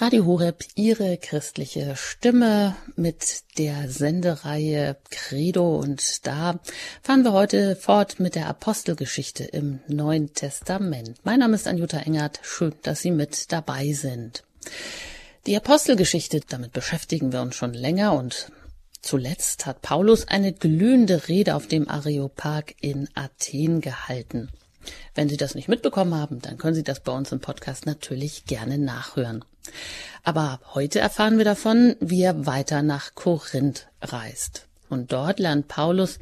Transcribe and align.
Radio 0.00 0.24
Horeb, 0.24 0.64
Ihre 0.76 1.18
christliche 1.18 1.94
Stimme 1.94 2.74
mit 2.96 3.42
der 3.58 3.90
Sendereihe 3.90 4.96
Credo 5.10 5.76
und 5.76 6.26
da 6.26 6.58
fahren 7.02 7.22
wir 7.22 7.34
heute 7.34 7.76
fort 7.76 8.18
mit 8.18 8.34
der 8.34 8.46
Apostelgeschichte 8.46 9.44
im 9.44 9.80
Neuen 9.88 10.32
Testament. 10.32 11.16
Mein 11.22 11.40
Name 11.40 11.54
ist 11.54 11.68
Anjuta 11.68 11.98
Engert, 11.98 12.40
schön, 12.42 12.72
dass 12.80 13.02
Sie 13.02 13.10
mit 13.10 13.52
dabei 13.52 13.92
sind. 13.92 14.42
Die 15.46 15.54
Apostelgeschichte, 15.54 16.40
damit 16.48 16.72
beschäftigen 16.72 17.30
wir 17.30 17.42
uns 17.42 17.54
schon 17.54 17.74
länger 17.74 18.14
und 18.14 18.50
zuletzt 19.02 19.66
hat 19.66 19.82
Paulus 19.82 20.26
eine 20.26 20.54
glühende 20.54 21.28
Rede 21.28 21.54
auf 21.54 21.66
dem 21.66 21.90
Areopag 21.90 22.74
in 22.80 23.06
Athen 23.12 23.82
gehalten. 23.82 24.48
Wenn 25.14 25.28
Sie 25.28 25.36
das 25.36 25.54
nicht 25.54 25.68
mitbekommen 25.68 26.14
haben, 26.14 26.40
dann 26.40 26.56
können 26.56 26.74
Sie 26.74 26.84
das 26.84 27.00
bei 27.00 27.12
uns 27.12 27.32
im 27.32 27.40
Podcast 27.40 27.84
natürlich 27.84 28.46
gerne 28.46 28.78
nachhören. 28.78 29.44
Aber 30.22 30.60
heute 30.74 30.98
erfahren 30.98 31.38
wir 31.38 31.44
davon, 31.44 31.96
wie 32.00 32.22
er 32.22 32.46
weiter 32.46 32.82
nach 32.82 33.14
Korinth 33.14 33.88
reist. 34.02 34.66
Und 34.88 35.12
dort 35.12 35.38
lernt 35.38 35.68
Paulus 35.68 36.18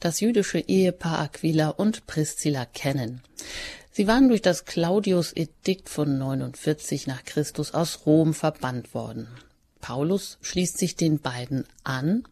das 0.00 0.20
jüdische 0.20 0.60
Ehepaar 0.60 1.18
Aquila 1.18 1.70
und 1.70 2.06
Priscilla 2.06 2.64
kennen. 2.64 3.22
Sie 3.92 4.06
waren 4.06 4.28
durch 4.28 4.42
das 4.42 4.64
Claudius-Edikt 4.64 5.88
von 5.88 6.18
49 6.18 7.06
nach 7.06 7.24
Christus 7.24 7.74
aus 7.74 8.06
Rom 8.06 8.34
verbannt 8.34 8.94
worden. 8.94 9.28
Paulus 9.80 10.38
schließt 10.42 10.78
sich 10.78 10.96
den 10.96 11.20
beiden 11.20 11.64
an, 11.84 12.24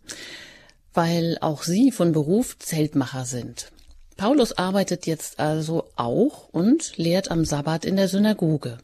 weil 0.94 1.38
auch 1.40 1.62
sie 1.62 1.92
von 1.92 2.12
Beruf 2.12 2.58
Zeltmacher 2.58 3.24
sind. 3.24 3.70
Paulus 4.16 4.52
arbeitet 4.52 5.06
jetzt 5.06 5.38
also 5.38 5.88
auch 5.96 6.48
und 6.50 6.96
lehrt 6.96 7.30
am 7.30 7.44
Sabbat 7.44 7.84
in 7.84 7.96
der 7.96 8.08
Synagoge. 8.08 8.78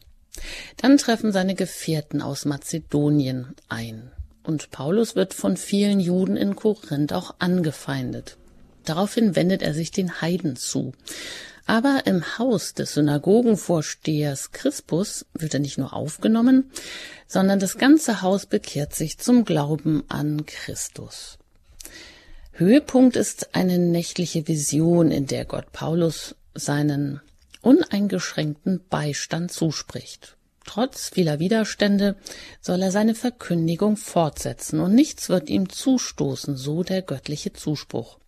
Dann 0.77 0.97
treffen 0.97 1.31
seine 1.31 1.55
Gefährten 1.55 2.21
aus 2.21 2.45
Mazedonien 2.45 3.55
ein. 3.67 4.11
Und 4.43 4.71
Paulus 4.71 5.15
wird 5.15 5.33
von 5.33 5.57
vielen 5.57 5.99
Juden 5.99 6.37
in 6.37 6.55
Korinth 6.55 7.13
auch 7.13 7.35
angefeindet. 7.39 8.37
Daraufhin 8.85 9.35
wendet 9.35 9.61
er 9.61 9.73
sich 9.73 9.91
den 9.91 10.21
Heiden 10.21 10.55
zu. 10.55 10.93
Aber 11.67 12.01
im 12.05 12.39
Haus 12.39 12.73
des 12.73 12.95
Synagogenvorstehers 12.95 14.51
Crispus 14.51 15.27
wird 15.33 15.53
er 15.53 15.59
nicht 15.59 15.77
nur 15.77 15.93
aufgenommen, 15.93 16.71
sondern 17.27 17.59
das 17.59 17.77
ganze 17.77 18.23
Haus 18.23 18.47
bekehrt 18.47 18.95
sich 18.95 19.19
zum 19.19 19.45
Glauben 19.45 20.03
an 20.07 20.47
Christus. 20.47 21.37
Höhepunkt 22.53 23.15
ist 23.15 23.53
eine 23.53 23.77
nächtliche 23.77 24.47
Vision, 24.47 25.11
in 25.11 25.27
der 25.27 25.45
Gott 25.45 25.71
Paulus 25.71 26.35
seinen 26.55 27.21
uneingeschränkten 27.61 28.81
Beistand 28.89 29.51
zuspricht. 29.51 30.37
Trotz 30.65 31.09
vieler 31.09 31.39
Widerstände 31.39 32.15
soll 32.61 32.81
er 32.81 32.91
seine 32.91 33.15
Verkündigung 33.15 33.97
fortsetzen 33.97 34.79
und 34.79 34.93
nichts 34.93 35.29
wird 35.29 35.49
ihm 35.49 35.69
zustoßen, 35.69 36.57
so 36.57 36.83
der 36.83 37.01
göttliche 37.01 37.53
Zuspruch. 37.53 38.19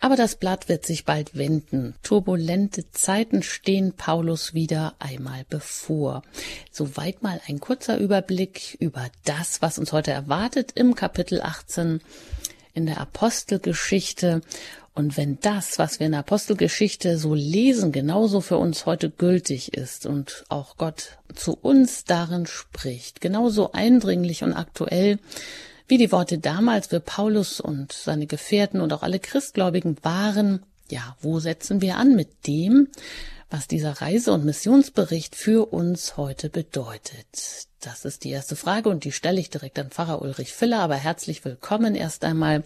Aber 0.00 0.16
das 0.16 0.36
Blatt 0.36 0.68
wird 0.68 0.84
sich 0.84 1.04
bald 1.04 1.36
wenden. 1.36 1.94
Turbulente 2.02 2.90
Zeiten 2.90 3.42
stehen 3.42 3.94
Paulus 3.94 4.52
wieder 4.52 4.94
einmal 4.98 5.46
bevor. 5.48 6.22
Soweit 6.70 7.22
mal 7.22 7.40
ein 7.48 7.58
kurzer 7.58 7.98
Überblick 7.98 8.76
über 8.80 9.06
das, 9.24 9.62
was 9.62 9.78
uns 9.78 9.92
heute 9.92 10.10
erwartet 10.10 10.72
im 10.74 10.94
Kapitel 10.94 11.40
18 11.40 12.00
in 12.74 12.86
der 12.86 13.00
Apostelgeschichte. 13.00 14.42
Und 14.94 15.16
wenn 15.16 15.40
das, 15.40 15.78
was 15.80 15.98
wir 15.98 16.06
in 16.06 16.12
der 16.12 16.20
Apostelgeschichte 16.20 17.18
so 17.18 17.34
lesen, 17.34 17.90
genauso 17.90 18.40
für 18.40 18.58
uns 18.58 18.86
heute 18.86 19.10
gültig 19.10 19.74
ist 19.74 20.06
und 20.06 20.44
auch 20.48 20.76
Gott 20.76 21.18
zu 21.34 21.58
uns 21.60 22.04
darin 22.04 22.46
spricht, 22.46 23.20
genauso 23.20 23.72
eindringlich 23.72 24.44
und 24.44 24.52
aktuell, 24.52 25.18
wie 25.88 25.98
die 25.98 26.12
Worte 26.12 26.38
damals 26.38 26.86
für 26.86 27.00
Paulus 27.00 27.60
und 27.60 27.92
seine 27.92 28.26
Gefährten 28.26 28.80
und 28.80 28.92
auch 28.92 29.02
alle 29.02 29.18
Christgläubigen 29.18 29.96
waren, 30.02 30.62
ja, 30.88 31.16
wo 31.20 31.40
setzen 31.40 31.80
wir 31.80 31.96
an 31.96 32.14
mit 32.14 32.46
dem, 32.46 32.88
was 33.50 33.66
dieser 33.66 34.00
Reise- 34.00 34.32
und 34.32 34.44
Missionsbericht 34.44 35.34
für 35.34 35.72
uns 35.72 36.16
heute 36.16 36.50
bedeutet? 36.50 37.66
Das 37.80 38.04
ist 38.04 38.22
die 38.24 38.30
erste 38.30 38.54
Frage 38.54 38.88
und 38.88 39.04
die 39.04 39.12
stelle 39.12 39.40
ich 39.40 39.50
direkt 39.50 39.78
an 39.78 39.90
Pfarrer 39.90 40.22
Ulrich 40.22 40.52
Filler, 40.52 40.80
aber 40.80 40.94
herzlich 40.94 41.44
willkommen 41.44 41.96
erst 41.96 42.24
einmal 42.24 42.62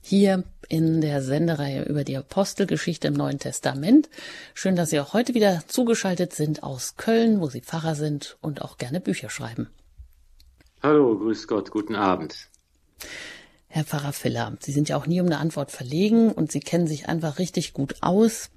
hier 0.00 0.44
in 0.68 1.00
der 1.00 1.22
Sendereihe 1.22 1.84
über 1.84 2.04
die 2.04 2.16
Apostelgeschichte 2.16 3.08
im 3.08 3.14
Neuen 3.14 3.38
Testament. 3.38 4.08
Schön, 4.54 4.76
dass 4.76 4.90
Sie 4.90 5.00
auch 5.00 5.12
heute 5.12 5.34
wieder 5.34 5.62
zugeschaltet 5.66 6.32
sind 6.34 6.62
aus 6.62 6.96
Köln, 6.96 7.40
wo 7.40 7.48
Sie 7.48 7.60
Pfarrer 7.60 7.94
sind 7.94 8.36
und 8.40 8.62
auch 8.62 8.78
gerne 8.78 9.00
Bücher 9.00 9.30
schreiben. 9.30 9.68
Hallo, 10.82 11.18
grüß 11.18 11.48
Gott, 11.48 11.70
guten 11.70 11.94
Abend. 11.94 12.48
Herr 13.70 13.84
Pfarrer 13.84 14.14
Filler, 14.14 14.56
Sie 14.60 14.72
sind 14.72 14.88
ja 14.88 14.96
auch 14.96 15.06
nie 15.06 15.20
um 15.20 15.26
eine 15.26 15.38
Antwort 15.38 15.70
verlegen 15.70 16.32
und 16.32 16.50
Sie 16.50 16.60
kennen 16.60 16.86
sich 16.86 17.06
einfach 17.06 17.38
richtig 17.38 17.74
gut 17.74 17.96
aus. 18.00 18.48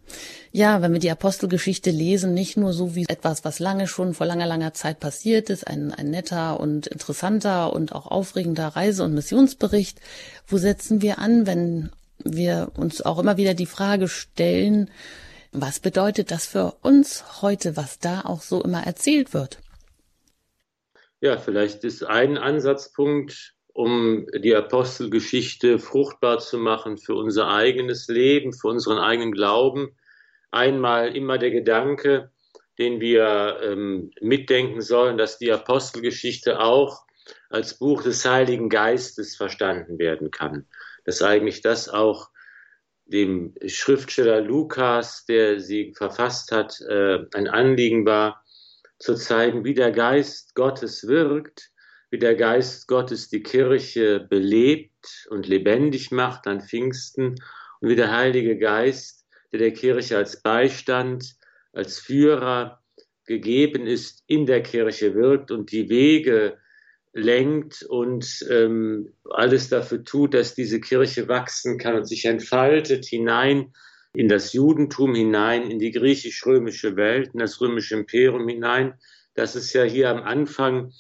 Ja, 0.54 0.82
wenn 0.82 0.94
wir 0.94 1.02
die 1.02 1.12
Apostelgeschichte 1.12 1.92
lesen, 1.92 2.34
nicht 2.34 2.56
nur 2.56 2.72
so 2.72 2.96
wie 2.96 3.06
etwas, 3.10 3.44
was 3.44 3.60
lange 3.60 3.88
schon 3.88 4.14
vor 4.14 4.26
langer, 4.26 4.48
langer 4.48 4.74
Zeit 4.74 5.02
passiert 5.02 5.50
ist, 5.50 5.68
ein, 5.68 5.94
ein 5.94 6.10
netter 6.10 6.62
und 6.62 6.88
interessanter 6.88 7.74
und 7.74 7.94
auch 7.94 8.08
aufregender 8.08 8.70
Reise- 8.70 9.04
und 9.04 9.14
Missionsbericht. 9.14 10.00
Wo 10.48 10.58
setzen 10.58 11.02
wir 11.02 11.20
an, 11.20 11.46
wenn 11.46 11.92
wir 12.24 12.72
uns 12.78 13.02
auch 13.02 13.20
immer 13.20 13.36
wieder 13.36 13.54
die 13.54 13.66
Frage 13.66 14.08
stellen, 14.08 14.90
was 15.52 15.82
bedeutet 15.82 16.32
das 16.32 16.46
für 16.46 16.78
uns 16.82 17.42
heute, 17.42 17.76
was 17.76 18.00
da 18.00 18.22
auch 18.22 18.42
so 18.42 18.64
immer 18.64 18.86
erzählt 18.86 19.34
wird? 19.34 19.60
Ja, 21.20 21.38
vielleicht 21.38 21.84
ist 21.84 22.04
ein 22.04 22.38
Ansatzpunkt, 22.38 23.56
um 23.74 24.28
die 24.36 24.56
Apostelgeschichte 24.56 25.80
fruchtbar 25.80 26.40
zu 26.40 26.58
machen 26.58 26.98
für 26.98 27.16
unser 27.16 27.48
eigenes 27.48 28.08
Leben, 28.08 28.54
für 28.54 28.68
unseren 28.68 28.98
eigenen 28.98 29.32
Glauben. 29.32 29.96
Einmal 30.52 31.16
immer 31.16 31.38
der 31.38 31.52
Gedanke, 31.52 32.32
den 32.78 33.00
wir 33.00 33.60
ähm, 33.64 34.12
mitdenken 34.22 34.82
sollen, 34.82 35.18
dass 35.18 35.38
die 35.38 35.52
Apostelgeschichte 35.52 36.60
auch 36.60 37.06
als 37.50 37.78
Buch 37.78 38.04
des 38.04 38.26
Heiligen 38.26 38.70
Geistes 38.70 39.36
verstanden 39.36 40.00
werden 40.00 40.32
kann. 40.32 40.68
Dass 41.06 41.22
eigentlich 41.22 41.62
das 41.62 41.90
auch 41.90 42.30
dem 43.06 43.56
Schriftsteller 43.66 44.42
Lukas, 44.42 45.26
der 45.26 45.60
sie 45.60 45.94
verfasst 45.96 46.52
hat, 46.52 46.80
äh, 46.82 47.20
ein 47.34 47.48
Anliegen 47.48 48.06
war, 48.06 48.44
zu 49.00 49.16
zeigen, 49.16 49.64
wie 49.66 49.74
der 49.74 49.92
Geist 49.92 50.56
Gottes 50.56 51.08
wirkt 51.08 51.71
wie 52.12 52.20
der 52.20 52.36
Geist 52.36 52.88
Gottes 52.88 53.30
die 53.30 53.42
Kirche 53.42 54.20
belebt 54.20 55.28
und 55.30 55.48
lebendig 55.48 56.12
macht 56.12 56.46
an 56.46 56.62
Pfingsten 56.62 57.36
und 57.80 57.90
wie 57.90 57.96
der 57.96 58.16
Heilige 58.16 58.58
Geist, 58.58 59.26
der 59.52 59.60
der 59.60 59.72
Kirche 59.72 60.18
als 60.18 60.42
Beistand, 60.44 61.36
als 61.72 62.00
Führer 62.00 62.84
gegeben 63.26 63.88
ist, 63.88 64.24
in 64.28 64.46
der 64.46 64.62
Kirche 64.62 65.16
wirkt 65.16 65.52
und 65.52 65.72
die 65.72 65.90
Wege 65.90 66.58
lenkt 67.14 67.84
und 67.84 68.46
ähm, 68.50 69.14
alles 69.30 69.70
dafür 69.70 70.04
tut, 70.04 70.34
dass 70.34 70.54
diese 70.54 70.82
Kirche 70.82 71.30
wachsen 71.30 71.78
kann 71.78 71.96
und 71.96 72.06
sich 72.06 72.26
entfaltet 72.26 73.06
hinein 73.06 73.74
in 74.14 74.28
das 74.28 74.52
Judentum 74.52 75.16
hinein, 75.16 75.70
in 75.72 75.80
die 75.80 75.92
griechisch-römische 75.92 76.98
Welt, 76.98 77.32
in 77.34 77.40
das 77.40 77.62
römische 77.62 77.96
Imperium 77.96 78.48
hinein. 78.50 78.96
Das 79.34 79.56
ist 79.56 79.72
ja 79.72 79.84
hier 79.84 80.10
am 80.10 80.22
Anfang 80.24 80.92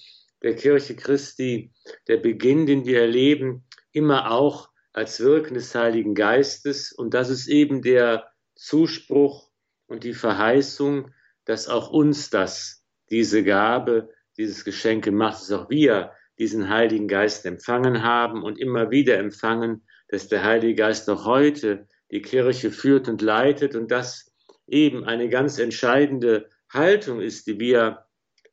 der 0.41 0.56
Kirche 0.56 0.96
Christi, 0.96 1.72
der 2.07 2.18
Beginn, 2.18 2.66
den 2.66 2.85
wir 2.85 3.02
erleben, 3.02 3.66
immer 3.91 4.31
auch 4.31 4.69
als 4.94 5.19
Wirken 5.19 5.53
des 5.53 5.74
Heiligen 5.75 6.16
Geistes. 6.16 6.91
Und 6.91 7.13
das 7.13 7.29
ist 7.29 7.47
eben 7.47 7.81
der 7.81 8.31
Zuspruch 8.56 9.50
und 9.88 10.03
die 10.03 10.13
Verheißung, 10.13 11.12
dass 11.46 11.68
auch 11.68 11.90
uns 11.91 12.30
das, 12.30 12.84
diese 13.09 13.44
Gabe, 13.44 14.09
dieses 14.38 14.63
Geschenk 14.66 15.04
gemacht, 15.04 15.42
dass 15.42 15.51
auch 15.51 15.69
wir 15.69 16.12
diesen 16.39 16.69
Heiligen 16.69 17.07
Geist 17.07 17.45
empfangen 17.45 18.04
haben 18.04 18.44
und 18.44 18.57
immer 18.57 18.89
wieder 18.89 19.18
empfangen, 19.18 19.86
dass 20.07 20.27
der 20.27 20.44
Heilige 20.44 20.75
Geist 20.75 21.07
noch 21.07 21.25
heute 21.25 21.88
die 22.10 22.21
Kirche 22.21 22.71
führt 22.71 23.07
und 23.07 23.21
leitet 23.21 23.75
und 23.75 23.92
das 23.92 24.31
eben 24.68 25.04
eine 25.04 25.30
ganz 25.30 25.60
entscheidende 25.60 26.50
Haltung 26.69 27.21
ist, 27.21 27.48
die 27.48 27.60
wir 27.60 28.06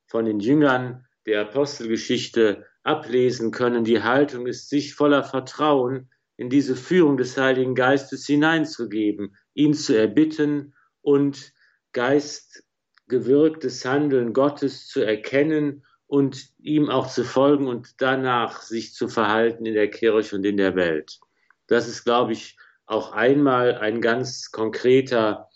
von 0.07 0.25
den 0.25 0.41
Jüngern 0.41 1.07
der 1.29 1.43
Apostelgeschichte 1.43 2.65
ablesen 2.83 3.51
können. 3.51 3.85
Die 3.85 4.03
Haltung 4.03 4.47
ist, 4.47 4.71
sich 4.71 4.95
voller 4.95 5.23
Vertrauen 5.23 6.11
in 6.37 6.49
diese 6.49 6.75
Führung 6.75 7.19
des 7.19 7.37
Heiligen 7.37 7.75
Geistes 7.75 8.27
hineinzugeben, 8.27 9.37
ihn 9.55 9.75
zu 9.75 9.97
erbitten 9.97 10.75
und 11.03 11.53
geistgewirktes 11.93 13.85
Handeln 13.85 14.33
Gottes 14.33 14.89
zu 14.89 15.03
erkennen 15.03 15.85
und 16.07 16.49
ihm 16.59 16.89
auch 16.89 17.09
zu 17.09 17.25
folgen 17.25 17.67
und 17.67 18.01
danach 18.01 18.63
sich 18.63 18.95
zu 18.95 19.09
verhalten 19.09 19.67
in 19.67 19.75
der 19.75 19.91
Kirche 19.91 20.37
und 20.37 20.47
in 20.47 20.57
der 20.57 20.75
Welt. 20.77 21.21
Das 21.67 21.87
ist, 21.87 22.05
glaube 22.05 22.33
ich, 22.33 22.57
auch 22.87 23.13
einmal 23.13 23.75
ein 23.75 24.01
ganz 24.01 24.51
konkreter 24.51 25.51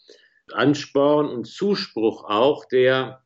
Ansporn 0.53 1.29
und 1.29 1.47
Zuspruch 1.47 2.25
auch, 2.25 2.67
der 2.67 3.22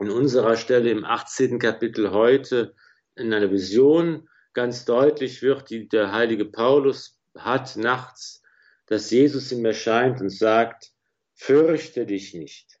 an 0.00 0.10
unserer 0.10 0.56
Stelle 0.56 0.90
im 0.90 1.04
18. 1.04 1.58
Kapitel 1.58 2.10
heute 2.10 2.74
in 3.16 3.34
einer 3.34 3.50
Vision 3.50 4.28
ganz 4.54 4.86
deutlich 4.86 5.42
wird, 5.42 5.68
die 5.68 5.88
der 5.88 6.10
heilige 6.10 6.46
Paulus 6.46 7.20
hat 7.36 7.76
nachts, 7.76 8.42
dass 8.86 9.10
Jesus 9.10 9.52
ihm 9.52 9.64
erscheint 9.64 10.22
und 10.22 10.30
sagt, 10.30 10.90
fürchte 11.34 12.06
dich 12.06 12.32
nicht, 12.32 12.80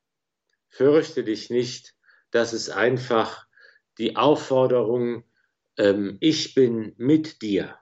fürchte 0.70 1.22
dich 1.22 1.50
nicht, 1.50 1.94
das 2.30 2.54
ist 2.54 2.70
einfach 2.70 3.46
die 3.98 4.16
Aufforderung, 4.16 5.24
ähm, 5.76 6.16
ich 6.20 6.54
bin 6.54 6.94
mit 6.96 7.42
dir. 7.42 7.78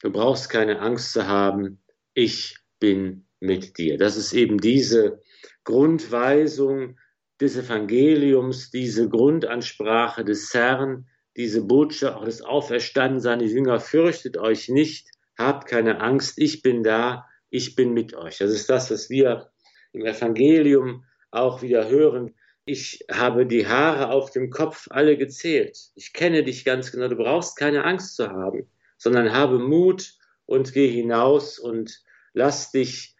Du 0.00 0.12
brauchst 0.12 0.48
keine 0.48 0.78
Angst 0.78 1.12
zu 1.12 1.26
haben, 1.26 1.82
ich 2.14 2.56
bin 2.78 3.26
mit 3.40 3.78
dir. 3.78 3.98
Das 3.98 4.16
ist 4.16 4.32
eben 4.32 4.58
diese 4.58 5.20
Grundweisung 5.64 6.98
des 7.40 7.56
Evangeliums, 7.56 8.70
diese 8.70 9.08
Grundansprache 9.08 10.24
des 10.24 10.52
Herrn, 10.54 11.06
diese 11.36 11.62
Botschaft 11.62 12.16
auch 12.16 12.24
des 12.24 12.42
Auferstanden 12.42 13.20
seine 13.20 13.44
Jünger, 13.44 13.80
fürchtet 13.80 14.36
euch 14.36 14.68
nicht, 14.68 15.08
habt 15.36 15.68
keine 15.68 16.00
Angst, 16.00 16.38
ich 16.38 16.62
bin 16.62 16.82
da, 16.82 17.26
ich 17.50 17.74
bin 17.74 17.92
mit 17.92 18.14
euch. 18.14 18.38
Das 18.38 18.50
ist 18.50 18.70
das, 18.70 18.90
was 18.90 19.10
wir 19.10 19.50
im 19.92 20.04
Evangelium 20.04 21.04
auch 21.30 21.62
wieder 21.62 21.88
hören. 21.88 22.34
Ich 22.64 23.04
habe 23.10 23.46
die 23.46 23.66
Haare 23.66 24.10
auf 24.10 24.30
dem 24.30 24.50
Kopf 24.50 24.86
alle 24.90 25.16
gezählt. 25.16 25.76
Ich 25.94 26.12
kenne 26.12 26.44
dich 26.44 26.64
ganz 26.64 26.92
genau. 26.92 27.08
Du 27.08 27.16
brauchst 27.16 27.56
keine 27.56 27.84
Angst 27.84 28.16
zu 28.16 28.28
haben, 28.28 28.68
sondern 28.96 29.32
habe 29.32 29.58
Mut 29.58 30.14
und 30.46 30.72
geh 30.72 30.88
hinaus 30.88 31.58
und 31.58 32.02
lass 32.32 32.70
dich, 32.70 33.13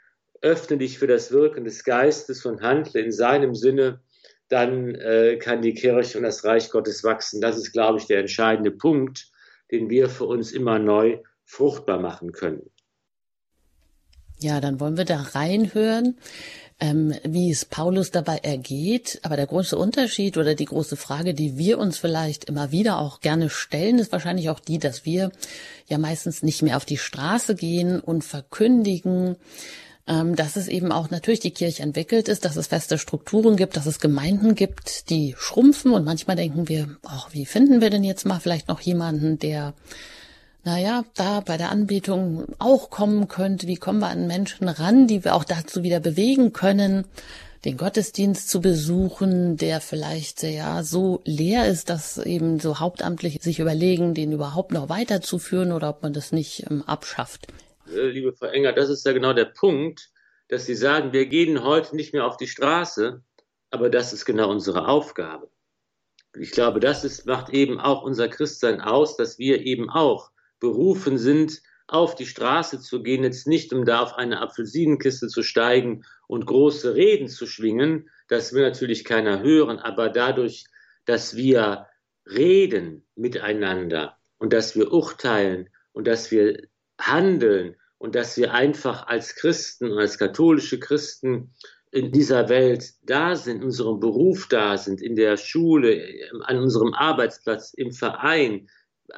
öffne 0.44 0.78
dich 0.78 0.98
für 0.98 1.06
das 1.06 1.32
Wirken 1.32 1.64
des 1.64 1.82
Geistes 1.82 2.44
und 2.46 2.62
handle 2.62 3.00
in 3.00 3.10
seinem 3.10 3.54
Sinne 3.54 4.00
dann 4.48 4.94
äh, 4.94 5.36
kann 5.36 5.62
die 5.62 5.74
Kirche 5.74 6.18
und 6.18 6.24
das 6.24 6.44
Reich 6.44 6.70
Gottes 6.70 7.02
wachsen. 7.02 7.40
Das 7.40 7.56
ist, 7.56 7.72
glaube 7.72 7.98
ich, 7.98 8.06
der 8.06 8.20
entscheidende 8.20 8.70
Punkt, 8.70 9.30
den 9.70 9.88
wir 9.88 10.08
für 10.08 10.26
uns 10.26 10.52
immer 10.52 10.78
neu 10.78 11.18
fruchtbar 11.44 11.98
machen 11.98 12.32
können. 12.32 12.70
Ja, 14.40 14.60
dann 14.60 14.80
wollen 14.80 14.96
wir 14.96 15.06
da 15.06 15.22
reinhören, 15.22 16.18
ähm, 16.78 17.14
wie 17.24 17.50
es 17.50 17.64
Paulus 17.64 18.10
dabei 18.10 18.38
ergeht. 18.38 19.20
Aber 19.22 19.36
der 19.36 19.46
große 19.46 19.76
Unterschied 19.76 20.36
oder 20.36 20.54
die 20.54 20.66
große 20.66 20.96
Frage, 20.96 21.32
die 21.32 21.56
wir 21.56 21.78
uns 21.78 21.98
vielleicht 21.98 22.44
immer 22.44 22.70
wieder 22.70 22.98
auch 22.98 23.20
gerne 23.20 23.48
stellen, 23.48 23.98
ist 23.98 24.12
wahrscheinlich 24.12 24.50
auch 24.50 24.60
die, 24.60 24.78
dass 24.78 25.06
wir 25.06 25.30
ja 25.86 25.98
meistens 25.98 26.42
nicht 26.42 26.62
mehr 26.62 26.76
auf 26.76 26.84
die 26.84 26.98
Straße 26.98 27.54
gehen 27.54 28.00
und 28.00 28.24
verkündigen, 28.24 29.36
dass 30.06 30.56
es 30.56 30.68
eben 30.68 30.92
auch 30.92 31.10
natürlich 31.10 31.40
die 31.40 31.50
Kirche 31.50 31.82
entwickelt 31.82 32.28
ist, 32.28 32.44
dass 32.44 32.56
es 32.56 32.66
feste 32.66 32.98
Strukturen 32.98 33.56
gibt, 33.56 33.76
dass 33.76 33.86
es 33.86 34.00
Gemeinden 34.00 34.54
gibt, 34.54 35.08
die 35.08 35.34
schrumpfen 35.38 35.92
und 35.92 36.04
manchmal 36.04 36.36
denken 36.36 36.68
wir, 36.68 36.96
ach, 37.04 37.28
wie 37.32 37.46
finden 37.46 37.80
wir 37.80 37.88
denn 37.88 38.04
jetzt 38.04 38.26
mal 38.26 38.38
vielleicht 38.38 38.68
noch 38.68 38.80
jemanden, 38.80 39.38
der 39.38 39.72
naja, 40.64 41.04
da 41.14 41.40
bei 41.40 41.56
der 41.58 41.70
Anbetung 41.70 42.46
auch 42.58 42.88
kommen 42.90 43.28
könnte, 43.28 43.66
wie 43.66 43.76
kommen 43.76 44.00
wir 44.00 44.08
an 44.08 44.26
Menschen 44.26 44.68
ran, 44.68 45.06
die 45.06 45.24
wir 45.24 45.34
auch 45.34 45.44
dazu 45.44 45.82
wieder 45.82 46.00
bewegen 46.00 46.52
können, 46.54 47.04
den 47.64 47.76
Gottesdienst 47.76 48.48
zu 48.48 48.60
besuchen, 48.60 49.56
der 49.56 49.80
vielleicht 49.80 50.42
ja 50.42 50.82
so 50.82 51.20
leer 51.24 51.66
ist, 51.66 51.90
dass 51.90 52.18
eben 52.18 52.60
so 52.60 52.80
hauptamtlich 52.80 53.42
sich 53.42 53.58
überlegen, 53.58 54.14
den 54.14 54.32
überhaupt 54.32 54.72
noch 54.72 54.88
weiterzuführen 54.88 55.72
oder 55.72 55.90
ob 55.90 56.02
man 56.02 56.12
das 56.12 56.32
nicht 56.32 56.64
ähm, 56.70 56.82
abschafft. 56.82 57.46
Äh, 57.94 58.08
liebe 58.08 58.32
Frau 58.32 58.46
Enger, 58.46 58.72
das 58.72 58.90
ist 58.90 59.06
ja 59.06 59.12
genau 59.12 59.32
der 59.32 59.46
Punkt, 59.46 60.10
dass 60.48 60.66
Sie 60.66 60.74
sagen, 60.74 61.12
wir 61.12 61.26
gehen 61.26 61.62
heute 61.62 61.96
nicht 61.96 62.12
mehr 62.12 62.26
auf 62.26 62.36
die 62.36 62.48
Straße, 62.48 63.22
aber 63.70 63.90
das 63.90 64.12
ist 64.12 64.24
genau 64.24 64.50
unsere 64.50 64.88
Aufgabe. 64.88 65.50
Ich 66.36 66.50
glaube, 66.50 66.80
das 66.80 67.04
ist, 67.04 67.26
macht 67.26 67.50
eben 67.50 67.78
auch 67.78 68.02
unser 68.02 68.28
Christsein 68.28 68.80
aus, 68.80 69.16
dass 69.16 69.38
wir 69.38 69.60
eben 69.62 69.88
auch 69.88 70.30
berufen 70.58 71.18
sind, 71.18 71.62
auf 71.86 72.14
die 72.14 72.26
Straße 72.26 72.80
zu 72.80 73.02
gehen, 73.02 73.22
jetzt 73.24 73.46
nicht 73.46 73.72
um 73.72 73.84
da 73.84 74.00
auf 74.00 74.14
eine 74.14 74.40
Apfelsinenkiste 74.40 75.28
zu 75.28 75.42
steigen 75.42 76.04
und 76.26 76.46
große 76.46 76.94
Reden 76.94 77.28
zu 77.28 77.46
schwingen, 77.46 78.08
das 78.28 78.52
will 78.52 78.62
natürlich 78.62 79.04
keiner 79.04 79.42
hören, 79.42 79.78
aber 79.78 80.08
dadurch, 80.08 80.64
dass 81.04 81.36
wir 81.36 81.86
reden 82.26 83.06
miteinander 83.14 84.16
und 84.38 84.52
dass 84.52 84.74
wir 84.74 84.92
urteilen 84.92 85.68
und 85.92 86.06
dass 86.06 86.30
wir 86.30 86.66
handeln 86.98 87.76
und 88.04 88.14
dass 88.14 88.36
wir 88.36 88.52
einfach 88.52 89.06
als 89.06 89.34
Christen 89.34 89.96
als 89.96 90.18
katholische 90.18 90.78
Christen 90.78 91.54
in 91.90 92.12
dieser 92.12 92.50
Welt 92.50 92.92
da 93.02 93.34
sind, 93.34 93.56
in 93.56 93.64
unserem 93.64 93.98
Beruf 93.98 94.46
da 94.46 94.76
sind, 94.76 95.00
in 95.00 95.16
der 95.16 95.38
Schule, 95.38 96.06
an 96.42 96.58
unserem 96.58 96.92
Arbeitsplatz, 96.92 97.72
im 97.72 97.92
Verein, 97.92 98.68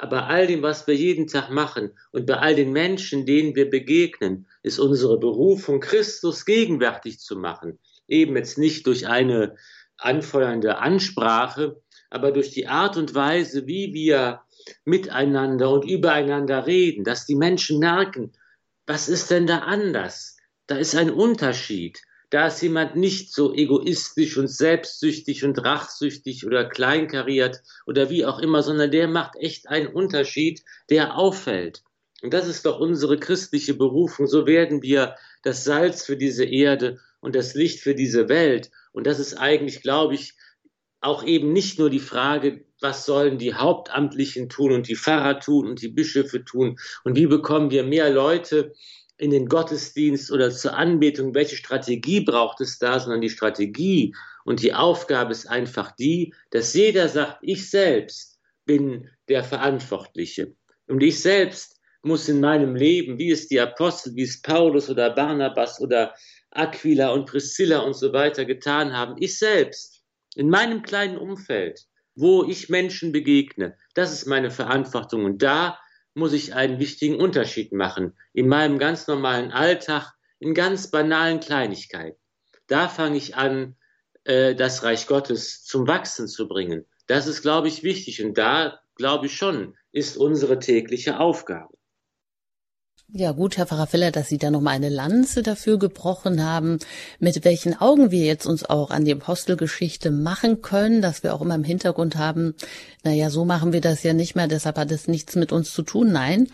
bei 0.09 0.21
all 0.21 0.47
dem, 0.47 0.61
was 0.61 0.87
wir 0.87 0.95
jeden 0.95 1.27
Tag 1.27 1.49
machen 1.49 1.91
und 2.13 2.25
bei 2.25 2.37
all 2.37 2.55
den 2.55 2.71
Menschen, 2.71 3.25
denen 3.25 3.57
wir 3.57 3.69
begegnen, 3.69 4.47
ist 4.63 4.79
unsere 4.79 5.19
Berufung, 5.19 5.81
Christus 5.81 6.45
gegenwärtig 6.45 7.19
zu 7.19 7.35
machen. 7.35 7.79
Eben 8.07 8.37
jetzt 8.37 8.57
nicht 8.57 8.87
durch 8.87 9.05
eine 9.05 9.57
anfeuernde 9.97 10.77
Ansprache, 10.77 11.81
aber 12.09 12.31
durch 12.31 12.51
die 12.51 12.67
Art 12.67 12.95
und 12.95 13.13
Weise, 13.13 13.67
wie 13.67 13.93
wir 13.93 14.43
miteinander 14.85 15.71
und 15.71 15.83
übereinander 15.83 16.65
reden, 16.67 17.03
dass 17.03 17.25
die 17.25 17.35
Menschen 17.35 17.79
merken, 17.79 18.31
was 18.87 19.09
ist 19.09 19.29
denn 19.29 19.45
da 19.45 19.59
anders? 19.59 20.37
Da 20.65 20.77
ist 20.77 20.95
ein 20.95 21.11
Unterschied. 21.11 22.01
Da 22.29 22.47
ist 22.47 22.61
jemand 22.61 22.95
nicht 22.95 23.33
so 23.33 23.53
egoistisch 23.53 24.37
und 24.37 24.47
selbstsüchtig 24.47 25.43
und 25.43 25.63
rachsüchtig 25.63 26.45
oder 26.45 26.67
kleinkariert 26.67 27.61
oder 27.85 28.09
wie 28.09 28.25
auch 28.25 28.39
immer, 28.39 28.63
sondern 28.63 28.91
der 28.91 29.07
macht 29.07 29.35
echt 29.37 29.67
einen 29.69 29.87
Unterschied, 29.87 30.63
der 30.89 31.17
auffällt. 31.17 31.83
Und 32.21 32.33
das 32.33 32.47
ist 32.47 32.65
doch 32.65 32.79
unsere 32.79 33.17
christliche 33.17 33.75
Berufung. 33.75 34.27
So 34.27 34.47
werden 34.47 34.81
wir 34.81 35.15
das 35.43 35.63
Salz 35.63 36.03
für 36.03 36.17
diese 36.17 36.45
Erde 36.45 36.99
und 37.19 37.35
das 37.35 37.53
Licht 37.53 37.79
für 37.79 37.95
diese 37.95 38.27
Welt. 38.27 38.71
Und 38.91 39.05
das 39.05 39.19
ist 39.19 39.35
eigentlich, 39.35 39.81
glaube 39.81 40.15
ich, 40.15 40.33
auch 41.07 41.23
eben 41.23 41.53
nicht 41.53 41.79
nur 41.79 41.89
die 41.89 41.99
Frage, 41.99 42.65
was 42.81 43.05
sollen 43.05 43.37
die 43.37 43.53
Hauptamtlichen 43.53 44.49
tun 44.49 44.71
und 44.73 44.87
die 44.87 44.95
Pfarrer 44.95 45.39
tun 45.39 45.67
und 45.67 45.81
die 45.81 45.87
Bischöfe 45.87 46.43
tun 46.43 46.77
und 47.03 47.15
wie 47.15 47.25
bekommen 47.25 47.71
wir 47.71 47.83
mehr 47.83 48.09
Leute 48.11 48.73
in 49.17 49.31
den 49.31 49.47
Gottesdienst 49.47 50.31
oder 50.31 50.51
zur 50.51 50.75
Anbetung, 50.75 51.33
welche 51.33 51.55
Strategie 51.55 52.21
braucht 52.21 52.61
es 52.61 52.77
da, 52.77 52.99
sondern 52.99 53.21
die 53.21 53.31
Strategie 53.31 54.13
und 54.45 54.61
die 54.61 54.73
Aufgabe 54.73 55.31
ist 55.31 55.49
einfach 55.49 55.91
die, 55.95 56.33
dass 56.51 56.73
jeder 56.73 57.09
sagt, 57.09 57.39
ich 57.41 57.69
selbst 57.69 58.39
bin 58.65 59.09
der 59.27 59.43
Verantwortliche. 59.43 60.53
Und 60.87 61.01
ich 61.01 61.19
selbst 61.19 61.79
muss 62.03 62.29
in 62.29 62.39
meinem 62.39 62.75
Leben, 62.75 63.17
wie 63.17 63.31
es 63.31 63.47
die 63.47 63.59
Apostel, 63.59 64.15
wie 64.15 64.23
es 64.23 64.41
Paulus 64.41 64.89
oder 64.89 65.09
Barnabas 65.09 65.81
oder 65.81 66.13
Aquila 66.51 67.09
und 67.09 67.25
Priscilla 67.25 67.79
und 67.79 67.95
so 67.95 68.13
weiter 68.13 68.45
getan 68.45 68.93
haben, 68.93 69.15
ich 69.19 69.37
selbst 69.37 69.96
in 70.37 70.49
meinem 70.51 70.83
kleinen 70.83 71.17
Umfeld, 71.17 71.87
wo 72.13 72.43
ich 72.43 72.69
Menschen 72.69 73.11
begegne, 73.11 73.75
das 73.95 74.13
ist 74.13 74.27
meine 74.27 74.51
Verantwortung. 74.51 75.25
Und 75.25 75.41
da 75.41 75.79
muss 76.13 76.31
ich 76.31 76.53
einen 76.53 76.79
wichtigen 76.79 77.15
Unterschied 77.15 77.73
machen. 77.73 78.15
In 78.33 78.47
meinem 78.47 78.77
ganz 78.77 79.07
normalen 79.07 79.51
Alltag, 79.51 80.13
in 80.37 80.53
ganz 80.53 80.91
banalen 80.91 81.39
Kleinigkeiten. 81.39 82.19
Da 82.67 82.87
fange 82.87 83.17
ich 83.17 83.35
an, 83.35 83.75
äh, 84.25 84.53
das 84.53 84.83
Reich 84.83 85.07
Gottes 85.07 85.63
zum 85.63 85.87
Wachsen 85.87 86.27
zu 86.27 86.47
bringen. 86.47 86.85
Das 87.07 87.25
ist, 87.25 87.41
glaube 87.41 87.67
ich, 87.67 87.81
wichtig. 87.81 88.23
Und 88.23 88.37
da, 88.37 88.79
glaube 88.95 89.25
ich 89.25 89.35
schon, 89.35 89.75
ist 89.91 90.17
unsere 90.17 90.59
tägliche 90.59 91.19
Aufgabe. 91.19 91.76
Ja, 93.13 93.31
gut, 93.31 93.55
Herr 93.55 93.65
Pfarrer 93.65 93.87
Feller, 93.87 94.11
dass 94.11 94.27
Sie 94.27 94.37
da 94.37 94.51
nochmal 94.51 94.75
eine 94.75 94.89
Lanze 94.89 95.41
dafür 95.41 95.79
gebrochen 95.79 96.43
haben, 96.43 96.77
mit 97.19 97.45
welchen 97.45 97.73
Augen 97.79 98.11
wir 98.11 98.25
jetzt 98.25 98.45
uns 98.45 98.65
auch 98.65 98.91
an 98.91 99.05
die 99.05 99.13
Apostelgeschichte 99.13 100.11
machen 100.11 100.61
können, 100.61 101.01
dass 101.01 101.23
wir 101.23 101.33
auch 101.33 101.39
immer 101.39 101.55
im 101.55 101.63
Hintergrund 101.63 102.17
haben, 102.17 102.53
naja, 103.05 103.29
so 103.29 103.45
machen 103.45 103.71
wir 103.71 103.79
das 103.79 104.03
ja 104.03 104.11
nicht 104.11 104.35
mehr, 104.35 104.49
deshalb 104.49 104.77
hat 104.77 104.91
es 104.91 105.07
nichts 105.07 105.37
mit 105.37 105.53
uns 105.53 105.71
zu 105.71 105.83
tun, 105.83 106.11
nein, 106.11 106.49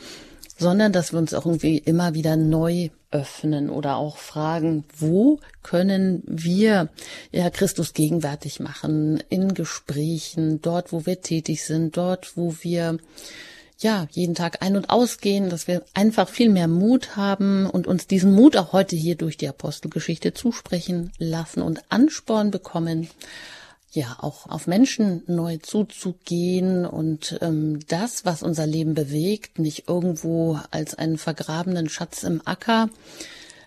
sondern 0.55 0.91
dass 0.91 1.11
wir 1.11 1.17
uns 1.17 1.33
auch 1.33 1.47
irgendwie 1.47 1.79
immer 1.79 2.13
wieder 2.13 2.35
neu 2.35 2.89
öffnen 3.09 3.71
oder 3.71 3.95
auch 3.95 4.17
fragen, 4.17 4.85
wo 4.95 5.39
können 5.63 6.21
wir 6.27 6.89
ja 7.31 7.49
Christus 7.49 7.93
gegenwärtig 7.93 8.59
machen? 8.59 9.23
In 9.29 9.55
Gesprächen, 9.55 10.61
dort, 10.61 10.91
wo 10.91 11.07
wir 11.07 11.19
tätig 11.21 11.63
sind, 11.63 11.97
dort, 11.97 12.37
wo 12.37 12.53
wir 12.61 12.99
ja, 13.79 14.07
jeden 14.11 14.35
Tag 14.35 14.61
ein- 14.61 14.77
und 14.77 14.89
ausgehen, 14.89 15.49
dass 15.49 15.67
wir 15.67 15.83
einfach 15.93 16.29
viel 16.29 16.49
mehr 16.49 16.67
Mut 16.67 17.15
haben 17.15 17.69
und 17.69 17.87
uns 17.87 18.07
diesen 18.07 18.33
Mut 18.33 18.55
auch 18.55 18.73
heute 18.73 18.95
hier 18.95 19.15
durch 19.15 19.37
die 19.37 19.47
Apostelgeschichte 19.47 20.33
zusprechen 20.33 21.11
lassen 21.17 21.61
und 21.61 21.83
Ansporn 21.89 22.51
bekommen, 22.51 23.09
ja, 23.91 24.17
auch 24.19 24.49
auf 24.49 24.65
Menschen 24.65 25.21
neu 25.27 25.57
zuzugehen 25.57 26.85
und 26.85 27.37
ähm, 27.41 27.79
das, 27.87 28.25
was 28.25 28.41
unser 28.41 28.65
Leben 28.65 28.95
bewegt, 28.95 29.59
nicht 29.59 29.87
irgendwo 29.87 30.59
als 30.71 30.95
einen 30.95 31.17
vergrabenen 31.17 31.89
Schatz 31.89 32.23
im 32.23 32.41
Acker 32.45 32.89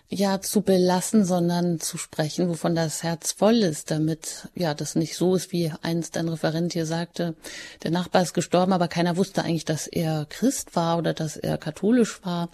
ja 0.09 0.39
zu 0.41 0.61
belassen, 0.61 1.25
sondern 1.25 1.79
zu 1.79 1.97
sprechen, 1.97 2.47
wovon 2.47 2.75
das 2.75 3.03
Herz 3.03 3.33
voll 3.33 3.57
ist, 3.57 3.91
damit 3.91 4.47
ja 4.55 4.73
das 4.73 4.95
nicht 4.95 5.15
so 5.15 5.35
ist, 5.35 5.51
wie 5.51 5.71
einst 5.81 6.17
ein 6.17 6.29
Referent 6.29 6.73
hier 6.73 6.85
sagte, 6.85 7.35
der 7.83 7.91
Nachbar 7.91 8.21
ist 8.21 8.33
gestorben, 8.33 8.73
aber 8.73 8.87
keiner 8.87 9.17
wusste 9.17 9.43
eigentlich, 9.43 9.65
dass 9.65 9.87
er 9.87 10.25
Christ 10.29 10.75
war 10.75 10.97
oder 10.97 11.13
dass 11.13 11.35
er 11.35 11.57
katholisch 11.57 12.23
war. 12.23 12.49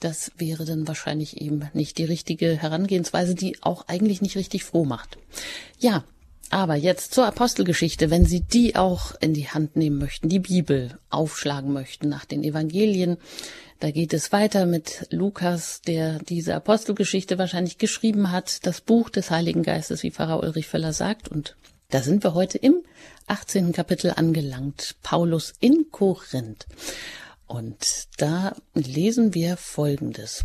Das 0.00 0.32
wäre 0.36 0.64
dann 0.64 0.86
wahrscheinlich 0.86 1.40
eben 1.40 1.68
nicht 1.72 1.98
die 1.98 2.04
richtige 2.04 2.56
Herangehensweise, 2.56 3.34
die 3.34 3.56
auch 3.62 3.88
eigentlich 3.88 4.22
nicht 4.22 4.36
richtig 4.36 4.64
froh 4.64 4.84
macht. 4.84 5.18
Ja, 5.78 6.04
aber 6.50 6.74
jetzt 6.76 7.14
zur 7.14 7.26
Apostelgeschichte, 7.26 8.10
wenn 8.10 8.24
Sie 8.24 8.40
die 8.40 8.76
auch 8.76 9.14
in 9.20 9.34
die 9.34 9.48
Hand 9.48 9.76
nehmen 9.76 9.98
möchten, 9.98 10.28
die 10.28 10.38
Bibel 10.38 10.98
aufschlagen 11.10 11.72
möchten 11.72 12.08
nach 12.08 12.24
den 12.24 12.42
Evangelien, 12.42 13.18
da 13.80 13.92
geht 13.92 14.12
es 14.12 14.32
weiter 14.32 14.66
mit 14.66 15.06
Lukas, 15.10 15.82
der 15.82 16.18
diese 16.18 16.54
Apostelgeschichte 16.54 17.38
wahrscheinlich 17.38 17.78
geschrieben 17.78 18.32
hat, 18.32 18.66
das 18.66 18.80
Buch 18.80 19.08
des 19.08 19.30
Heiligen 19.30 19.62
Geistes, 19.62 20.02
wie 20.02 20.10
Pfarrer 20.10 20.42
Ulrich 20.42 20.66
Völler 20.66 20.92
sagt. 20.92 21.28
Und 21.28 21.56
da 21.90 22.02
sind 22.02 22.24
wir 22.24 22.34
heute 22.34 22.58
im 22.58 22.82
18. 23.28 23.72
Kapitel 23.72 24.12
angelangt. 24.16 24.96
Paulus 25.02 25.52
in 25.60 25.86
Korinth. 25.92 26.66
Und 27.46 28.08
da 28.16 28.56
lesen 28.74 29.32
wir 29.32 29.56
Folgendes. 29.56 30.44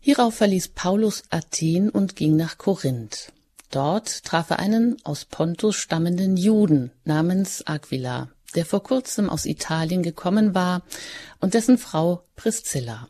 Hierauf 0.00 0.34
verließ 0.34 0.68
Paulus 0.68 1.22
Athen 1.30 1.88
und 1.88 2.16
ging 2.16 2.36
nach 2.36 2.58
Korinth. 2.58 3.32
Dort 3.70 4.24
traf 4.24 4.50
er 4.50 4.58
einen 4.58 4.96
aus 5.04 5.24
Pontus 5.24 5.76
stammenden 5.76 6.36
Juden 6.36 6.92
namens 7.04 7.66
Aquila 7.66 8.30
der 8.56 8.66
vor 8.66 8.82
kurzem 8.82 9.28
aus 9.28 9.46
Italien 9.46 10.02
gekommen 10.02 10.54
war, 10.54 10.82
und 11.40 11.54
dessen 11.54 11.78
Frau 11.78 12.24
Priscilla. 12.34 13.08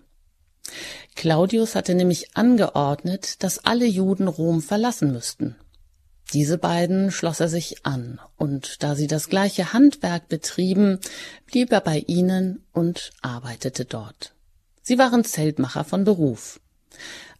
Claudius 1.14 1.74
hatte 1.74 1.94
nämlich 1.94 2.36
angeordnet, 2.36 3.42
dass 3.42 3.64
alle 3.64 3.86
Juden 3.86 4.28
Rom 4.28 4.60
verlassen 4.60 5.12
müssten. 5.12 5.56
Diese 6.34 6.58
beiden 6.58 7.12
schloss 7.12 7.38
er 7.38 7.48
sich 7.48 7.86
an, 7.86 8.20
und 8.36 8.82
da 8.82 8.96
sie 8.96 9.06
das 9.06 9.28
gleiche 9.28 9.72
Handwerk 9.72 10.28
betrieben, 10.28 10.98
blieb 11.46 11.70
er 11.70 11.80
bei 11.80 12.00
ihnen 12.06 12.64
und 12.72 13.12
arbeitete 13.22 13.84
dort. 13.84 14.34
Sie 14.82 14.98
waren 14.98 15.24
Zeltmacher 15.24 15.84
von 15.84 16.04
Beruf. 16.04 16.60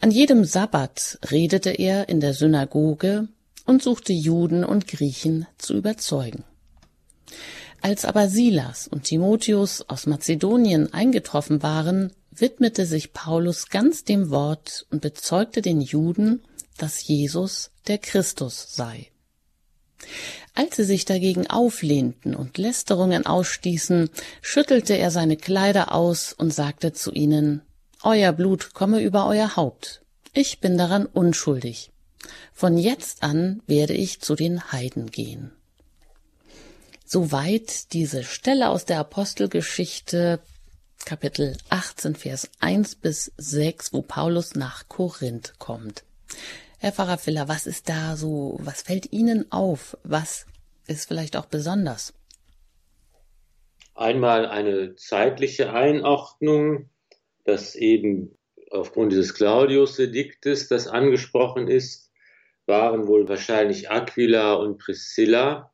An 0.00 0.11
jedem 0.11 0.45
Sabbat 0.45 1.19
redete 1.31 1.71
er 1.71 2.09
in 2.09 2.21
der 2.21 2.35
Synagoge 2.35 3.29
und 3.65 3.83
suchte 3.83 4.12
Juden 4.12 4.65
und 4.65 4.87
Griechen 4.87 5.47
zu 5.59 5.75
überzeugen. 5.75 6.45
Als 7.83 8.05
aber 8.05 8.29
Silas 8.29 8.88
und 8.88 9.05
Timotheus 9.05 9.83
aus 9.88 10.07
Mazedonien 10.07 10.93
eingetroffen 10.93 11.62
waren, 11.62 12.12
widmete 12.31 12.87
sich 12.87 13.12
Paulus 13.12 13.69
ganz 13.69 14.05
dem 14.05 14.31
Wort 14.31 14.87
und 14.91 15.00
bezeugte 15.00 15.62
den 15.62 15.81
Juden, 15.81 16.43
dass 16.79 17.07
Jesus 17.07 17.71
der 17.87 17.99
Christus 17.99 18.75
sei. 18.75 19.11
Als 20.55 20.76
sie 20.76 20.85
sich 20.85 21.05
dagegen 21.05 21.47
auflehnten 21.49 22.35
und 22.35 22.59
Lästerungen 22.59 23.26
ausstießen, 23.26 24.11
schüttelte 24.43 24.95
er 24.95 25.11
seine 25.11 25.37
Kleider 25.37 25.93
aus 25.93 26.33
und 26.33 26.53
sagte 26.53 26.93
zu 26.93 27.12
ihnen, 27.12 27.62
Euer 28.09 28.33
Blut 28.33 28.73
komme 28.73 29.03
über 29.03 29.27
euer 29.27 29.57
Haupt. 29.57 30.01
Ich 30.33 30.61
bin 30.61 30.79
daran 30.79 31.07
unschuldig. 31.07 31.91
Von 32.53 32.79
jetzt 32.79 33.25
an 33.25 33.61
werde 33.67 33.95
ich 33.95 34.21
zu 34.21 34.37
den 34.37 34.71
Heiden 34.71 35.11
gehen. 35.11 35.51
Soweit 37.05 37.93
diese 37.95 38.23
Stelle 38.23 38.69
aus 38.69 38.85
der 38.85 39.01
Apostelgeschichte 39.01 40.39
Kapitel 41.05 41.57
18, 41.69 42.15
Vers 42.15 42.49
1 42.61 42.95
bis 42.95 43.33
6, 43.39 43.93
wo 43.93 44.03
Paulus 44.03 44.55
nach 44.55 44.87
Korinth 44.87 45.55
kommt. 45.59 46.05
Herr 46.79 46.93
Pfarrer 46.93 47.19
Filler, 47.19 47.49
was 47.49 47.67
ist 47.67 47.89
da 47.89 48.17
so, 48.17 48.57
was 48.61 48.83
fällt 48.83 49.13
Ihnen 49.13 49.51
auf? 49.51 49.99
Was 50.05 50.47
ist 50.87 51.09
vielleicht 51.09 51.37
auch 51.37 51.47
besonders? 51.47 52.15
Einmal 53.97 54.47
eine 54.47 54.95
zeitliche 54.95 55.73
Einordnung, 55.73 56.89
dass 57.47 57.76
eben 57.76 58.37
aufgrund 58.71 59.12
dieses 59.12 59.35
Claudius-Ediktes, 59.35 60.69
das 60.69 60.88
angesprochen 60.88 61.69
ist, 61.69 62.12
waren 62.67 63.07
wohl 63.07 63.29
wahrscheinlich 63.29 63.91
Aquila 63.91 64.55
und 64.55 64.79
Priscilla, 64.79 65.73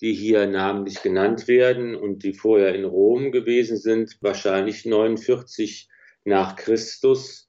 die 0.00 0.12
hier 0.12 0.48
namentlich 0.48 1.00
genannt 1.02 1.46
werden 1.46 1.94
und 1.94 2.24
die 2.24 2.34
vorher 2.34 2.74
in 2.74 2.84
Rom 2.84 3.30
gewesen 3.30 3.76
sind, 3.76 4.18
wahrscheinlich 4.20 4.84
49 4.84 5.88
nach 6.24 6.56
Christus 6.56 7.48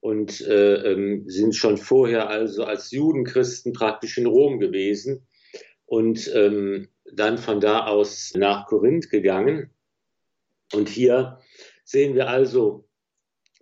und 0.00 0.40
äh, 0.40 0.92
ähm, 0.92 1.28
sind 1.28 1.54
schon 1.54 1.76
vorher 1.76 2.30
also 2.30 2.64
als 2.64 2.90
Judenchristen 2.90 3.74
praktisch 3.74 4.16
in 4.16 4.26
Rom 4.26 4.58
gewesen 4.58 5.26
und 5.84 6.30
ähm, 6.34 6.88
dann 7.12 7.36
von 7.36 7.60
da 7.60 7.86
aus 7.86 8.32
nach 8.34 8.66
Korinth 8.66 9.10
gegangen. 9.10 9.70
Und 10.72 10.88
hier 10.88 11.40
sehen 11.84 12.14
wir 12.14 12.28
also, 12.28 12.88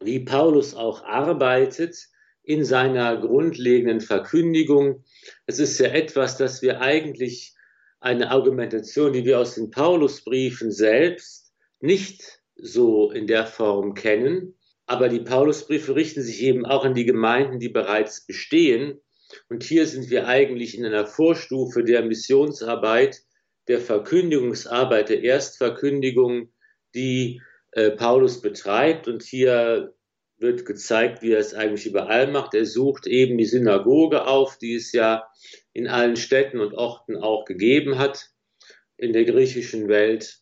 wie 0.01 0.21
Paulus 0.21 0.75
auch 0.75 1.05
arbeitet 1.05 2.09
in 2.43 2.65
seiner 2.65 3.17
grundlegenden 3.19 4.01
Verkündigung. 4.01 5.05
Es 5.47 5.59
ist 5.59 5.79
ja 5.79 5.89
etwas, 5.89 6.37
das 6.37 6.63
wir 6.63 6.81
eigentlich 6.81 7.55
eine 8.01 8.31
Argumentation, 8.31 9.13
die 9.13 9.25
wir 9.25 9.39
aus 9.39 9.55
den 9.55 9.71
Paulusbriefen 9.71 10.73
selbst 10.73 11.53
nicht 11.81 12.41
so 12.57 13.11
in 13.11 13.27
der 13.27 13.47
Form 13.47 13.95
kennen. 13.95 14.57
Aber 14.87 15.09
die 15.09 15.21
Paulusbriefe 15.21 15.95
richten 15.95 16.23
sich 16.23 16.43
eben 16.43 16.65
auch 16.65 16.85
an 16.85 16.95
die 16.95 17.05
Gemeinden, 17.05 17.61
die 17.61 17.69
bereits 17.69 18.27
bestehen. 18.27 19.01
Und 19.49 19.63
hier 19.63 19.87
sind 19.87 20.11
wir 20.11 20.27
eigentlich 20.27 20.77
in 20.77 20.85
einer 20.85 21.07
Vorstufe 21.07 21.85
der 21.85 22.03
Missionsarbeit, 22.03 23.23
der 23.69 23.81
Verkündigungsarbeit, 23.81 25.11
der 25.11 25.23
Erstverkündigung, 25.23 26.53
die 26.95 27.41
äh, 27.73 27.91
Paulus 27.91 28.41
betreibt. 28.41 29.09
Und 29.09 29.23
hier 29.23 29.95
wird 30.39 30.65
gezeigt, 30.65 31.23
wie 31.23 31.33
er 31.33 31.39
es 31.39 31.55
eigentlich 31.55 31.87
überall 31.87 32.31
macht. 32.31 32.55
Er 32.55 32.67
sucht 32.67 33.07
eben 33.07 33.39
die 33.39 33.45
Synagoge 33.45 34.27
auf, 34.27 34.59
die 34.59 34.75
es 34.75 34.93
ja 34.93 35.29
in 35.73 35.87
allen 35.87 36.17
Städten 36.17 36.61
und 36.61 36.75
Orten 36.75 37.17
auch 37.17 37.45
gegeben 37.45 37.99
hat 37.99 38.31
in 38.97 39.13
der 39.13 39.25
griechischen 39.25 39.89
Welt. 39.89 40.41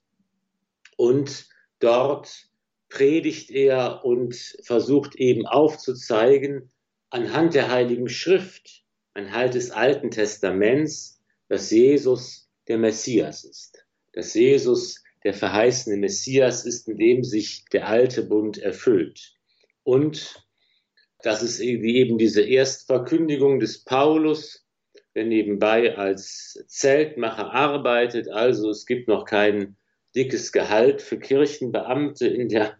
Und 0.97 1.47
dort 1.81 2.49
predigt 2.89 3.51
er 3.51 4.05
und 4.05 4.35
versucht 4.63 5.17
eben 5.17 5.47
aufzuzeigen, 5.47 6.71
anhand 7.11 7.55
der 7.55 7.71
Heiligen 7.71 8.09
Schrift, 8.09 8.85
anhand 9.15 9.55
des 9.55 9.71
Alten 9.71 10.11
Testaments, 10.11 11.21
dass 11.49 11.71
Jesus 11.71 12.51
der 12.69 12.79
Messias 12.79 13.45
ist. 13.45 13.85
Dass 14.13 14.35
Jesus 14.35 15.03
der 15.25 15.35
verheißene 15.35 15.97
Messias 15.97 16.65
ist, 16.65 16.89
in 16.89 16.97
dem 16.97 17.25
sich 17.25 17.65
der 17.73 17.89
alte 17.89 18.23
Bund 18.23 18.59
erfüllt. 18.59 19.35
Und 19.83 20.47
das 21.23 21.43
ist 21.43 21.61
eben 21.61 22.19
diese 22.19 22.43
Erstverkündigung 22.43 23.59
des 23.59 23.85
Paulus, 23.85 24.65
der 25.15 25.25
nebenbei 25.25 25.97
als 25.97 26.65
Zeltmacher 26.69 27.53
arbeitet. 27.53 28.29
Also 28.29 28.71
es 28.71 28.87
gibt 28.87 29.09
noch 29.09 29.25
kein 29.25 29.77
dickes 30.15 30.53
Gehalt 30.53 31.03
für 31.03 31.19
Kirchenbeamte 31.19 32.29
in 32.29 32.49
der 32.49 32.77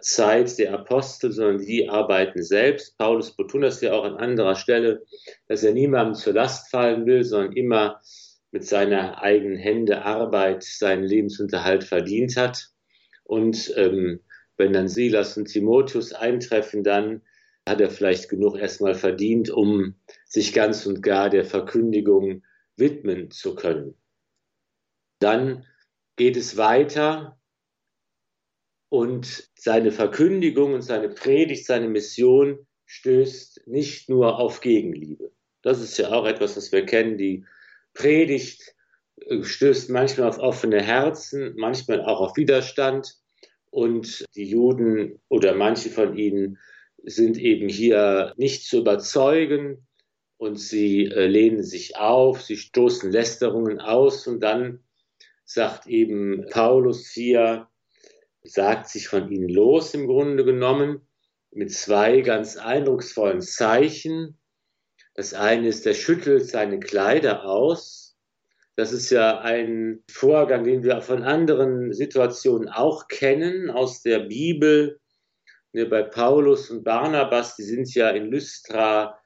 Zeit 0.00 0.58
der 0.58 0.72
Apostel, 0.74 1.32
sondern 1.32 1.64
die 1.64 1.88
arbeiten 1.88 2.42
selbst. 2.42 2.96
Paulus 2.98 3.36
betont 3.36 3.64
das 3.64 3.80
ja 3.80 3.92
auch 3.92 4.04
an 4.04 4.16
anderer 4.16 4.54
Stelle, 4.54 5.02
dass 5.48 5.62
er 5.62 5.72
niemandem 5.72 6.14
zur 6.14 6.34
Last 6.34 6.70
fallen 6.70 7.06
will, 7.06 7.24
sondern 7.24 7.52
immer 7.52 8.00
mit 8.50 8.64
seiner 8.64 9.22
eigenen 9.22 9.56
Hände 9.56 10.04
Arbeit 10.04 10.62
seinen 10.62 11.04
Lebensunterhalt 11.04 11.84
verdient 11.84 12.36
hat. 12.36 12.70
Und 13.24 13.72
ähm, 13.76 14.20
wenn 14.56 14.72
dann 14.72 14.88
Silas 14.88 15.36
und 15.36 15.46
Timotheus 15.46 16.12
eintreffen, 16.12 16.82
dann 16.82 17.22
hat 17.68 17.80
er 17.80 17.90
vielleicht 17.90 18.28
genug 18.28 18.56
erstmal 18.56 18.94
verdient, 18.94 19.50
um 19.50 19.94
sich 20.24 20.52
ganz 20.52 20.86
und 20.86 21.02
gar 21.02 21.28
der 21.28 21.44
Verkündigung 21.44 22.42
widmen 22.76 23.30
zu 23.30 23.54
können. 23.54 23.94
Dann 25.20 25.66
geht 26.16 26.36
es 26.36 26.56
weiter 26.56 27.38
und 28.88 29.50
seine 29.54 29.92
Verkündigung 29.92 30.74
und 30.74 30.82
seine 30.82 31.10
Predigt, 31.10 31.66
seine 31.66 31.88
Mission 31.88 32.66
stößt 32.86 33.66
nicht 33.66 34.08
nur 34.08 34.38
auf 34.38 34.60
Gegenliebe. 34.60 35.32
Das 35.62 35.80
ist 35.80 35.98
ja 35.98 36.10
auch 36.10 36.24
etwas, 36.24 36.56
was 36.56 36.72
wir 36.72 36.86
kennen. 36.86 37.18
Die 37.18 37.44
Predigt 37.98 38.74
äh, 39.26 39.42
stößt 39.42 39.90
manchmal 39.90 40.28
auf 40.28 40.38
offene 40.38 40.80
Herzen, 40.80 41.54
manchmal 41.56 42.02
auch 42.02 42.20
auf 42.20 42.36
Widerstand. 42.36 43.16
Und 43.70 44.24
die 44.34 44.48
Juden 44.48 45.20
oder 45.28 45.54
manche 45.54 45.90
von 45.90 46.16
ihnen 46.16 46.58
sind 47.02 47.36
eben 47.36 47.68
hier 47.68 48.32
nicht 48.36 48.64
zu 48.64 48.78
überzeugen 48.78 49.86
und 50.38 50.56
sie 50.58 51.06
äh, 51.06 51.26
lehnen 51.26 51.62
sich 51.62 51.96
auf, 51.96 52.40
sie 52.40 52.56
stoßen 52.56 53.10
Lästerungen 53.10 53.80
aus 53.80 54.26
und 54.26 54.40
dann 54.40 54.80
sagt 55.44 55.86
eben 55.86 56.46
Paulus 56.50 57.10
hier, 57.10 57.68
sagt 58.42 58.88
sich 58.88 59.08
von 59.08 59.30
ihnen 59.30 59.48
los 59.48 59.92
im 59.94 60.06
Grunde 60.06 60.44
genommen, 60.44 61.06
mit 61.50 61.72
zwei 61.72 62.20
ganz 62.20 62.56
eindrucksvollen 62.56 63.40
Zeichen. 63.40 64.38
Das 65.18 65.34
eine 65.34 65.66
ist, 65.66 65.84
er 65.84 65.94
schüttelt 65.94 66.46
seine 66.46 66.78
Kleider 66.78 67.44
aus. 67.44 68.16
Das 68.76 68.92
ist 68.92 69.10
ja 69.10 69.40
ein 69.40 70.04
Vorgang, 70.08 70.62
den 70.62 70.84
wir 70.84 71.02
von 71.02 71.24
anderen 71.24 71.92
Situationen 71.92 72.68
auch 72.68 73.08
kennen 73.08 73.68
aus 73.68 74.02
der 74.02 74.20
Bibel. 74.20 75.00
Ne, 75.72 75.86
bei 75.86 76.04
Paulus 76.04 76.70
und 76.70 76.84
Barnabas, 76.84 77.56
die 77.56 77.64
sind 77.64 77.92
ja 77.96 78.10
in 78.10 78.26
Lystra, 78.26 79.18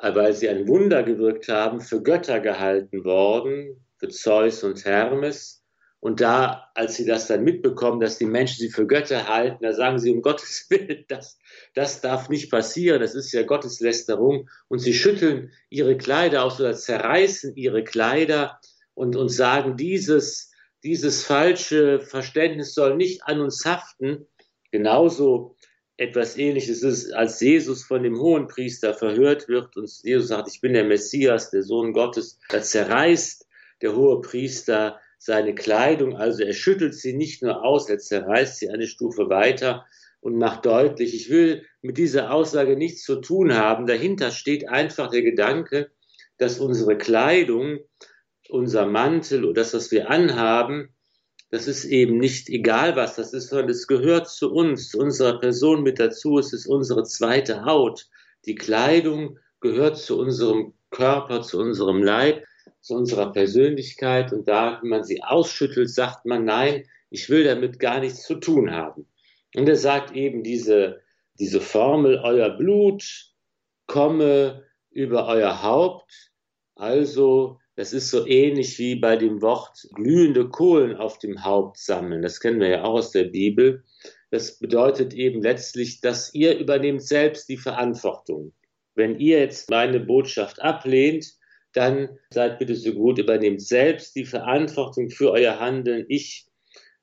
weil 0.00 0.32
sie 0.32 0.48
ein 0.48 0.66
Wunder 0.66 1.04
gewirkt 1.04 1.46
haben, 1.46 1.80
für 1.80 2.02
Götter 2.02 2.40
gehalten 2.40 3.04
worden, 3.04 3.86
für 3.98 4.08
Zeus 4.08 4.64
und 4.64 4.84
Hermes. 4.84 5.62
Und 6.00 6.20
da, 6.20 6.70
als 6.74 6.96
sie 6.96 7.04
das 7.04 7.26
dann 7.26 7.42
mitbekommen, 7.42 8.00
dass 8.00 8.18
die 8.18 8.26
Menschen 8.26 8.60
sie 8.60 8.70
für 8.70 8.86
Götter 8.86 9.28
halten, 9.28 9.64
da 9.64 9.72
sagen 9.72 9.98
sie, 9.98 10.12
um 10.12 10.22
Gottes 10.22 10.66
Willen, 10.70 11.04
das, 11.08 11.38
das 11.74 12.00
darf 12.00 12.28
nicht 12.28 12.50
passieren, 12.50 13.00
das 13.00 13.14
ist 13.14 13.32
ja 13.32 13.42
Gotteslästerung. 13.42 14.48
Und 14.68 14.78
sie 14.78 14.94
schütteln 14.94 15.52
ihre 15.70 15.96
Kleider 15.96 16.44
aus 16.44 16.60
oder 16.60 16.74
zerreißen 16.74 17.56
ihre 17.56 17.82
Kleider 17.82 18.60
und, 18.94 19.16
und 19.16 19.30
sagen, 19.30 19.76
dieses, 19.76 20.52
dieses 20.84 21.24
falsche 21.24 22.00
Verständnis 22.00 22.74
soll 22.74 22.96
nicht 22.96 23.24
an 23.24 23.40
uns 23.40 23.64
haften. 23.64 24.26
Genauso 24.70 25.56
etwas 25.96 26.36
ähnliches 26.36 26.82
ist, 26.82 27.12
als 27.12 27.40
Jesus 27.40 27.84
von 27.84 28.02
dem 28.02 28.18
Hohenpriester 28.18 28.92
verhört 28.92 29.48
wird 29.48 29.76
und 29.76 29.90
Jesus 30.02 30.28
sagt, 30.28 30.48
ich 30.48 30.60
bin 30.60 30.74
der 30.74 30.84
Messias, 30.84 31.50
der 31.50 31.62
Sohn 31.62 31.92
Gottes, 31.92 32.38
da 32.50 32.60
zerreißt 32.60 33.46
der 33.80 33.96
Hohepriester 33.96 35.00
seine 35.18 35.54
Kleidung, 35.54 36.16
also 36.16 36.42
er 36.42 36.52
schüttelt 36.52 36.94
sie 36.94 37.14
nicht 37.14 37.42
nur 37.42 37.64
aus, 37.64 37.88
er 37.88 37.98
zerreißt 37.98 38.58
sie 38.58 38.70
eine 38.70 38.86
Stufe 38.86 39.28
weiter 39.28 39.86
und 40.20 40.36
macht 40.36 40.66
deutlich, 40.66 41.14
ich 41.14 41.30
will 41.30 41.64
mit 41.82 41.98
dieser 41.98 42.32
Aussage 42.32 42.76
nichts 42.76 43.04
zu 43.04 43.20
tun 43.20 43.54
haben. 43.54 43.86
Dahinter 43.86 44.30
steht 44.30 44.68
einfach 44.68 45.10
der 45.10 45.22
Gedanke, 45.22 45.90
dass 46.38 46.58
unsere 46.58 46.98
Kleidung, 46.98 47.78
unser 48.48 48.86
Mantel 48.86 49.44
oder 49.44 49.62
das, 49.62 49.74
was 49.74 49.90
wir 49.90 50.10
anhaben, 50.10 50.94
das 51.50 51.68
ist 51.68 51.84
eben 51.84 52.18
nicht 52.18 52.48
egal 52.48 52.96
was 52.96 53.16
das 53.16 53.32
ist, 53.32 53.50
sondern 53.50 53.70
es 53.70 53.86
gehört 53.86 54.28
zu 54.28 54.52
uns, 54.52 54.88
zu 54.90 54.98
unserer 54.98 55.38
Person 55.38 55.82
mit 55.82 56.00
dazu. 56.00 56.38
Es 56.38 56.52
ist 56.52 56.66
unsere 56.66 57.04
zweite 57.04 57.64
Haut. 57.64 58.08
Die 58.46 58.56
Kleidung 58.56 59.38
gehört 59.60 59.96
zu 59.96 60.18
unserem 60.18 60.74
Körper, 60.90 61.42
zu 61.42 61.58
unserem 61.58 62.02
Leib 62.02 62.44
zu 62.80 62.94
unserer 62.94 63.32
Persönlichkeit 63.32 64.32
und 64.32 64.46
da, 64.48 64.78
wenn 64.80 64.90
man 64.90 65.04
sie 65.04 65.22
ausschüttelt, 65.22 65.90
sagt 65.90 66.26
man, 66.26 66.44
nein, 66.44 66.84
ich 67.10 67.28
will 67.30 67.44
damit 67.44 67.78
gar 67.78 68.00
nichts 68.00 68.22
zu 68.22 68.36
tun 68.36 68.70
haben. 68.70 69.06
Und 69.54 69.68
er 69.68 69.76
sagt 69.76 70.14
eben 70.14 70.42
diese, 70.42 71.00
diese 71.38 71.60
Formel, 71.60 72.20
euer 72.22 72.50
Blut 72.50 73.32
komme 73.86 74.64
über 74.90 75.26
euer 75.28 75.62
Haupt. 75.62 76.32
Also, 76.74 77.58
das 77.74 77.92
ist 77.92 78.10
so 78.10 78.26
ähnlich 78.26 78.78
wie 78.78 78.96
bei 78.96 79.16
dem 79.16 79.42
Wort 79.42 79.86
glühende 79.94 80.48
Kohlen 80.48 80.96
auf 80.96 81.18
dem 81.18 81.44
Haupt 81.44 81.78
sammeln. 81.78 82.22
Das 82.22 82.40
kennen 82.40 82.60
wir 82.60 82.68
ja 82.68 82.84
auch 82.84 82.94
aus 82.94 83.10
der 83.12 83.24
Bibel. 83.24 83.84
Das 84.30 84.58
bedeutet 84.58 85.14
eben 85.14 85.42
letztlich, 85.42 86.00
dass 86.00 86.34
ihr 86.34 86.58
übernehmt 86.58 87.02
selbst 87.02 87.48
die 87.48 87.58
Verantwortung. 87.58 88.52
Wenn 88.94 89.18
ihr 89.20 89.40
jetzt 89.40 89.70
meine 89.70 90.00
Botschaft 90.00 90.60
ablehnt, 90.62 91.35
dann 91.76 92.18
seid 92.30 92.58
bitte 92.58 92.74
so 92.74 92.92
gut, 92.92 93.18
übernehmt 93.18 93.62
selbst 93.62 94.16
die 94.16 94.24
Verantwortung 94.24 95.10
für 95.10 95.30
euer 95.30 95.60
Handeln. 95.60 96.06
Ich 96.08 96.46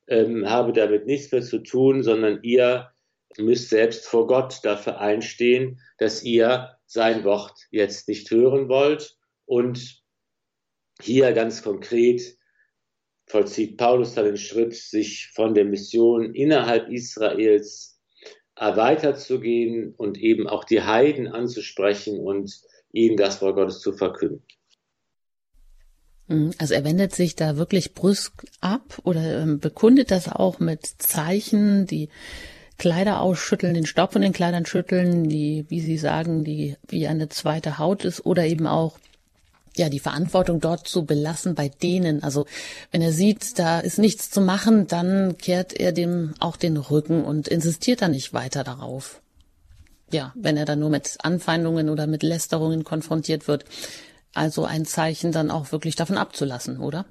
ähm, 0.07 0.49
habe 0.49 0.73
damit 0.73 1.05
nichts 1.05 1.31
mehr 1.31 1.41
zu 1.41 1.59
tun, 1.59 2.03
sondern 2.03 2.39
ihr 2.43 2.91
müsst 3.37 3.69
selbst 3.69 4.05
vor 4.05 4.27
Gott 4.27 4.59
dafür 4.63 4.99
einstehen, 4.99 5.79
dass 5.97 6.23
ihr 6.23 6.77
sein 6.85 7.23
Wort 7.23 7.57
jetzt 7.71 8.07
nicht 8.07 8.29
hören 8.31 8.69
wollt. 8.69 9.17
Und 9.45 10.01
hier 11.01 11.33
ganz 11.33 11.61
konkret 11.63 12.37
vollzieht 13.25 13.77
Paulus 13.77 14.15
dann 14.15 14.25
den 14.25 14.37
Schritt, 14.37 14.75
sich 14.75 15.29
von 15.33 15.53
der 15.53 15.65
Mission 15.65 16.33
innerhalb 16.35 16.89
Israels 16.89 17.99
weiterzugehen 18.55 19.93
und 19.95 20.17
eben 20.17 20.47
auch 20.47 20.63
die 20.63 20.81
Heiden 20.81 21.27
anzusprechen 21.27 22.19
und 22.19 22.61
ihnen 22.91 23.17
das 23.17 23.41
Wort 23.41 23.55
Gottes 23.55 23.79
zu 23.79 23.93
verkünden. 23.93 24.45
Mhm. 26.33 26.51
Also 26.57 26.73
er 26.73 26.83
wendet 26.83 27.15
sich 27.15 27.35
da 27.35 27.57
wirklich 27.57 27.93
brüsk 27.93 28.45
ab 28.61 28.99
oder 29.03 29.41
ähm, 29.41 29.59
bekundet 29.59 30.11
das 30.11 30.27
auch 30.27 30.59
mit 30.59 30.85
Zeichen, 30.97 31.85
die 31.85 32.09
Kleider 32.77 33.21
ausschütteln, 33.21 33.75
den 33.75 33.85
Staub 33.85 34.13
von 34.13 34.21
den 34.21 34.33
Kleidern 34.33 34.65
schütteln, 34.65 35.29
die, 35.29 35.65
wie 35.69 35.79
Sie 35.79 35.97
sagen, 35.97 36.43
die 36.43 36.75
wie 36.87 37.07
eine 37.07 37.29
zweite 37.29 37.77
Haut 37.77 38.03
ist 38.03 38.25
oder 38.25 38.45
eben 38.45 38.67
auch 38.67 38.97
ja, 39.75 39.89
die 39.89 39.99
Verantwortung 39.99 40.59
dort 40.59 40.87
zu 40.87 41.05
belassen 41.05 41.55
bei 41.55 41.69
denen. 41.69 42.23
Also 42.23 42.45
wenn 42.91 43.01
er 43.01 43.11
sieht, 43.11 43.57
da 43.57 43.79
ist 43.79 43.97
nichts 43.97 44.29
zu 44.29 44.41
machen, 44.41 44.87
dann 44.87 45.37
kehrt 45.37 45.73
er 45.73 45.91
dem 45.91 46.33
auch 46.39 46.57
den 46.57 46.77
Rücken 46.77 47.23
und 47.23 47.47
insistiert 47.47 48.01
dann 48.01 48.11
nicht 48.11 48.33
weiter 48.33 48.63
darauf. 48.63 49.21
Ja, 50.11 50.31
wenn 50.35 50.57
er 50.57 50.65
dann 50.65 50.79
nur 50.79 50.89
mit 50.89 51.17
Anfeindungen 51.23 51.89
oder 51.89 52.05
mit 52.05 52.21
Lästerungen 52.21 52.83
konfrontiert 52.83 53.47
wird, 53.47 53.65
also 54.33 54.65
ein 54.65 54.85
Zeichen 54.85 55.31
dann 55.31 55.51
auch 55.51 55.71
wirklich 55.71 55.95
davon 55.95 56.17
abzulassen, 56.17 56.79
oder? 56.79 57.05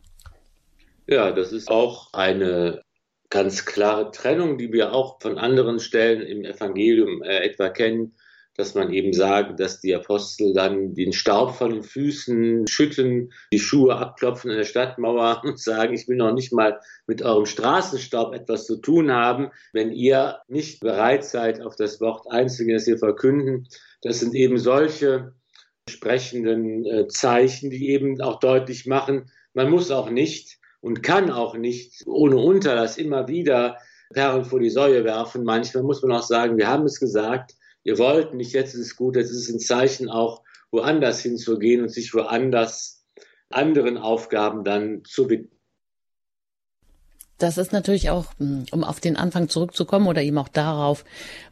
Ja, 1.06 1.32
das 1.32 1.52
ist 1.52 1.68
auch 1.68 2.12
eine 2.12 2.82
ganz 3.30 3.64
klare 3.64 4.10
Trennung, 4.10 4.58
die 4.58 4.72
wir 4.72 4.92
auch 4.92 5.20
von 5.20 5.38
anderen 5.38 5.80
Stellen 5.80 6.22
im 6.22 6.44
Evangelium 6.44 7.22
äh, 7.22 7.38
etwa 7.38 7.70
kennen, 7.70 8.14
dass 8.56 8.74
man 8.74 8.92
eben 8.92 9.14
sagt, 9.14 9.58
dass 9.58 9.80
die 9.80 9.94
Apostel 9.94 10.52
dann 10.52 10.94
den 10.94 11.12
Staub 11.12 11.54
von 11.54 11.70
den 11.70 11.82
Füßen 11.82 12.66
schütten, 12.66 13.32
die 13.50 13.58
Schuhe 13.58 13.96
abklopfen 13.96 14.50
in 14.50 14.58
der 14.58 14.64
Stadtmauer 14.64 15.40
und 15.44 15.58
sagen, 15.58 15.94
ich 15.94 16.06
will 16.08 16.16
noch 16.16 16.34
nicht 16.34 16.52
mal 16.52 16.78
mit 17.06 17.22
eurem 17.22 17.46
Straßenstaub 17.46 18.34
etwas 18.34 18.66
zu 18.66 18.76
tun 18.76 19.10
haben, 19.10 19.50
wenn 19.72 19.90
ihr 19.90 20.40
nicht 20.48 20.80
bereit 20.80 21.24
seid, 21.24 21.62
auf 21.62 21.76
das 21.76 22.00
Wort 22.00 22.30
einzugehen, 22.30 22.76
das 22.76 22.86
wir 22.86 22.98
verkünden. 22.98 23.66
Das 24.02 24.20
sind 24.20 24.34
eben 24.34 24.58
solche 24.58 25.32
entsprechenden 25.86 26.84
äh, 26.86 27.08
Zeichen, 27.08 27.70
die 27.70 27.90
eben 27.90 28.20
auch 28.20 28.38
deutlich 28.38 28.86
machen, 28.86 29.30
man 29.54 29.70
muss 29.70 29.90
auch 29.90 30.10
nicht 30.10 30.58
und 30.80 31.02
kann 31.02 31.30
auch 31.30 31.56
nicht 31.56 32.04
ohne 32.06 32.36
Unterlass 32.36 32.98
immer 32.98 33.28
wieder 33.28 33.78
Perlen 34.12 34.44
vor 34.44 34.60
die 34.60 34.70
Säue 34.70 35.04
werfen. 35.04 35.44
Manchmal 35.44 35.82
muss 35.82 36.02
man 36.02 36.12
auch 36.12 36.22
sagen, 36.22 36.56
wir 36.56 36.68
haben 36.68 36.84
es 36.84 37.00
gesagt, 37.00 37.54
ihr 37.84 37.98
wollt 37.98 38.34
nicht, 38.34 38.52
jetzt 38.52 38.74
ist 38.74 38.80
es 38.80 38.96
gut, 38.96 39.16
jetzt 39.16 39.30
ist 39.30 39.48
es 39.48 39.52
ein 39.52 39.58
Zeichen 39.58 40.08
auch 40.08 40.42
woanders 40.70 41.20
hinzugehen 41.20 41.82
und 41.82 41.90
sich 41.90 42.14
woanders 42.14 43.04
anderen 43.50 43.98
Aufgaben 43.98 44.64
dann 44.64 45.02
zu 45.04 45.28
widmen. 45.28 45.51
Das 47.42 47.58
ist 47.58 47.72
natürlich 47.72 48.08
auch, 48.08 48.26
hm, 48.38 48.66
um 48.70 48.84
auf 48.84 49.00
den 49.00 49.16
Anfang 49.16 49.48
zurückzukommen 49.48 50.06
oder 50.06 50.22
eben 50.22 50.38
auch 50.38 50.46
darauf, 50.46 51.04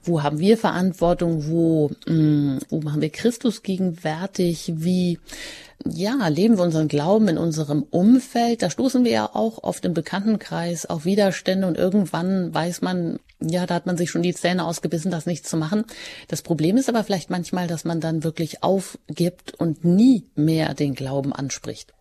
wo 0.04 0.22
haben 0.22 0.38
wir 0.38 0.56
Verantwortung, 0.56 1.48
wo, 1.48 1.90
hm, 2.06 2.60
wo 2.68 2.80
machen 2.80 3.00
wir 3.00 3.10
Christus 3.10 3.64
gegenwärtig, 3.64 4.72
wie, 4.76 5.18
ja, 5.84 6.28
leben 6.28 6.58
wir 6.58 6.62
unseren 6.62 6.86
Glauben 6.86 7.26
in 7.26 7.38
unserem 7.38 7.82
Umfeld. 7.82 8.62
Da 8.62 8.70
stoßen 8.70 9.04
wir 9.04 9.10
ja 9.10 9.30
auch 9.34 9.64
auf 9.64 9.80
dem 9.80 9.92
Bekanntenkreis 9.92 10.86
auf 10.86 11.04
Widerstände 11.04 11.66
und 11.66 11.76
irgendwann 11.76 12.54
weiß 12.54 12.82
man, 12.82 13.18
ja, 13.40 13.66
da 13.66 13.74
hat 13.74 13.86
man 13.86 13.96
sich 13.96 14.10
schon 14.10 14.22
die 14.22 14.34
Zähne 14.34 14.66
ausgebissen, 14.66 15.10
das 15.10 15.26
nicht 15.26 15.44
zu 15.44 15.56
machen. 15.56 15.84
Das 16.28 16.42
Problem 16.42 16.76
ist 16.76 16.88
aber 16.88 17.02
vielleicht 17.02 17.30
manchmal, 17.30 17.66
dass 17.66 17.84
man 17.84 18.00
dann 18.00 18.22
wirklich 18.22 18.62
aufgibt 18.62 19.54
und 19.58 19.84
nie 19.84 20.24
mehr 20.36 20.74
den 20.74 20.94
Glauben 20.94 21.32
anspricht. 21.32 21.92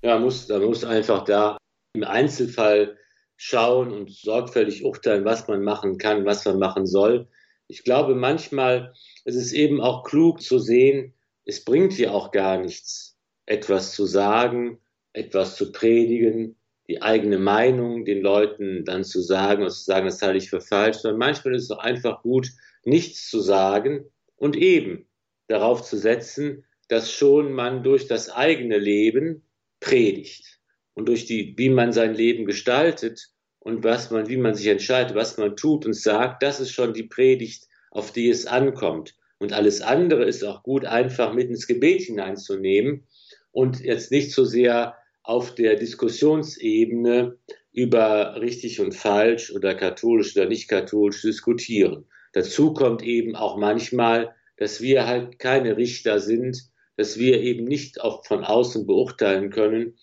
Ja, 0.00 0.18
muss, 0.18 0.46
da 0.46 0.58
muss 0.58 0.82
einfach 0.82 1.24
da 1.24 1.58
im 1.94 2.04
Einzelfall 2.04 2.96
schauen 3.36 3.92
und 3.92 4.10
sorgfältig 4.10 4.84
urteilen, 4.84 5.24
was 5.24 5.48
man 5.48 5.62
machen 5.62 5.98
kann, 5.98 6.24
was 6.24 6.44
man 6.44 6.58
machen 6.58 6.86
soll. 6.86 7.28
Ich 7.68 7.84
glaube, 7.84 8.14
manchmal 8.14 8.94
ist 9.24 9.36
es 9.36 9.52
eben 9.52 9.80
auch 9.80 10.04
klug 10.04 10.40
zu 10.42 10.58
sehen, 10.58 11.14
es 11.44 11.64
bringt 11.64 11.98
ja 11.98 12.12
auch 12.12 12.30
gar 12.30 12.58
nichts, 12.58 13.18
etwas 13.46 13.94
zu 13.94 14.06
sagen, 14.06 14.78
etwas 15.12 15.56
zu 15.56 15.72
predigen, 15.72 16.56
die 16.88 17.02
eigene 17.02 17.38
Meinung 17.38 18.04
den 18.04 18.22
Leuten 18.22 18.84
dann 18.84 19.04
zu 19.04 19.20
sagen 19.20 19.64
und 19.64 19.70
zu 19.70 19.84
sagen, 19.84 20.06
das 20.06 20.22
halte 20.22 20.38
ich 20.38 20.50
für 20.50 20.60
falsch, 20.60 20.98
sondern 20.98 21.18
manchmal 21.18 21.54
ist 21.54 21.64
es 21.64 21.70
auch 21.70 21.78
einfach 21.78 22.22
gut, 22.22 22.48
nichts 22.84 23.28
zu 23.28 23.40
sagen 23.40 24.04
und 24.36 24.56
eben 24.56 25.08
darauf 25.48 25.82
zu 25.82 25.98
setzen, 25.98 26.64
dass 26.88 27.10
schon 27.10 27.52
man 27.52 27.82
durch 27.82 28.06
das 28.06 28.30
eigene 28.30 28.78
Leben 28.78 29.42
predigt 29.80 30.51
und 30.94 31.08
durch 31.08 31.26
die, 31.26 31.54
wie 31.56 31.70
man 31.70 31.92
sein 31.92 32.14
Leben 32.14 32.44
gestaltet 32.44 33.28
und 33.58 33.84
was 33.84 34.10
man, 34.10 34.28
wie 34.28 34.36
man 34.36 34.54
sich 34.54 34.66
entscheidet, 34.66 35.14
was 35.14 35.38
man 35.38 35.56
tut 35.56 35.86
und 35.86 35.94
sagt, 35.94 36.42
das 36.42 36.60
ist 36.60 36.72
schon 36.72 36.92
die 36.92 37.04
Predigt, 37.04 37.68
auf 37.90 38.12
die 38.12 38.28
es 38.28 38.46
ankommt. 38.46 39.14
Und 39.38 39.52
alles 39.52 39.80
andere 39.80 40.24
ist 40.24 40.44
auch 40.44 40.62
gut, 40.62 40.84
einfach 40.84 41.32
mit 41.34 41.48
ins 41.48 41.66
Gebet 41.66 42.02
hineinzunehmen 42.02 43.06
und 43.50 43.80
jetzt 43.80 44.10
nicht 44.10 44.32
so 44.32 44.44
sehr 44.44 44.96
auf 45.22 45.54
der 45.54 45.76
Diskussionsebene 45.76 47.38
über 47.72 48.40
richtig 48.40 48.80
und 48.80 48.94
falsch 48.94 49.52
oder 49.52 49.74
katholisch 49.74 50.36
oder 50.36 50.46
nicht 50.46 50.68
katholisch 50.68 51.22
diskutieren. 51.22 52.06
Dazu 52.32 52.72
kommt 52.72 53.02
eben 53.02 53.36
auch 53.36 53.56
manchmal, 53.56 54.34
dass 54.56 54.80
wir 54.80 55.06
halt 55.06 55.38
keine 55.38 55.76
Richter 55.76 56.18
sind, 56.18 56.70
dass 56.96 57.18
wir 57.18 57.40
eben 57.40 57.64
nicht 57.64 58.00
auch 58.00 58.24
von 58.26 58.44
außen 58.44 58.86
beurteilen 58.86 59.50
können, 59.50 59.98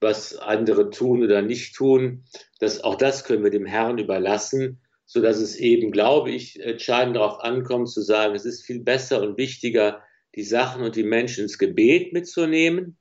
was 0.00 0.36
andere 0.36 0.90
tun 0.90 1.22
oder 1.22 1.42
nicht 1.42 1.74
tun. 1.74 2.24
Das, 2.60 2.82
auch 2.84 2.94
das 2.94 3.24
können 3.24 3.42
wir 3.42 3.50
dem 3.50 3.66
Herrn 3.66 3.98
überlassen, 3.98 4.80
so 5.06 5.20
dass 5.20 5.38
es 5.38 5.56
eben, 5.56 5.90
glaube 5.90 6.30
ich, 6.30 6.60
entscheidend 6.60 7.16
darauf 7.16 7.40
ankommt 7.40 7.90
zu 7.90 8.02
sagen, 8.02 8.34
es 8.34 8.44
ist 8.44 8.64
viel 8.64 8.80
besser 8.80 9.22
und 9.22 9.38
wichtiger, 9.38 10.02
die 10.34 10.42
Sachen 10.44 10.82
und 10.82 10.96
die 10.96 11.04
Menschen 11.04 11.44
ins 11.44 11.58
Gebet 11.58 12.12
mitzunehmen 12.12 12.98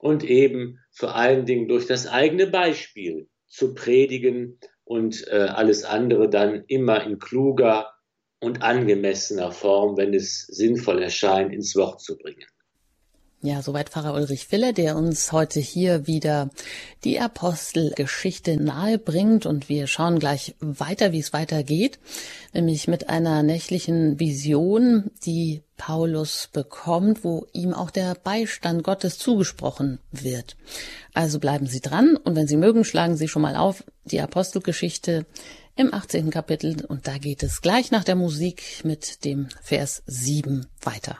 und 0.00 0.24
eben 0.24 0.80
vor 0.90 1.14
allen 1.14 1.46
Dingen 1.46 1.68
durch 1.68 1.86
das 1.86 2.06
eigene 2.06 2.46
Beispiel 2.48 3.28
zu 3.46 3.74
predigen 3.74 4.58
und 4.82 5.26
äh, 5.28 5.36
alles 5.36 5.84
andere 5.84 6.28
dann 6.28 6.64
immer 6.66 7.04
in 7.04 7.18
kluger 7.18 7.94
und 8.40 8.62
angemessener 8.62 9.52
Form, 9.52 9.96
wenn 9.96 10.12
es 10.12 10.42
sinnvoll 10.42 11.02
erscheint, 11.02 11.54
ins 11.54 11.74
Wort 11.76 12.02
zu 12.02 12.18
bringen. 12.18 12.44
Ja, 13.44 13.60
soweit 13.60 13.90
Pfarrer 13.90 14.14
Ulrich 14.14 14.46
Filler, 14.46 14.72
der 14.72 14.96
uns 14.96 15.30
heute 15.30 15.60
hier 15.60 16.06
wieder 16.06 16.48
die 17.04 17.20
Apostelgeschichte 17.20 18.56
nahe 18.56 18.96
bringt 18.96 19.44
und 19.44 19.68
wir 19.68 19.86
schauen 19.86 20.18
gleich 20.18 20.54
weiter, 20.60 21.12
wie 21.12 21.18
es 21.18 21.34
weitergeht, 21.34 21.98
nämlich 22.54 22.88
mit 22.88 23.10
einer 23.10 23.42
nächtlichen 23.42 24.18
Vision, 24.18 25.10
die 25.26 25.62
Paulus 25.76 26.48
bekommt, 26.54 27.22
wo 27.22 27.46
ihm 27.52 27.74
auch 27.74 27.90
der 27.90 28.14
Beistand 28.14 28.82
Gottes 28.82 29.18
zugesprochen 29.18 29.98
wird. 30.10 30.56
Also 31.12 31.38
bleiben 31.38 31.66
Sie 31.66 31.82
dran 31.82 32.16
und 32.16 32.36
wenn 32.36 32.48
Sie 32.48 32.56
mögen, 32.56 32.82
schlagen 32.82 33.18
Sie 33.18 33.28
schon 33.28 33.42
mal 33.42 33.56
auf 33.56 33.84
die 34.06 34.22
Apostelgeschichte 34.22 35.26
im 35.76 35.92
18. 35.92 36.30
Kapitel 36.30 36.82
und 36.86 37.06
da 37.06 37.18
geht 37.18 37.42
es 37.42 37.60
gleich 37.60 37.90
nach 37.90 38.04
der 38.04 38.16
Musik 38.16 38.80
mit 38.84 39.22
dem 39.26 39.50
Vers 39.60 40.02
7 40.06 40.64
weiter. 40.80 41.18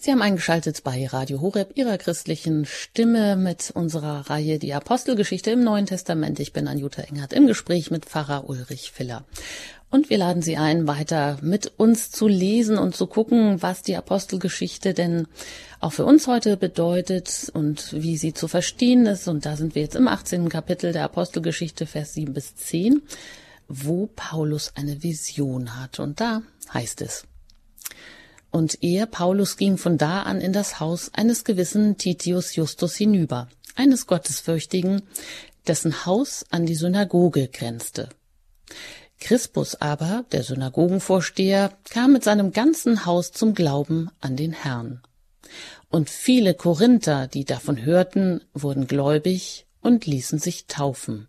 Sie 0.00 0.10
haben 0.10 0.22
eingeschaltet 0.22 0.82
bei 0.84 1.06
Radio 1.06 1.40
Horeb, 1.42 1.72
Ihrer 1.76 1.98
christlichen 1.98 2.64
Stimme 2.64 3.36
mit 3.36 3.70
unserer 3.74 4.30
Reihe 4.30 4.58
Die 4.58 4.72
Apostelgeschichte 4.72 5.50
im 5.50 5.62
Neuen 5.62 5.86
Testament. 5.86 6.40
Ich 6.40 6.52
bin 6.52 6.66
Anjuta 6.66 7.02
Engert 7.02 7.32
im 7.32 7.46
Gespräch 7.46 7.90
mit 7.90 8.06
Pfarrer 8.06 8.48
Ulrich 8.48 8.90
Filler. 8.90 9.24
Und 9.90 10.08
wir 10.08 10.16
laden 10.16 10.40
Sie 10.40 10.56
ein, 10.56 10.88
weiter 10.88 11.36
mit 11.42 11.72
uns 11.76 12.10
zu 12.10 12.26
lesen 12.26 12.78
und 12.78 12.96
zu 12.96 13.06
gucken, 13.06 13.60
was 13.60 13.82
die 13.82 13.94
Apostelgeschichte 13.94 14.94
denn 14.94 15.28
auch 15.78 15.92
für 15.92 16.06
uns 16.06 16.26
heute 16.26 16.56
bedeutet 16.56 17.50
und 17.52 17.92
wie 17.92 18.16
sie 18.16 18.32
zu 18.32 18.48
verstehen 18.48 19.04
ist. 19.04 19.28
Und 19.28 19.44
da 19.44 19.56
sind 19.56 19.74
wir 19.74 19.82
jetzt 19.82 19.94
im 19.96 20.08
18. 20.08 20.48
Kapitel 20.48 20.92
der 20.92 21.04
Apostelgeschichte, 21.04 21.84
Vers 21.84 22.14
7 22.14 22.32
bis 22.32 22.56
10, 22.56 23.02
wo 23.68 24.06
Paulus 24.06 24.72
eine 24.74 25.02
Vision 25.02 25.78
hat. 25.78 26.00
Und 26.00 26.20
da 26.20 26.40
heißt 26.72 27.02
es, 27.02 27.24
und 28.52 28.82
er, 28.82 29.06
Paulus, 29.06 29.56
ging 29.56 29.78
von 29.78 29.98
da 29.98 30.22
an 30.22 30.40
in 30.40 30.52
das 30.52 30.78
Haus 30.78 31.10
eines 31.14 31.42
gewissen 31.44 31.96
Titius 31.96 32.54
Justus 32.54 32.94
hinüber, 32.94 33.48
eines 33.74 34.06
Gottesfürchtigen, 34.06 35.02
dessen 35.66 36.06
Haus 36.06 36.44
an 36.50 36.66
die 36.66 36.74
Synagoge 36.74 37.48
grenzte. 37.48 38.10
Crispus 39.18 39.76
aber, 39.76 40.24
der 40.32 40.42
Synagogenvorsteher, 40.42 41.72
kam 41.90 42.12
mit 42.12 42.24
seinem 42.24 42.52
ganzen 42.52 43.06
Haus 43.06 43.32
zum 43.32 43.54
Glauben 43.54 44.10
an 44.20 44.36
den 44.36 44.52
Herrn. 44.52 45.00
Und 45.88 46.10
viele 46.10 46.54
Korinther, 46.54 47.28
die 47.28 47.44
davon 47.44 47.82
hörten, 47.82 48.42
wurden 48.52 48.86
gläubig 48.86 49.66
und 49.80 50.06
ließen 50.06 50.38
sich 50.38 50.66
taufen. 50.66 51.28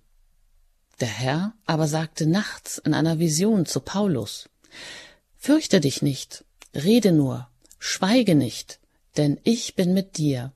Der 0.99 1.07
Herr 1.07 1.53
aber 1.65 1.87
sagte 1.87 2.25
nachts 2.25 2.79
in 2.79 2.93
einer 2.93 3.19
Vision 3.19 3.65
zu 3.65 3.79
Paulus, 3.79 4.49
Fürchte 5.37 5.81
dich 5.81 6.01
nicht, 6.01 6.45
Rede 6.73 7.11
nur, 7.11 7.49
schweige 7.79 8.35
nicht, 8.35 8.79
denn 9.17 9.39
ich 9.43 9.75
bin 9.75 9.93
mit 9.93 10.17
dir. 10.17 10.53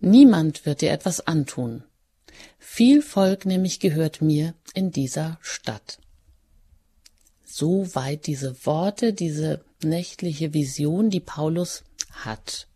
Niemand 0.00 0.66
wird 0.66 0.80
dir 0.80 0.90
etwas 0.90 1.26
antun. 1.26 1.84
Viel 2.58 3.02
Volk 3.02 3.46
nämlich 3.46 3.80
gehört 3.80 4.20
mir 4.20 4.54
in 4.74 4.90
dieser 4.90 5.38
Stadt. 5.40 5.98
So 7.44 7.94
weit 7.94 8.26
diese 8.26 8.66
Worte, 8.66 9.12
diese 9.12 9.64
nächtliche 9.82 10.52
Vision, 10.52 11.10
die 11.10 11.20
Paulus 11.20 11.84
hat. 12.10 12.68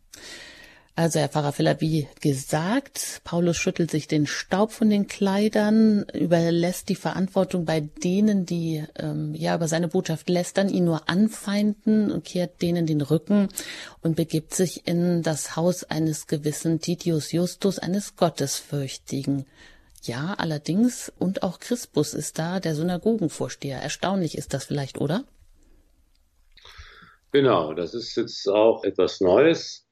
Also 1.00 1.18
Herr 1.18 1.30
Pfarrer 1.30 1.52
Filler, 1.52 1.80
wie 1.80 2.06
gesagt, 2.20 3.22
Paulus 3.24 3.56
schüttelt 3.56 3.90
sich 3.90 4.06
den 4.06 4.26
Staub 4.26 4.70
von 4.70 4.90
den 4.90 5.06
Kleidern, 5.06 6.04
überlässt 6.12 6.90
die 6.90 6.94
Verantwortung 6.94 7.64
bei 7.64 7.80
denen, 7.80 8.44
die 8.44 8.84
ähm, 8.96 9.34
ja 9.34 9.54
über 9.54 9.66
seine 9.66 9.88
Botschaft 9.88 10.28
lästern, 10.28 10.68
ihn 10.68 10.84
nur 10.84 11.08
anfeinden 11.08 12.12
und 12.12 12.26
kehrt 12.26 12.60
denen 12.60 12.84
den 12.84 13.00
Rücken 13.00 13.48
und 14.02 14.14
begibt 14.14 14.52
sich 14.52 14.86
in 14.86 15.22
das 15.22 15.56
Haus 15.56 15.84
eines 15.84 16.26
gewissen 16.26 16.80
Titius 16.80 17.32
Justus, 17.32 17.78
eines 17.78 18.16
Gottesfürchtigen. 18.16 19.46
Ja, 20.02 20.34
allerdings, 20.36 21.10
und 21.18 21.42
auch 21.42 21.60
Crispus 21.60 22.12
ist 22.12 22.38
da, 22.38 22.60
der 22.60 22.74
Synagogenvorsteher. 22.74 23.80
Erstaunlich 23.80 24.36
ist 24.36 24.52
das 24.52 24.64
vielleicht, 24.64 25.00
oder? 25.00 25.24
Genau, 27.32 27.72
das 27.72 27.94
ist 27.94 28.16
jetzt 28.16 28.46
auch 28.50 28.84
etwas 28.84 29.22
Neues 29.22 29.86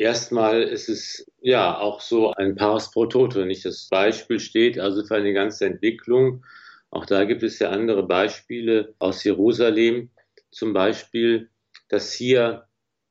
Erstmal 0.00 0.62
ist 0.62 0.88
es 0.88 1.30
ja 1.42 1.78
auch 1.78 2.00
so 2.00 2.32
ein 2.32 2.54
Paras 2.54 2.90
pro 2.90 3.04
Toto, 3.04 3.44
nicht 3.44 3.66
das 3.66 3.86
Beispiel 3.90 4.40
steht, 4.40 4.78
also 4.78 5.04
für 5.04 5.16
eine 5.16 5.34
ganze 5.34 5.66
Entwicklung. 5.66 6.42
Auch 6.88 7.04
da 7.04 7.24
gibt 7.24 7.42
es 7.42 7.58
ja 7.58 7.68
andere 7.68 8.06
Beispiele 8.06 8.94
aus 8.98 9.22
Jerusalem. 9.24 10.08
Zum 10.50 10.72
Beispiel, 10.72 11.50
dass 11.90 12.14
hier 12.14 12.66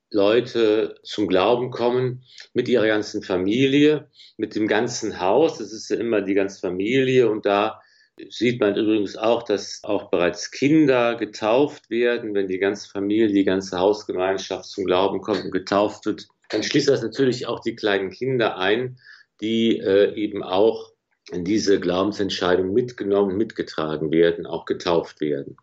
Leute 0.10 0.96
zum 1.04 1.28
Glauben 1.28 1.70
kommen 1.70 2.24
mit 2.56 2.68
ihrer 2.68 2.88
ganzen 2.88 3.22
Familie, 3.22 4.10
mit 4.38 4.56
dem 4.56 4.66
ganzen 4.66 5.20
Haus. 5.20 5.60
Das 5.60 5.72
ist 5.72 5.92
ja 5.92 5.98
immer 5.98 6.22
die 6.22 6.34
ganze 6.34 6.60
Familie. 6.60 7.30
Und 7.30 7.46
da 7.46 7.84
sieht 8.32 8.60
man 8.60 8.76
übrigens 8.76 9.16
auch, 9.16 9.44
dass 9.44 9.84
auch 9.84 10.10
bereits 10.10 10.50
Kinder 10.50 11.18
getauft 11.18 11.92
werden, 11.92 12.34
wenn 12.34 12.48
die 12.48 12.58
ganze 12.58 12.90
Familie, 12.90 13.28
die 13.28 13.44
ganze 13.44 13.78
Hausgemeinschaft 13.78 14.66
zum 14.66 14.86
Glauben 14.86 15.22
kommt 15.22 15.46
und 15.46 15.52
getauft 15.52 16.08
wird 16.08 16.28
dann 16.50 16.64
schließt 16.64 16.90
das 16.90 17.02
natürlich 17.02 17.48
auch 17.48 17.62
die 17.62 17.76
kleinen 17.76 18.10
Kinder 18.10 18.58
ein, 18.58 19.00
die 19.42 19.78
äh, 19.78 20.14
eben 20.16 20.44
auch 20.44 20.92
in 21.32 21.46
diese 21.46 21.80
Glaubensentscheidung 21.80 22.74
mitgenommen, 22.74 23.38
mitgetragen 23.38 24.12
werden, 24.12 24.46
auch 24.46 24.66
getauft 24.66 25.22
werden. 25.22 25.58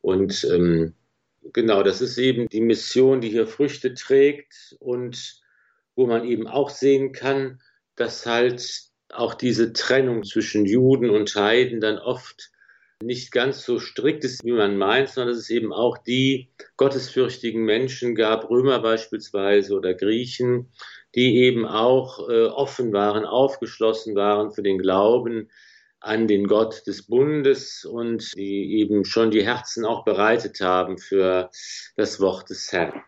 Und 0.00 0.44
ähm, 0.44 0.94
genau, 1.52 1.82
das 1.82 2.00
ist 2.00 2.18
eben 2.18 2.48
die 2.48 2.60
Mission, 2.60 3.20
die 3.20 3.30
hier 3.30 3.46
Früchte 3.46 3.94
trägt 3.94 4.76
und 4.78 5.40
wo 5.96 6.06
man 6.06 6.24
eben 6.24 6.46
auch 6.46 6.70
sehen 6.70 7.12
kann, 7.12 7.60
dass 7.96 8.26
halt 8.26 8.90
auch 9.08 9.34
diese 9.34 9.72
Trennung 9.72 10.24
zwischen 10.24 10.66
Juden 10.66 11.10
und 11.10 11.34
Heiden 11.34 11.80
dann 11.80 11.98
oft 11.98 12.50
nicht 13.02 13.32
ganz 13.32 13.64
so 13.64 13.78
strikt 13.78 14.24
ist, 14.24 14.44
wie 14.44 14.52
man 14.52 14.76
meint, 14.76 15.08
sondern 15.08 15.34
dass 15.34 15.44
es 15.44 15.50
eben 15.50 15.72
auch 15.72 15.98
die 15.98 16.50
gottesfürchtigen 16.76 17.64
Menschen 17.64 18.14
gab, 18.14 18.50
Römer 18.50 18.80
beispielsweise 18.80 19.74
oder 19.74 19.94
Griechen, 19.94 20.70
die 21.14 21.38
eben 21.38 21.66
auch 21.66 22.28
äh, 22.28 22.44
offen 22.44 22.92
waren, 22.92 23.24
aufgeschlossen 23.24 24.14
waren 24.14 24.52
für 24.52 24.62
den 24.62 24.78
Glauben 24.78 25.50
an 26.00 26.26
den 26.26 26.46
Gott 26.46 26.86
des 26.86 27.06
Bundes 27.06 27.84
und 27.84 28.34
die 28.36 28.78
eben 28.78 29.04
schon 29.04 29.30
die 29.30 29.44
Herzen 29.44 29.84
auch 29.84 30.04
bereitet 30.04 30.60
haben 30.60 30.98
für 30.98 31.50
das 31.96 32.20
Wort 32.20 32.48
des 32.48 32.72
Herrn. 32.72 33.02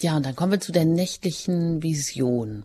Ja, 0.00 0.16
und 0.16 0.26
dann 0.26 0.36
kommen 0.36 0.52
wir 0.52 0.60
zu 0.60 0.72
der 0.72 0.84
nächtlichen 0.84 1.82
Vision. 1.82 2.64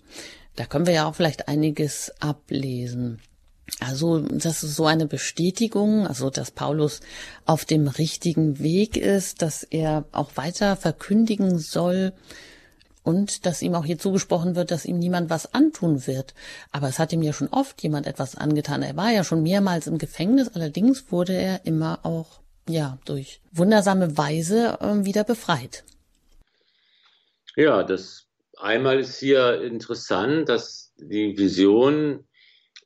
Da 0.58 0.66
können 0.66 0.86
wir 0.86 0.94
ja 0.94 1.08
auch 1.08 1.16
vielleicht 1.16 1.48
einiges 1.48 2.12
ablesen. 2.20 3.22
Also 3.80 4.20
das 4.20 4.64
ist 4.64 4.76
so 4.76 4.86
eine 4.86 5.08
Bestätigung, 5.08 6.06
also 6.06 6.30
dass 6.30 6.52
Paulus 6.52 7.00
auf 7.46 7.66
dem 7.66 7.88
richtigen 7.88 8.60
Weg 8.60 8.98
ist, 8.98 9.42
dass 9.42 9.64
er 9.64 10.06
auch 10.12 10.38
weiter 10.38 10.76
verkündigen 10.76 11.58
soll 11.58 12.14
und 13.04 13.46
dass 13.46 13.62
ihm 13.62 13.74
auch 13.74 13.86
hier 13.86 13.98
zugesprochen 13.98 14.56
wird, 14.56 14.72
dass 14.72 14.86
ihm 14.86 15.00
niemand 15.00 15.30
was 15.30 15.54
antun 15.54 16.06
wird. 16.06 16.34
Aber 16.72 16.88
es 16.88 17.00
hat 17.00 17.14
ihm 17.14 17.24
ja 17.24 17.34
schon 17.34 17.48
oft 17.48 17.82
jemand 17.82 18.06
etwas 18.06 18.36
angetan. 18.36 18.84
Er 18.84 18.96
war 18.96 19.10
ja 19.12 19.24
schon 19.24 19.42
mehrmals 19.42 19.88
im 19.88 19.98
Gefängnis, 19.98 20.50
allerdings 20.50 21.12
wurde 21.12 21.34
er 21.34 21.66
immer 21.66 22.00
auch 22.04 22.42
ja 22.68 23.00
durch 23.06 23.42
wundersame 23.52 24.18
Weise 24.18 24.78
äh, 24.80 25.06
wieder 25.06 25.24
befreit. 25.24 25.84
Ja, 27.56 27.84
das 27.84 28.28
einmal 28.58 29.00
ist 29.00 29.18
hier 29.18 29.62
interessant, 29.62 30.48
dass 30.48 30.94
die 30.98 31.38
Vision 31.38 32.24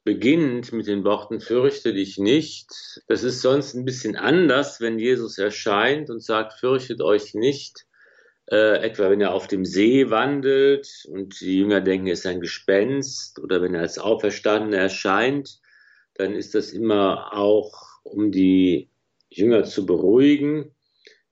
beginnt 0.06 0.72
mit 0.72 0.86
den 0.86 1.04
Worten 1.04 1.42
Fürchte 1.42 1.92
dich 1.92 2.20
nicht. 2.20 2.70
Das 3.08 3.24
ist 3.24 3.42
sonst 3.42 3.74
ein 3.74 3.86
bisschen 3.86 4.16
anders, 4.16 4.80
wenn 4.80 5.00
Jesus 5.00 5.40
erscheint 5.40 6.12
und 6.12 6.24
sagt, 6.24 6.54
fürchtet 6.54 7.02
euch 7.02 7.34
nicht. 7.34 7.86
Äh, 8.48 8.86
etwa 8.86 9.10
wenn 9.10 9.20
er 9.20 9.34
auf 9.34 9.48
dem 9.48 9.66
See 9.66 10.12
wandelt 10.12 10.88
und 11.10 11.42
die 11.42 11.58
Jünger 11.58 11.82
denken, 11.82 12.06
er 12.06 12.14
ist 12.14 12.28
ein 12.28 12.40
Gespenst 12.40 13.40
oder 13.40 13.64
wenn 13.64 13.74
er 13.74 13.82
als 13.82 13.98
Auferstandener 13.98 14.78
erscheint, 14.78 15.60
dann 16.14 16.36
ist 16.36 16.54
das 16.54 16.70
immer 16.70 17.34
auch, 17.34 17.74
um 18.04 18.32
die 18.32 18.92
Jünger 19.30 19.64
zu 19.64 19.88
beruhigen, 19.88 20.72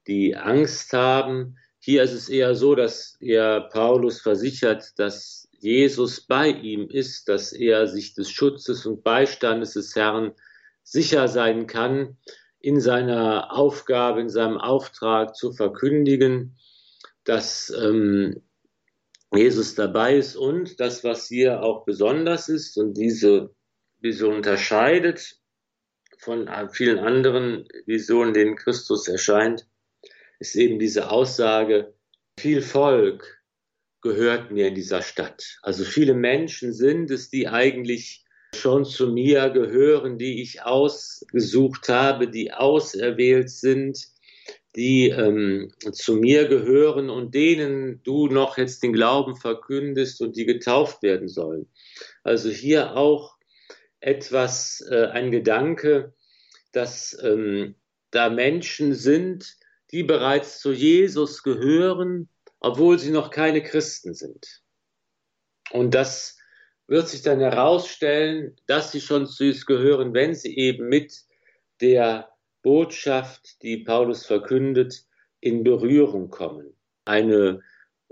die 0.07 0.35
Angst 0.35 0.93
haben. 0.93 1.57
Hier 1.77 2.01
ist 2.01 2.13
es 2.13 2.27
eher 2.27 2.55
so, 2.55 2.73
dass 2.73 3.17
er 3.19 3.61
Paulus 3.61 4.19
versichert, 4.19 4.97
dass 4.97 5.42
Jesus 5.63 6.21
bei 6.21 6.49
ihm 6.49 6.89
ist, 6.89 7.29
dass 7.29 7.53
er 7.53 7.87
sich 7.87 8.13
des 8.13 8.29
Schutzes 8.29 8.85
und 8.85 9.03
Beistandes 9.03 9.73
des 9.73 9.95
Herrn 9.95 10.33
sicher 10.83 11.27
sein 11.27 11.67
kann, 11.67 12.17
in 12.59 12.79
seiner 12.79 13.51
Aufgabe, 13.51 14.21
in 14.21 14.29
seinem 14.29 14.57
Auftrag 14.57 15.35
zu 15.35 15.51
verkündigen 15.51 16.57
dass 17.23 17.73
ähm, 17.75 18.41
Jesus 19.33 19.75
dabei 19.75 20.15
ist 20.15 20.35
und 20.35 20.79
das, 20.79 21.03
was 21.03 21.27
hier 21.27 21.63
auch 21.63 21.85
besonders 21.85 22.49
ist 22.49 22.77
und 22.77 22.95
diese 22.95 23.55
Vision 23.99 24.35
unterscheidet 24.35 25.39
von 26.19 26.47
vielen 26.71 26.99
anderen 26.99 27.67
Visionen, 27.85 28.33
denen 28.33 28.55
Christus 28.55 29.07
erscheint, 29.07 29.67
ist 30.39 30.55
eben 30.55 30.79
diese 30.79 31.09
Aussage, 31.09 31.93
viel 32.39 32.61
Volk 32.61 33.42
gehört 34.03 34.51
mir 34.51 34.67
in 34.67 34.75
dieser 34.75 35.01
Stadt. 35.01 35.57
Also 35.63 35.83
viele 35.83 36.13
Menschen 36.13 36.73
sind 36.73 37.09
es, 37.09 37.29
die 37.29 37.47
eigentlich 37.47 38.23
schon 38.53 38.85
zu 38.85 39.07
mir 39.07 39.49
gehören, 39.49 40.17
die 40.17 40.41
ich 40.41 40.61
ausgesucht 40.61 41.89
habe, 41.89 42.29
die 42.29 42.53
auserwählt 42.53 43.49
sind, 43.49 44.07
die 44.75 45.09
ähm, 45.09 45.71
zu 45.91 46.15
mir 46.15 46.47
gehören 46.47 47.09
und 47.09 47.33
denen 47.33 48.01
du 48.03 48.27
noch 48.27 48.57
jetzt 48.57 48.83
den 48.83 48.93
Glauben 48.93 49.35
verkündest 49.35 50.21
und 50.21 50.35
die 50.35 50.45
getauft 50.45 51.01
werden 51.03 51.27
sollen. 51.27 51.67
Also 52.23 52.49
hier 52.49 52.95
auch 52.95 53.37
etwas, 53.99 54.85
äh, 54.89 55.07
ein 55.07 55.31
Gedanke, 55.31 56.13
dass 56.71 57.17
ähm, 57.23 57.75
da 58.11 58.29
Menschen 58.29 58.93
sind, 58.93 59.57
die 59.91 60.03
bereits 60.03 60.59
zu 60.59 60.71
Jesus 60.71 61.43
gehören, 61.43 62.29
obwohl 62.63 62.97
sie 62.97 63.11
noch 63.11 63.29
keine 63.29 63.61
Christen 63.61 64.15
sind. 64.15 64.63
Und 65.71 65.93
das 65.93 66.37
wird 66.87 67.09
sich 67.09 67.21
dann 67.21 67.39
herausstellen, 67.39 68.55
dass 68.67 68.91
sie 68.91 69.01
schon 69.01 69.27
zu 69.27 69.43
Jesus 69.43 69.65
gehören, 69.65 70.13
wenn 70.13 70.33
sie 70.33 70.57
eben 70.57 70.87
mit 70.87 71.13
der 71.81 72.29
Botschaft, 72.61 73.61
die 73.61 73.77
Paulus 73.77 74.25
verkündet, 74.25 75.03
in 75.41 75.63
Berührung 75.63 76.29
kommen. 76.29 76.73
Eine 77.05 77.61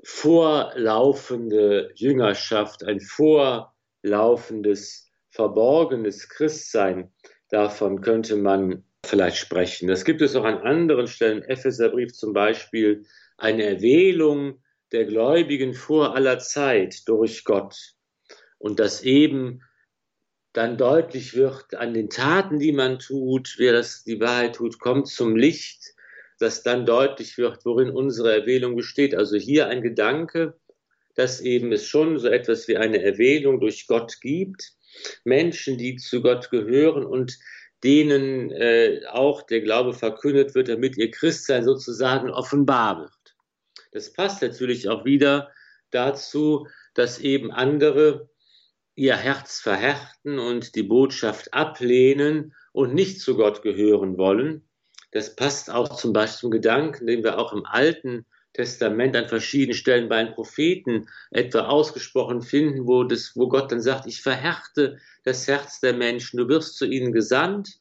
vorlaufende 0.03 1.91
Jüngerschaft, 1.95 2.83
ein 2.83 2.99
vorlaufendes, 2.99 5.09
verborgenes 5.29 6.27
Christsein, 6.27 7.13
davon 7.49 8.01
könnte 8.01 8.35
man 8.35 8.83
vielleicht 9.05 9.37
sprechen. 9.37 9.87
Das 9.87 10.03
gibt 10.03 10.21
es 10.21 10.35
auch 10.35 10.43
an 10.43 10.57
anderen 10.57 11.07
Stellen, 11.07 11.43
Epheserbrief 11.43 12.13
zum 12.13 12.33
Beispiel, 12.33 13.05
eine 13.41 13.63
Erwählung 13.63 14.61
der 14.91 15.05
Gläubigen 15.05 15.73
vor 15.73 16.15
aller 16.15 16.39
Zeit 16.39 17.07
durch 17.07 17.43
Gott. 17.43 17.75
Und 18.59 18.79
das 18.79 19.01
eben 19.01 19.61
dann 20.53 20.77
deutlich 20.77 21.33
wird 21.33 21.73
an 21.73 21.93
den 21.93 22.09
Taten, 22.09 22.59
die 22.59 22.71
man 22.71 22.99
tut, 22.99 23.55
wer 23.57 23.73
das 23.73 24.03
die 24.03 24.19
Wahrheit 24.19 24.55
tut, 24.55 24.79
kommt 24.79 25.07
zum 25.07 25.35
Licht, 25.35 25.95
dass 26.39 26.61
dann 26.61 26.85
deutlich 26.85 27.37
wird, 27.37 27.65
worin 27.65 27.89
unsere 27.89 28.33
Erwählung 28.33 28.75
besteht. 28.75 29.15
Also 29.15 29.37
hier 29.37 29.67
ein 29.67 29.81
Gedanke, 29.81 30.59
dass 31.15 31.41
eben 31.41 31.71
es 31.71 31.87
schon 31.87 32.19
so 32.19 32.27
etwas 32.27 32.67
wie 32.67 32.77
eine 32.77 33.01
Erwählung 33.01 33.59
durch 33.59 33.87
Gott 33.87 34.19
gibt. 34.21 34.73
Menschen, 35.23 35.77
die 35.77 35.95
zu 35.95 36.21
Gott 36.21 36.51
gehören 36.51 37.05
und 37.05 37.39
denen 37.83 38.51
äh, 38.51 39.01
auch 39.09 39.41
der 39.41 39.61
Glaube 39.61 39.93
verkündet 39.93 40.53
wird, 40.53 40.67
damit 40.67 40.97
ihr 40.97 41.09
Christsein 41.09 41.63
sozusagen 41.63 42.29
offenbar 42.29 43.01
wird. 43.01 43.20
Das 43.91 44.13
passt 44.13 44.41
natürlich 44.41 44.89
auch 44.89 45.05
wieder 45.05 45.51
dazu, 45.91 46.67
dass 46.93 47.19
eben 47.19 47.51
andere 47.51 48.29
ihr 48.95 49.15
Herz 49.15 49.59
verhärten 49.59 50.39
und 50.39 50.75
die 50.75 50.83
Botschaft 50.83 51.53
ablehnen 51.53 52.53
und 52.73 52.93
nicht 52.93 53.21
zu 53.21 53.35
Gott 53.35 53.61
gehören 53.61 54.17
wollen. 54.17 54.67
Das 55.11 55.35
passt 55.35 55.69
auch 55.69 55.95
zum 55.95 56.13
Beispiel 56.13 56.39
zum 56.39 56.51
Gedanken, 56.51 57.07
den 57.07 57.23
wir 57.23 57.37
auch 57.37 57.53
im 57.53 57.65
Alten 57.65 58.25
Testament 58.53 59.15
an 59.15 59.27
verschiedenen 59.27 59.75
Stellen 59.75 60.09
bei 60.09 60.23
den 60.23 60.33
Propheten 60.33 61.07
etwa 61.31 61.67
ausgesprochen 61.67 62.41
finden, 62.41 62.85
wo, 62.85 63.03
das, 63.03 63.31
wo 63.35 63.47
Gott 63.47 63.71
dann 63.71 63.81
sagt, 63.81 64.07
ich 64.07 64.21
verhärte 64.21 64.97
das 65.23 65.47
Herz 65.47 65.79
der 65.79 65.93
Menschen, 65.93 66.37
du 66.37 66.47
wirst 66.49 66.77
zu 66.77 66.85
ihnen 66.85 67.13
gesandt, 67.13 67.79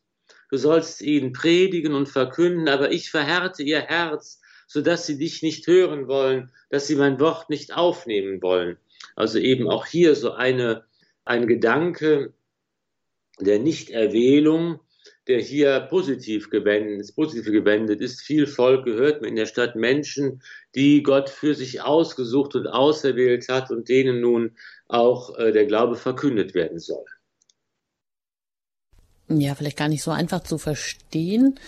du 0.50 0.56
sollst 0.56 1.02
ihnen 1.02 1.32
predigen 1.32 1.94
und 1.94 2.08
verkünden, 2.08 2.68
aber 2.68 2.92
ich 2.92 3.10
verhärte 3.10 3.62
ihr 3.62 3.80
Herz, 3.80 4.39
sodass 4.70 5.04
sie 5.04 5.18
dich 5.18 5.42
nicht 5.42 5.66
hören 5.66 6.06
wollen, 6.06 6.52
dass 6.68 6.86
sie 6.86 6.94
mein 6.94 7.18
Wort 7.18 7.50
nicht 7.50 7.74
aufnehmen 7.74 8.40
wollen. 8.40 8.76
Also 9.16 9.40
eben 9.40 9.68
auch 9.68 9.84
hier 9.84 10.14
so 10.14 10.30
eine 10.30 10.84
ein 11.24 11.48
Gedanke 11.48 12.32
der 13.40 13.58
Nichterwählung, 13.58 14.78
der 15.26 15.40
hier 15.40 15.80
positiv 15.80 16.50
gewendet, 16.50 17.12
positiv 17.16 17.46
gewendet 17.46 18.00
ist. 18.00 18.20
Viel 18.20 18.46
Volk 18.46 18.84
gehört 18.84 19.22
mir 19.22 19.28
in 19.28 19.36
der 19.36 19.46
Stadt 19.46 19.74
Menschen, 19.74 20.40
die 20.76 21.02
Gott 21.02 21.30
für 21.30 21.56
sich 21.56 21.82
ausgesucht 21.82 22.54
und 22.54 22.68
auserwählt 22.68 23.48
hat 23.48 23.72
und 23.72 23.88
denen 23.88 24.20
nun 24.20 24.56
auch 24.86 25.36
äh, 25.36 25.50
der 25.50 25.66
Glaube 25.66 25.96
verkündet 25.96 26.54
werden 26.54 26.78
soll. 26.78 27.04
Ja, 29.28 29.56
vielleicht 29.56 29.76
gar 29.76 29.88
nicht 29.88 30.02
so 30.02 30.12
einfach 30.12 30.44
zu 30.44 30.58
verstehen. 30.58 31.58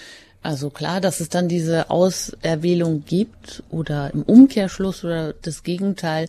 Also 0.42 0.70
klar, 0.70 1.00
dass 1.00 1.20
es 1.20 1.28
dann 1.28 1.48
diese 1.48 1.90
Auserwählung 1.90 3.04
gibt 3.04 3.62
oder 3.70 4.12
im 4.12 4.22
Umkehrschluss 4.22 5.04
oder 5.04 5.32
das 5.34 5.62
Gegenteil. 5.62 6.28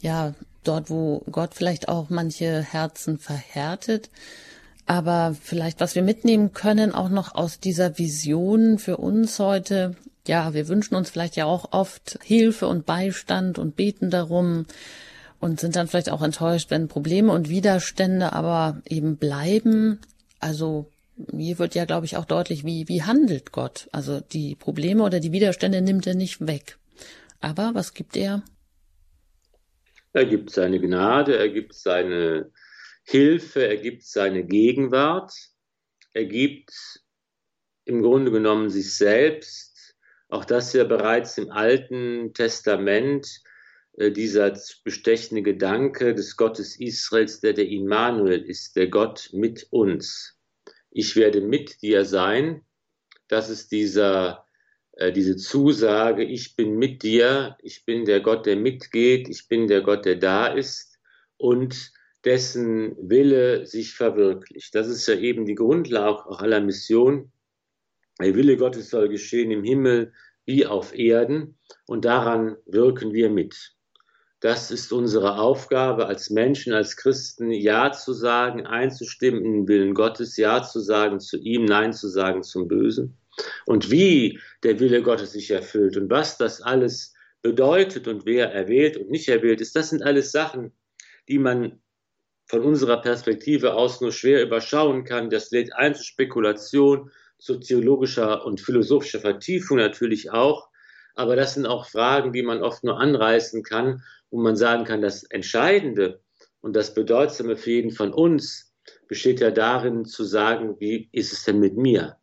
Ja, 0.00 0.34
dort, 0.64 0.90
wo 0.90 1.22
Gott 1.30 1.54
vielleicht 1.54 1.88
auch 1.88 2.10
manche 2.10 2.60
Herzen 2.62 3.18
verhärtet. 3.18 4.10
Aber 4.86 5.36
vielleicht, 5.40 5.80
was 5.80 5.94
wir 5.94 6.02
mitnehmen 6.02 6.52
können, 6.52 6.94
auch 6.94 7.10
noch 7.10 7.34
aus 7.34 7.60
dieser 7.60 7.98
Vision 7.98 8.78
für 8.78 8.96
uns 8.96 9.38
heute. 9.38 9.94
Ja, 10.26 10.54
wir 10.54 10.66
wünschen 10.66 10.94
uns 10.94 11.10
vielleicht 11.10 11.36
ja 11.36 11.44
auch 11.44 11.72
oft 11.72 12.18
Hilfe 12.22 12.66
und 12.66 12.86
Beistand 12.86 13.58
und 13.58 13.76
beten 13.76 14.10
darum 14.10 14.66
und 15.40 15.60
sind 15.60 15.76
dann 15.76 15.86
vielleicht 15.86 16.10
auch 16.10 16.22
enttäuscht, 16.22 16.70
wenn 16.70 16.88
Probleme 16.88 17.32
und 17.32 17.48
Widerstände 17.48 18.32
aber 18.32 18.80
eben 18.86 19.16
bleiben. 19.16 20.00
Also 20.40 20.86
hier 21.36 21.58
wird 21.58 21.74
ja, 21.74 21.84
glaube 21.84 22.06
ich, 22.06 22.16
auch 22.16 22.24
deutlich, 22.24 22.64
wie, 22.64 22.88
wie 22.88 23.02
handelt 23.02 23.52
Gott. 23.52 23.88
Also 23.92 24.20
die 24.20 24.54
Probleme 24.54 25.02
oder 25.02 25.20
die 25.20 25.32
Widerstände 25.32 25.80
nimmt 25.82 26.06
er 26.06 26.14
nicht 26.14 26.46
weg. 26.46 26.78
Aber 27.40 27.72
was 27.74 27.94
gibt 27.94 28.16
er? 28.16 28.42
Er 30.12 30.24
gibt 30.24 30.50
seine 30.50 30.80
Gnade, 30.80 31.38
er 31.38 31.48
gibt 31.48 31.74
seine 31.74 32.50
Hilfe, 33.04 33.66
er 33.66 33.76
gibt 33.76 34.04
seine 34.04 34.44
Gegenwart, 34.44 35.32
er 36.12 36.24
gibt 36.24 36.72
im 37.84 38.02
Grunde 38.02 38.30
genommen 38.30 38.70
sich 38.70 38.96
selbst, 38.96 39.96
auch 40.28 40.44
das 40.44 40.72
ja 40.72 40.84
bereits 40.84 41.38
im 41.38 41.50
Alten 41.50 42.32
Testament, 42.34 43.42
äh, 43.96 44.10
dieser 44.10 44.58
bestechende 44.84 45.42
Gedanke 45.42 46.14
des 46.14 46.36
Gottes 46.36 46.78
Israels, 46.78 47.40
der 47.40 47.54
der 47.54 47.68
Immanuel 47.68 48.42
ist, 48.42 48.76
der 48.76 48.88
Gott 48.88 49.30
mit 49.32 49.66
uns. 49.70 50.37
Ich 50.98 51.14
werde 51.14 51.40
mit 51.40 51.80
dir 51.80 52.04
sein. 52.04 52.62
Das 53.28 53.50
ist 53.50 53.70
dieser 53.70 54.44
äh, 54.96 55.12
diese 55.12 55.36
Zusage, 55.36 56.24
ich 56.24 56.56
bin 56.56 56.76
mit 56.76 57.04
dir, 57.04 57.56
ich 57.62 57.84
bin 57.84 58.04
der 58.04 58.18
Gott, 58.18 58.46
der 58.46 58.56
mitgeht, 58.56 59.28
ich 59.28 59.46
bin 59.46 59.68
der 59.68 59.82
Gott, 59.82 60.04
der 60.04 60.16
da 60.16 60.48
ist 60.48 60.98
und 61.36 61.92
dessen 62.24 62.96
Wille 62.98 63.64
sich 63.64 63.94
verwirklicht. 63.94 64.74
Das 64.74 64.88
ist 64.88 65.06
ja 65.06 65.14
eben 65.14 65.46
die 65.46 65.54
Grundlage 65.54 66.26
auch 66.26 66.40
aller 66.40 66.60
Mission. 66.60 67.30
Der 68.20 68.34
Wille 68.34 68.56
Gottes 68.56 68.90
soll 68.90 69.08
geschehen 69.08 69.52
im 69.52 69.62
Himmel 69.62 70.12
wie 70.46 70.66
auf 70.66 70.92
Erden 70.98 71.56
und 71.86 72.06
daran 72.06 72.56
wirken 72.66 73.12
wir 73.12 73.30
mit. 73.30 73.77
Das 74.40 74.70
ist 74.70 74.92
unsere 74.92 75.38
Aufgabe 75.38 76.06
als 76.06 76.30
Menschen, 76.30 76.72
als 76.72 76.96
Christen, 76.96 77.50
Ja 77.50 77.90
zu 77.90 78.12
sagen, 78.12 78.66
einzustimmen 78.66 79.44
in 79.44 79.52
den 79.52 79.68
Willen 79.68 79.94
Gottes, 79.94 80.36
Ja 80.36 80.62
zu 80.62 80.80
sagen 80.80 81.18
zu 81.18 81.38
ihm, 81.38 81.64
Nein 81.64 81.92
zu 81.92 82.08
sagen 82.08 82.42
zum 82.42 82.68
Bösen 82.68 83.18
und 83.66 83.90
wie 83.90 84.40
der 84.62 84.80
Wille 84.80 85.02
Gottes 85.02 85.32
sich 85.32 85.50
erfüllt 85.50 85.96
und 85.96 86.10
was 86.10 86.38
das 86.38 86.60
alles 86.60 87.14
bedeutet 87.42 88.08
und 88.08 88.26
wer 88.26 88.52
erwählt 88.52 88.96
und 88.96 89.10
nicht 89.10 89.28
erwählt 89.28 89.60
ist, 89.60 89.76
das 89.76 89.90
sind 89.90 90.02
alles 90.02 90.32
Sachen, 90.32 90.72
die 91.28 91.38
man 91.38 91.80
von 92.46 92.62
unserer 92.62 93.00
Perspektive 93.00 93.74
aus 93.74 94.00
nur 94.00 94.12
schwer 94.12 94.42
überschauen 94.42 95.04
kann. 95.04 95.30
Das 95.30 95.50
lädt 95.50 95.74
ein 95.74 95.94
zu 95.94 96.02
Spekulation, 96.02 97.10
zu 97.38 97.60
theologischer 97.60 98.44
und 98.44 98.60
philosophischer 98.60 99.20
Vertiefung 99.20 99.76
natürlich 99.76 100.30
auch. 100.30 100.67
Aber 101.18 101.34
das 101.34 101.54
sind 101.54 101.66
auch 101.66 101.86
Fragen, 101.86 102.32
die 102.32 102.44
man 102.44 102.62
oft 102.62 102.84
nur 102.84 103.00
anreißen 103.00 103.64
kann, 103.64 104.04
wo 104.30 104.40
man 104.40 104.54
sagen 104.54 104.84
kann, 104.84 105.02
das 105.02 105.24
Entscheidende 105.24 106.20
und 106.60 106.76
das 106.76 106.94
Bedeutsame 106.94 107.56
für 107.56 107.72
jeden 107.72 107.90
von 107.90 108.12
uns 108.12 108.72
besteht 109.08 109.40
ja 109.40 109.50
darin 109.50 110.04
zu 110.04 110.22
sagen, 110.22 110.76
wie 110.78 111.08
ist 111.10 111.32
es 111.32 111.42
denn 111.42 111.58
mit 111.58 111.76
mir? 111.76 112.18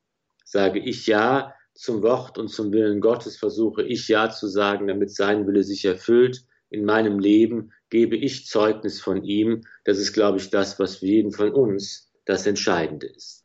Sage 0.45 0.79
ich 0.79 1.08
ja 1.08 1.53
zum 1.73 2.03
Wort 2.03 2.38
und 2.38 2.47
zum 2.47 2.71
Willen 2.71 3.01
Gottes, 3.01 3.36
versuche 3.36 3.84
ich 3.84 4.08
ja 4.08 4.29
zu 4.29 4.47
sagen, 4.47 4.88
damit 4.88 5.13
sein 5.13 5.45
Wille 5.45 5.65
sich 5.65 5.84
erfüllt 5.84 6.45
in 6.69 6.86
meinem 6.86 7.19
Leben, 7.19 7.73
gebe 7.89 8.15
ich 8.15 8.47
Zeugnis 8.47 9.01
von 9.01 9.25
ihm. 9.25 9.65
Das 9.84 9.97
ist, 9.97 10.13
glaube 10.13 10.38
ich, 10.38 10.51
das, 10.51 10.79
was 10.79 10.97
für 10.97 11.08
jeden 11.08 11.34
von 11.34 11.51
uns 11.51 12.13
das 12.23 12.47
Entscheidende 12.47 13.08
ist. 13.08 13.44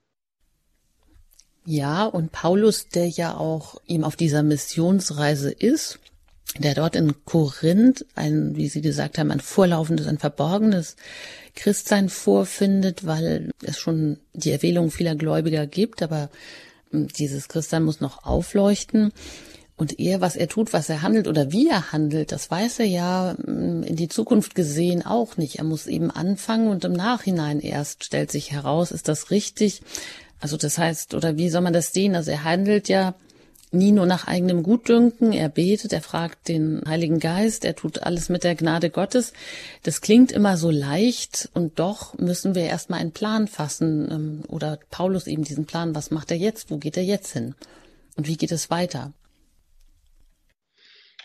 Ja, 1.64 2.06
und 2.06 2.32
Paulus, 2.32 2.88
der 2.88 3.08
ja 3.08 3.36
auch 3.36 3.80
ihm 3.86 4.04
auf 4.04 4.16
dieser 4.16 4.42
Missionsreise 4.42 5.50
ist, 5.50 5.98
der 6.58 6.74
dort 6.74 6.96
in 6.96 7.24
Korinth 7.24 8.06
ein, 8.14 8.56
wie 8.56 8.68
Sie 8.68 8.80
gesagt 8.80 9.18
haben, 9.18 9.30
ein 9.30 9.40
vorlaufendes, 9.40 10.06
ein 10.06 10.18
verborgenes 10.18 10.96
Christsein 11.54 12.08
vorfindet, 12.08 13.06
weil 13.06 13.50
es 13.62 13.78
schon 13.78 14.18
die 14.32 14.50
Erwählung 14.50 14.90
vieler 14.90 15.14
Gläubiger 15.14 15.66
gibt, 15.66 16.02
aber 16.02 16.30
hm, 16.90 17.08
dieses 17.08 17.48
Christsein 17.48 17.84
muss 17.84 18.00
noch 18.00 18.24
aufleuchten. 18.24 19.12
Und 19.76 19.98
er, 19.98 20.20
was 20.20 20.36
er 20.36 20.48
tut, 20.48 20.74
was 20.74 20.90
er 20.90 21.00
handelt 21.00 21.26
oder 21.26 21.52
wie 21.52 21.68
er 21.68 21.92
handelt, 21.92 22.32
das 22.32 22.50
weiß 22.50 22.80
er 22.80 22.86
ja 22.86 23.36
hm, 23.42 23.82
in 23.82 23.96
die 23.96 24.08
Zukunft 24.08 24.54
gesehen 24.54 25.04
auch 25.04 25.36
nicht. 25.36 25.56
Er 25.56 25.64
muss 25.64 25.86
eben 25.86 26.10
anfangen 26.10 26.68
und 26.68 26.84
im 26.84 26.92
Nachhinein 26.92 27.60
erst 27.60 28.04
stellt 28.04 28.30
sich 28.30 28.50
heraus, 28.52 28.90
ist 28.90 29.08
das 29.08 29.30
richtig? 29.30 29.82
Also 30.40 30.56
das 30.56 30.78
heißt, 30.78 31.14
oder 31.14 31.36
wie 31.36 31.50
soll 31.50 31.60
man 31.60 31.72
das 31.72 31.92
sehen? 31.92 32.16
Also 32.16 32.30
er 32.30 32.44
handelt 32.44 32.88
ja 32.88 33.14
nie 33.72 33.92
nur 33.92 34.06
nach 34.06 34.26
eigenem 34.26 34.62
Gutdünken, 34.62 35.32
er 35.32 35.48
betet, 35.48 35.92
er 35.92 36.00
fragt 36.00 36.48
den 36.48 36.82
Heiligen 36.88 37.20
Geist, 37.20 37.64
er 37.64 37.76
tut 37.76 38.02
alles 38.02 38.28
mit 38.28 38.42
der 38.42 38.56
Gnade 38.56 38.90
Gottes. 38.90 39.32
Das 39.84 40.00
klingt 40.00 40.32
immer 40.32 40.56
so 40.56 40.70
leicht 40.70 41.48
und 41.54 41.78
doch 41.78 42.18
müssen 42.18 42.54
wir 42.54 42.64
erstmal 42.64 43.00
einen 43.00 43.12
Plan 43.12 43.46
fassen 43.46 44.08
ähm, 44.10 44.42
oder 44.48 44.80
Paulus 44.90 45.26
eben 45.26 45.44
diesen 45.44 45.66
Plan, 45.66 45.94
was 45.94 46.10
macht 46.10 46.30
er 46.30 46.36
jetzt, 46.36 46.70
wo 46.70 46.78
geht 46.78 46.96
er 46.96 47.04
jetzt 47.04 47.32
hin 47.32 47.54
und 48.16 48.26
wie 48.26 48.36
geht 48.36 48.50
es 48.50 48.70
weiter? 48.70 49.12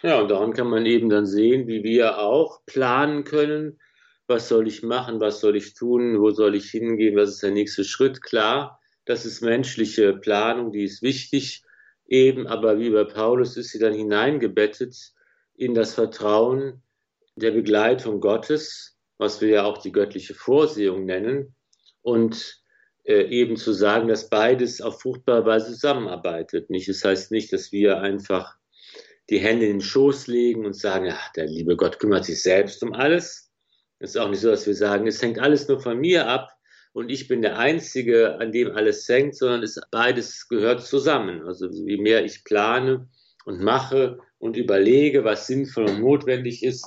Ja, 0.04 0.22
und 0.22 0.30
daran 0.30 0.54
kann 0.54 0.68
man 0.68 0.86
eben 0.86 1.10
dann 1.10 1.26
sehen, 1.26 1.68
wie 1.68 1.84
wir 1.84 2.20
auch 2.20 2.60
planen 2.68 3.24
können, 3.24 3.80
was 4.28 4.48
soll 4.48 4.68
ich 4.68 4.84
machen, 4.84 5.20
was 5.20 5.40
soll 5.40 5.56
ich 5.56 5.74
tun, 5.74 6.20
wo 6.20 6.30
soll 6.30 6.54
ich 6.54 6.70
hingehen, 6.70 7.16
was 7.16 7.30
ist 7.30 7.44
der 7.44 7.52
nächste 7.52 7.84
Schritt. 7.84 8.22
Klar, 8.22 8.80
das 9.06 9.26
ist 9.26 9.42
menschliche 9.42 10.14
Planung, 10.14 10.72
die 10.72 10.84
ist 10.84 11.02
wichtig, 11.02 11.64
eben, 12.08 12.48
aber 12.48 12.80
wie 12.80 12.90
bei 12.90 13.04
Paulus 13.04 13.58
ist 13.58 13.70
sie 13.70 13.80
dann 13.80 13.94
hineingebettet 13.94 15.14
in 15.56 15.74
das 15.74 15.94
Vertrauen 15.94 16.82
der 17.36 17.52
Begleitung 17.52 18.20
Gottes, 18.20 18.98
was 19.18 19.42
wir 19.42 19.50
ja 19.50 19.64
auch 19.66 19.78
die 19.78 19.92
göttliche 19.92 20.34
Vorsehung 20.34 21.06
nennen, 21.06 21.56
und 22.02 22.62
äh, 23.04 23.24
eben 23.30 23.58
zu 23.58 23.74
sagen, 23.74 24.08
dass 24.08 24.30
beides 24.30 24.82
auf 24.82 25.02
fruchtbare 25.02 25.46
Weise 25.46 25.74
zusammenarbeitet. 25.74 26.70
Nicht, 26.70 26.90
das 26.90 27.04
heißt 27.04 27.32
nicht, 27.32 27.52
dass 27.54 27.72
wir 27.72 28.00
einfach 28.00 28.56
die 29.30 29.40
Hände 29.40 29.66
in 29.66 29.80
den 29.80 29.82
Schoß 29.82 30.28
legen 30.28 30.66
und 30.66 30.76
sagen, 30.76 31.10
ach, 31.12 31.32
der 31.34 31.48
liebe 31.48 31.76
Gott 31.76 32.00
kümmert 32.00 32.26
sich 32.26 32.42
selbst 32.42 32.84
um 32.84 32.94
alles. 32.94 33.52
Es 34.00 34.12
ist 34.12 34.18
auch 34.18 34.30
nicht 34.30 34.42
so, 34.42 34.50
dass 34.50 34.68
wir 34.68 34.76
sagen, 34.76 35.08
es 35.08 35.22
hängt 35.22 35.40
alles 35.40 35.68
nur 35.68 35.80
von 35.80 36.00
mir 36.00 36.28
ab, 36.28 36.55
und 36.96 37.10
ich 37.10 37.28
bin 37.28 37.42
der 37.42 37.60
Einzige, 37.60 38.40
an 38.40 38.54
dem 38.54 38.72
alles 38.72 39.06
hängt, 39.10 39.36
sondern 39.36 39.64
es 39.64 39.82
beides 39.92 40.48
gehört 40.48 40.82
zusammen. 40.82 41.46
Also 41.46 41.68
je 41.70 41.98
mehr 41.98 42.24
ich 42.24 42.46
plane 42.46 43.10
und 43.44 43.60
mache 43.60 44.20
und 44.40 44.56
überlege, 44.56 45.26
was 45.26 45.46
sinnvoll 45.46 45.90
und 45.90 46.00
notwendig 46.00 46.64
ist, 46.64 46.86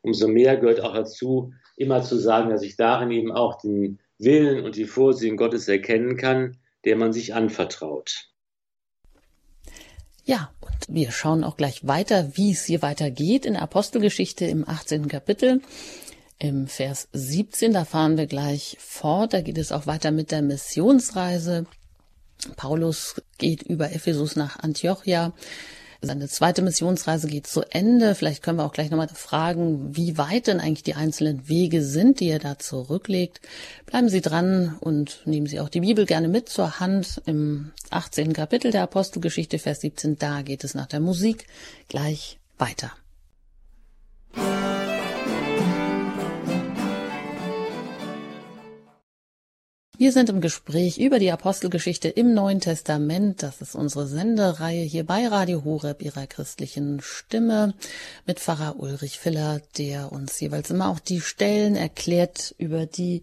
umso 0.00 0.28
mehr 0.28 0.56
gehört 0.58 0.80
auch 0.80 0.94
dazu, 0.94 1.52
immer 1.76 2.04
zu 2.04 2.18
sagen, 2.18 2.50
dass 2.50 2.62
ich 2.62 2.76
darin 2.76 3.10
eben 3.10 3.32
auch 3.32 3.60
den 3.60 3.98
Willen 4.16 4.64
und 4.64 4.76
die 4.76 4.84
Vorsehen 4.84 5.36
Gottes 5.36 5.66
erkennen 5.66 6.16
kann, 6.16 6.58
der 6.84 6.94
man 6.94 7.12
sich 7.12 7.34
anvertraut. 7.34 8.28
Ja, 10.24 10.52
und 10.60 10.94
wir 10.94 11.10
schauen 11.10 11.42
auch 11.42 11.56
gleich 11.56 11.84
weiter, 11.84 12.30
wie 12.36 12.52
es 12.52 12.64
hier 12.64 12.80
weitergeht 12.80 13.44
in 13.44 13.56
Apostelgeschichte 13.56 14.44
im 14.44 14.68
18. 14.68 15.08
Kapitel 15.08 15.62
im 16.38 16.66
Vers 16.66 17.08
17. 17.12 17.72
Da 17.72 17.84
fahren 17.84 18.16
wir 18.16 18.26
gleich 18.26 18.76
fort. 18.80 19.32
Da 19.32 19.40
geht 19.40 19.58
es 19.58 19.72
auch 19.72 19.86
weiter 19.86 20.10
mit 20.10 20.30
der 20.30 20.42
Missionsreise. 20.42 21.66
Paulus 22.56 23.20
geht 23.38 23.62
über 23.62 23.92
Ephesus 23.92 24.36
nach 24.36 24.58
Antiochia. 24.60 25.32
Seine 26.00 26.28
zweite 26.28 26.62
Missionsreise 26.62 27.26
geht 27.26 27.48
zu 27.48 27.62
Ende. 27.62 28.14
Vielleicht 28.14 28.44
können 28.44 28.58
wir 28.58 28.64
auch 28.64 28.72
gleich 28.72 28.90
nochmal 28.90 29.08
fragen, 29.08 29.96
wie 29.96 30.16
weit 30.16 30.46
denn 30.46 30.60
eigentlich 30.60 30.84
die 30.84 30.94
einzelnen 30.94 31.48
Wege 31.48 31.82
sind, 31.82 32.20
die 32.20 32.28
er 32.28 32.38
da 32.38 32.56
zurücklegt. 32.56 33.40
Bleiben 33.84 34.08
Sie 34.08 34.20
dran 34.20 34.76
und 34.78 35.22
nehmen 35.24 35.48
Sie 35.48 35.58
auch 35.58 35.68
die 35.68 35.80
Bibel 35.80 36.06
gerne 36.06 36.28
mit 36.28 36.48
zur 36.48 36.78
Hand. 36.78 37.20
Im 37.26 37.72
18. 37.90 38.32
Kapitel 38.32 38.70
der 38.70 38.84
Apostelgeschichte, 38.84 39.58
Vers 39.58 39.80
17, 39.80 40.18
da 40.18 40.42
geht 40.42 40.62
es 40.62 40.74
nach 40.74 40.86
der 40.86 41.00
Musik 41.00 41.46
gleich 41.88 42.38
weiter. 42.58 42.92
Wir 49.98 50.12
sind 50.12 50.30
im 50.30 50.40
Gespräch 50.40 50.98
über 50.98 51.18
die 51.18 51.32
Apostelgeschichte 51.32 52.08
im 52.08 52.32
Neuen 52.32 52.60
Testament. 52.60 53.42
Das 53.42 53.60
ist 53.60 53.74
unsere 53.74 54.06
Sendereihe 54.06 54.84
hier 54.84 55.04
bei 55.04 55.26
Radio 55.26 55.64
Horeb, 55.64 56.02
ihrer 56.02 56.28
christlichen 56.28 57.00
Stimme, 57.00 57.74
mit 58.24 58.38
Pfarrer 58.38 58.78
Ulrich 58.78 59.18
Filler, 59.18 59.60
der 59.76 60.12
uns 60.12 60.38
jeweils 60.38 60.70
immer 60.70 60.88
auch 60.88 61.00
die 61.00 61.20
Stellen 61.20 61.74
erklärt, 61.74 62.54
über 62.58 62.86
die 62.86 63.22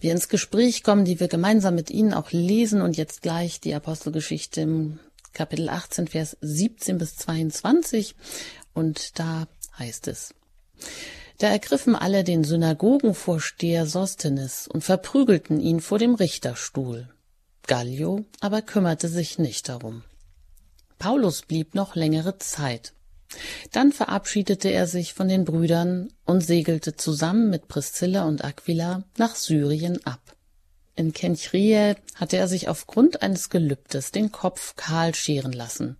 wir 0.00 0.12
ins 0.12 0.30
Gespräch 0.30 0.82
kommen, 0.82 1.04
die 1.04 1.20
wir 1.20 1.28
gemeinsam 1.28 1.74
mit 1.74 1.90
Ihnen 1.90 2.14
auch 2.14 2.32
lesen. 2.32 2.80
Und 2.80 2.96
jetzt 2.96 3.20
gleich 3.20 3.60
die 3.60 3.74
Apostelgeschichte 3.74 4.62
im 4.62 5.00
Kapitel 5.34 5.68
18, 5.68 6.08
Vers 6.08 6.38
17 6.40 6.96
bis 6.96 7.16
22. 7.16 8.14
Und 8.72 9.18
da 9.18 9.46
heißt 9.78 10.08
es, 10.08 10.34
da 11.38 11.48
ergriffen 11.48 11.96
alle 11.96 12.24
den 12.24 12.44
Synagogenvorsteher 12.44 13.86
Sostenes 13.86 14.68
und 14.68 14.84
verprügelten 14.84 15.60
ihn 15.60 15.80
vor 15.80 15.98
dem 15.98 16.14
Richterstuhl. 16.14 17.08
Gallio 17.66 18.24
aber 18.40 18.62
kümmerte 18.62 19.08
sich 19.08 19.38
nicht 19.38 19.68
darum. 19.68 20.04
Paulus 20.98 21.42
blieb 21.42 21.74
noch 21.74 21.96
längere 21.96 22.38
Zeit. 22.38 22.92
Dann 23.72 23.92
verabschiedete 23.92 24.68
er 24.68 24.86
sich 24.86 25.12
von 25.12 25.28
den 25.28 25.44
Brüdern 25.44 26.12
und 26.24 26.42
segelte 26.42 26.94
zusammen 26.94 27.50
mit 27.50 27.68
Priscilla 27.68 28.24
und 28.24 28.44
Aquila 28.44 29.02
nach 29.16 29.34
Syrien 29.34 30.04
ab. 30.06 30.20
In 30.94 31.12
Kenchrie 31.12 31.94
hatte 32.14 32.36
er 32.36 32.46
sich 32.46 32.68
aufgrund 32.68 33.22
eines 33.22 33.50
Gelübdes 33.50 34.12
den 34.12 34.30
Kopf 34.30 34.76
kahl 34.76 35.14
scheren 35.14 35.52
lassen. 35.52 35.96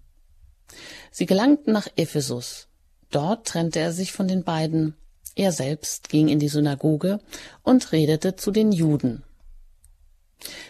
Sie 1.11 1.27
gelangten 1.27 1.73
nach 1.73 1.89
Ephesus. 1.97 2.69
Dort 3.11 3.49
trennte 3.49 3.81
er 3.81 3.93
sich 3.93 4.13
von 4.13 4.29
den 4.29 4.45
beiden 4.45 4.95
er 5.37 5.53
selbst 5.53 6.09
ging 6.09 6.29
in 6.29 6.39
die 6.39 6.49
Synagoge 6.49 7.21
und 7.63 7.93
redete 7.93 8.37
zu 8.37 8.51
den 8.51 8.73
Juden. 8.73 9.25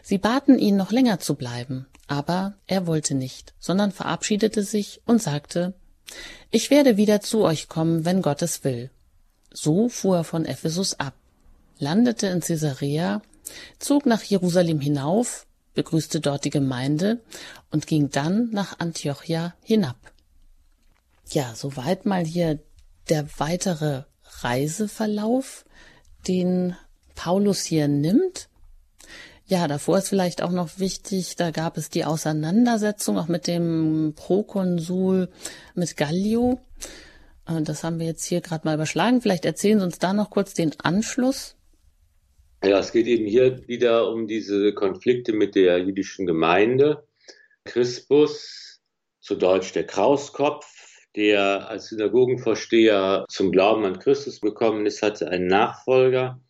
Sie 0.03 0.19
baten 0.19 0.59
ihn, 0.59 0.77
noch 0.77 0.93
länger 0.93 1.19
zu 1.21 1.35
bleiben, 1.35 1.87
aber 2.07 2.55
er 2.67 2.87
wollte 2.87 3.15
nicht, 3.15 3.55
sondern 3.59 3.93
verabschiedete 3.93 4.63
sich 4.63 5.01
und 5.07 5.23
sagte, 5.23 5.75
Ich 6.51 6.71
werde 6.71 6.97
wieder 6.97 7.21
zu 7.21 7.43
euch 7.43 7.69
kommen, 7.69 8.05
wenn 8.05 8.23
Gott 8.23 8.43
es 8.43 8.65
will. 8.65 8.91
So 9.53 9.89
fuhr 9.89 10.19
er 10.19 10.25
von 10.25 10.45
Ephesus 10.45 10.99
ab, 10.99 11.15
landete 11.79 12.27
in 12.29 12.41
Caesarea, 12.41 13.23
zog 13.79 14.07
nach 14.07 14.23
Jerusalem 14.23 14.81
hinauf, 14.81 15.47
begrüßte 15.75 16.21
dort 16.21 16.45
die 16.45 16.51
Gemeinde 16.51 17.21
und 17.71 17.87
ging 17.87 18.11
dann 18.11 18.51
nach 18.51 18.79
Antiochia 18.79 19.55
hinab. 19.63 19.97
Ja, 21.31 21.55
soweit 21.55 22.07
mal 22.07 22.25
hier 22.25 22.61
der 23.09 23.27
weitere 23.39 24.05
Reiseverlauf, 24.45 25.65
den 26.29 26.77
Paulus 27.15 27.65
hier 27.65 27.89
nimmt. 27.89 28.49
Ja, 29.47 29.69
davor 29.69 29.99
ist 29.99 30.09
vielleicht 30.09 30.43
auch 30.43 30.51
noch 30.51 30.79
wichtig, 30.79 31.37
da 31.37 31.51
gab 31.51 31.77
es 31.77 31.91
die 31.91 32.05
Auseinandersetzung 32.05 33.19
auch 33.19 33.29
mit 33.29 33.47
dem 33.47 34.15
Prokonsul, 34.17 35.29
mit 35.75 35.97
Gallio. 35.97 36.61
Äh, 37.47 37.63
das 37.63 37.85
haben 37.85 37.99
wir 37.99 38.07
jetzt 38.07 38.25
hier 38.25 38.41
gerade 38.41 38.67
mal 38.67 38.75
überschlagen. 38.75 39.21
Vielleicht 39.21 39.45
erzählen 39.45 39.81
Sie 39.81 39.85
uns 39.85 39.99
da 39.99 40.13
noch 40.13 40.31
kurz 40.31 40.55
den 40.55 40.73
Anschluss. 40.81 41.57
Ja, 42.65 42.79
es 42.79 42.93
geht 42.93 43.07
eben 43.07 43.27
hier 43.27 43.69
wieder 43.69 44.11
um 44.11 44.27
diese 44.27 44.73
Konflikte 44.73 45.35
mit 45.35 45.55
der 45.55 45.79
jüdischen 45.79 46.25
Gemeinde. 46.25 47.07
Crispus, 47.65 48.81
zu 49.21 49.37
Deutsch 49.37 49.73
der 49.73 49.87
Krauskopf, 49.87 50.67
der 51.17 51.69
als 51.69 51.89
Synagogenvorsteher 51.89 53.25
zum 53.29 53.53
Glauben 53.53 53.85
an 53.85 53.99
Christus 53.99 54.41
gekommen 54.41 54.87
ist, 54.87 55.03
hatte 55.03 55.29
einen 55.29 55.47
Nachfolger 55.47 56.41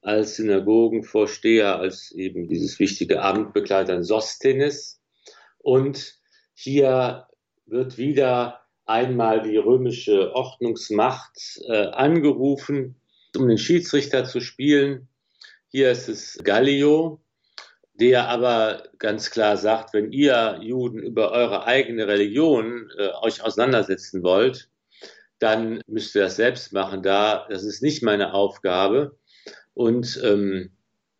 als 0.00 0.36
Synagogenvorsteher, 0.36 1.78
als 1.78 2.10
eben 2.12 2.48
dieses 2.48 2.78
wichtige 2.78 3.22
Amt 3.22 3.52
begleitet 3.52 4.04
Sosthenes. 4.04 5.00
Und 5.58 6.18
hier 6.54 7.28
wird 7.66 7.98
wieder 7.98 8.60
einmal 8.84 9.42
die 9.42 9.56
römische 9.56 10.34
Ordnungsmacht 10.34 11.60
äh, 11.68 11.86
angerufen, 11.86 12.96
um 13.36 13.48
den 13.48 13.58
Schiedsrichter 13.58 14.24
zu 14.24 14.40
spielen. 14.40 15.08
Hier 15.68 15.90
ist 15.90 16.08
es 16.08 16.38
Gallio, 16.42 17.21
der 17.94 18.28
aber 18.28 18.84
ganz 18.98 19.30
klar 19.30 19.56
sagt, 19.56 19.92
wenn 19.94 20.12
ihr 20.12 20.58
Juden 20.62 20.98
über 21.00 21.30
eure 21.32 21.64
eigene 21.64 22.06
Religion 22.06 22.90
äh, 22.98 23.10
euch 23.22 23.42
auseinandersetzen 23.44 24.22
wollt, 24.22 24.70
dann 25.38 25.82
müsst 25.86 26.14
ihr 26.14 26.22
das 26.22 26.36
selbst 26.36 26.72
machen. 26.72 27.02
Da, 27.02 27.46
das 27.50 27.64
ist 27.64 27.82
nicht 27.82 28.02
meine 28.02 28.32
Aufgabe. 28.32 29.18
Und 29.74 30.20
ähm, 30.22 30.70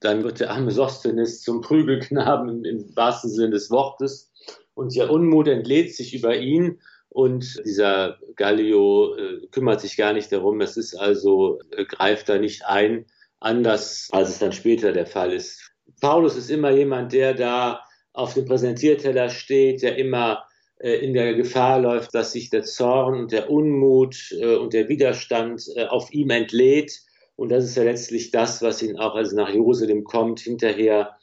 dann 0.00 0.22
wird 0.24 0.40
der 0.40 0.50
arme 0.50 0.70
Sosthenes 0.70 1.42
zum 1.42 1.60
Prügelknaben 1.60 2.64
im, 2.64 2.96
wahrsten 2.96 3.30
Sinne 3.30 3.50
des 3.50 3.70
Wortes. 3.70 4.32
Und 4.74 4.94
der 4.94 5.10
Unmut 5.10 5.48
entlädt 5.48 5.94
sich 5.94 6.14
über 6.14 6.36
ihn. 6.36 6.80
Und 7.08 7.62
dieser 7.66 8.18
Gallio 8.36 9.14
äh, 9.16 9.46
kümmert 9.48 9.80
sich 9.80 9.96
gar 9.96 10.14
nicht 10.14 10.32
darum. 10.32 10.60
Es 10.60 10.76
ist 10.76 10.94
also, 10.94 11.60
äh, 11.70 11.84
greift 11.84 12.28
da 12.28 12.38
nicht 12.38 12.64
ein, 12.64 13.06
anders 13.40 14.08
als 14.12 14.30
es 14.30 14.38
dann 14.38 14.52
später 14.52 14.92
der 14.92 15.06
Fall 15.06 15.32
ist. 15.32 15.71
Paulus 16.02 16.36
ist 16.36 16.50
immer 16.50 16.72
jemand, 16.72 17.12
der 17.12 17.32
da 17.32 17.80
auf 18.12 18.34
dem 18.34 18.44
Präsentierteller 18.44 19.30
steht, 19.30 19.82
der 19.82 19.96
immer 19.96 20.44
äh, 20.78 20.94
in 20.94 21.14
der 21.14 21.34
Gefahr 21.34 21.80
läuft, 21.80 22.12
dass 22.12 22.32
sich 22.32 22.50
der 22.50 22.64
Zorn 22.64 23.14
und 23.14 23.30
der 23.30 23.48
Unmut 23.48 24.32
äh, 24.32 24.56
und 24.56 24.72
der 24.72 24.88
Widerstand 24.88 25.62
äh, 25.76 25.86
auf 25.86 26.12
ihm 26.12 26.30
entlädt. 26.30 26.92
Und 27.36 27.50
das 27.50 27.64
ist 27.64 27.76
ja 27.76 27.84
letztlich 27.84 28.32
das, 28.32 28.62
was 28.62 28.82
ihn 28.82 28.98
auch, 28.98 29.14
als 29.14 29.32
nach 29.32 29.50
Jerusalem 29.50 30.02
kommt, 30.02 30.40
hinterher, 30.40 31.16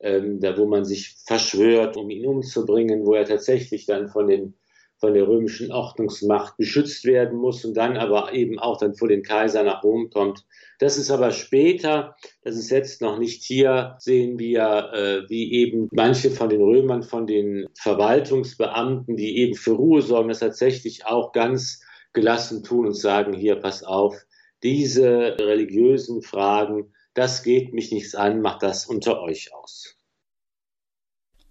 ähm, 0.00 0.40
da 0.40 0.58
wo 0.58 0.66
man 0.66 0.84
sich 0.84 1.14
verschwört, 1.24 1.96
um 1.96 2.10
ihn 2.10 2.26
umzubringen, 2.26 3.06
wo 3.06 3.14
er 3.14 3.26
tatsächlich 3.26 3.86
dann 3.86 4.08
von 4.08 4.26
den 4.26 4.54
von 4.98 5.14
der 5.14 5.28
römischen 5.28 5.70
Ordnungsmacht 5.72 6.56
beschützt 6.56 7.04
werden 7.04 7.38
muss 7.38 7.64
und 7.64 7.74
dann 7.74 7.96
aber 7.96 8.32
eben 8.32 8.58
auch 8.58 8.78
dann 8.78 8.94
vor 8.94 9.08
den 9.08 9.22
Kaiser 9.22 9.62
nach 9.62 9.82
Rom 9.82 10.10
kommt. 10.10 10.44
Das 10.78 10.96
ist 10.96 11.10
aber 11.10 11.32
später, 11.32 12.16
das 12.42 12.56
ist 12.56 12.70
jetzt 12.70 13.02
noch 13.02 13.18
nicht 13.18 13.42
hier, 13.42 13.96
sehen 13.98 14.38
wir, 14.38 14.90
äh, 14.92 15.30
wie 15.30 15.52
eben 15.52 15.88
manche 15.92 16.30
von 16.30 16.48
den 16.48 16.62
Römern, 16.62 17.02
von 17.02 17.26
den 17.26 17.66
Verwaltungsbeamten, 17.78 19.16
die 19.16 19.38
eben 19.38 19.54
für 19.54 19.72
Ruhe 19.72 20.02
sorgen, 20.02 20.28
das 20.28 20.40
tatsächlich 20.40 21.06
auch 21.06 21.32
ganz 21.32 21.82
gelassen 22.12 22.62
tun 22.62 22.86
und 22.86 22.96
sagen, 22.96 23.34
hier, 23.34 23.56
pass 23.56 23.82
auf, 23.82 24.16
diese 24.62 25.36
religiösen 25.38 26.22
Fragen, 26.22 26.92
das 27.14 27.42
geht 27.42 27.72
mich 27.72 27.92
nichts 27.92 28.14
an, 28.14 28.40
macht 28.40 28.62
das 28.62 28.86
unter 28.86 29.20
euch 29.22 29.54
aus. 29.54 29.96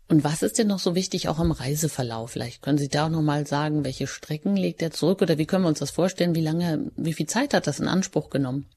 Und 0.07 0.23
was 0.23 0.43
ist 0.43 0.59
denn 0.59 0.67
noch 0.67 0.79
so 0.79 0.93
wichtig 0.93 1.29
auch 1.29 1.39
im 1.39 1.51
Reiseverlauf? 1.51 2.31
Vielleicht 2.31 2.61
können 2.61 2.77
Sie 2.77 2.89
da 2.89 3.07
auch 3.07 3.09
noch 3.09 3.23
mal 3.23 3.47
sagen, 3.47 3.83
welche 3.83 4.05
Strecken 4.05 4.55
legt 4.55 4.81
er 4.83 4.91
zurück 4.91 5.21
oder 5.21 5.39
wie 5.39 5.47
können 5.47 5.63
wir 5.63 5.69
uns 5.69 5.79
das 5.79 5.89
vorstellen? 5.89 6.35
Wie 6.35 6.41
lange, 6.41 6.91
wie 6.95 7.13
viel 7.13 7.25
Zeit 7.25 7.53
hat 7.55 7.65
das 7.65 7.79
in 7.79 7.87
Anspruch 7.87 8.29
genommen? 8.29 8.67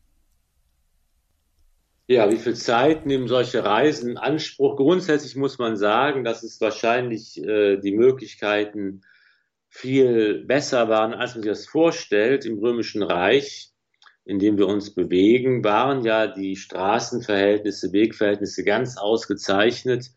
Ja, 2.07 2.31
wie 2.31 2.39
viel 2.39 2.55
Zeit 2.55 3.05
nehmen 3.05 3.29
solche 3.29 3.63
Reisen 3.63 4.13
in 4.13 4.17
Anspruch? 4.17 4.77
Grundsätzlich 4.77 5.37
muss 5.37 5.59
man 5.59 5.77
sagen, 5.77 6.25
dass 6.25 6.43
es 6.43 6.59
wahrscheinlich 6.63 7.37
äh, 7.37 7.77
die 7.77 7.93
Möglichkeiten 7.93 9.03
viel 9.69 10.45
besser 10.47 10.89
waren, 10.89 11.13
als 11.13 11.35
man 11.35 11.43
sich 11.43 11.51
das 11.51 11.67
vorstellt. 11.67 12.47
Im 12.47 12.59
Römischen 12.59 13.03
Reich, 13.03 13.73
in 14.25 14.39
dem 14.39 14.57
wir 14.57 14.67
uns 14.67 14.95
bewegen, 14.95 15.63
waren 15.63 16.03
ja 16.03 16.27
die 16.27 16.57
Straßenverhältnisse, 16.57 17.93
Wegverhältnisse 17.93 18.65
ganz 18.65 18.97
ausgezeichnet. 18.97 20.11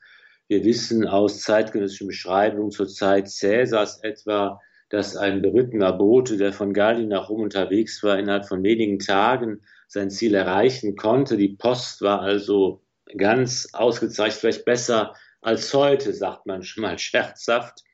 Wir 0.51 0.65
wissen 0.65 1.07
aus 1.07 1.39
zeitgenössischen 1.39 2.07
Beschreibungen 2.07 2.71
zur 2.71 2.89
Zeit 2.89 3.29
Cäsars 3.29 4.03
etwa, 4.03 4.59
dass 4.89 5.15
ein 5.15 5.41
berittener 5.41 5.93
Bote, 5.93 6.35
der 6.35 6.51
von 6.51 6.73
Gallien 6.73 7.07
nach 7.07 7.29
Rom 7.29 7.43
unterwegs 7.43 8.03
war, 8.03 8.19
innerhalb 8.19 8.49
von 8.49 8.61
wenigen 8.61 8.99
Tagen 8.99 9.61
sein 9.87 10.09
Ziel 10.09 10.35
erreichen 10.35 10.97
konnte. 10.97 11.37
Die 11.37 11.55
Post 11.55 12.01
war 12.01 12.19
also 12.19 12.81
ganz 13.15 13.69
ausgezeichnet, 13.71 14.41
vielleicht 14.41 14.65
besser 14.65 15.13
als 15.39 15.73
heute, 15.73 16.11
sagt 16.11 16.45
man 16.45 16.63
schon 16.63 16.81
mal 16.81 16.99
scherzhaft. 16.99 17.85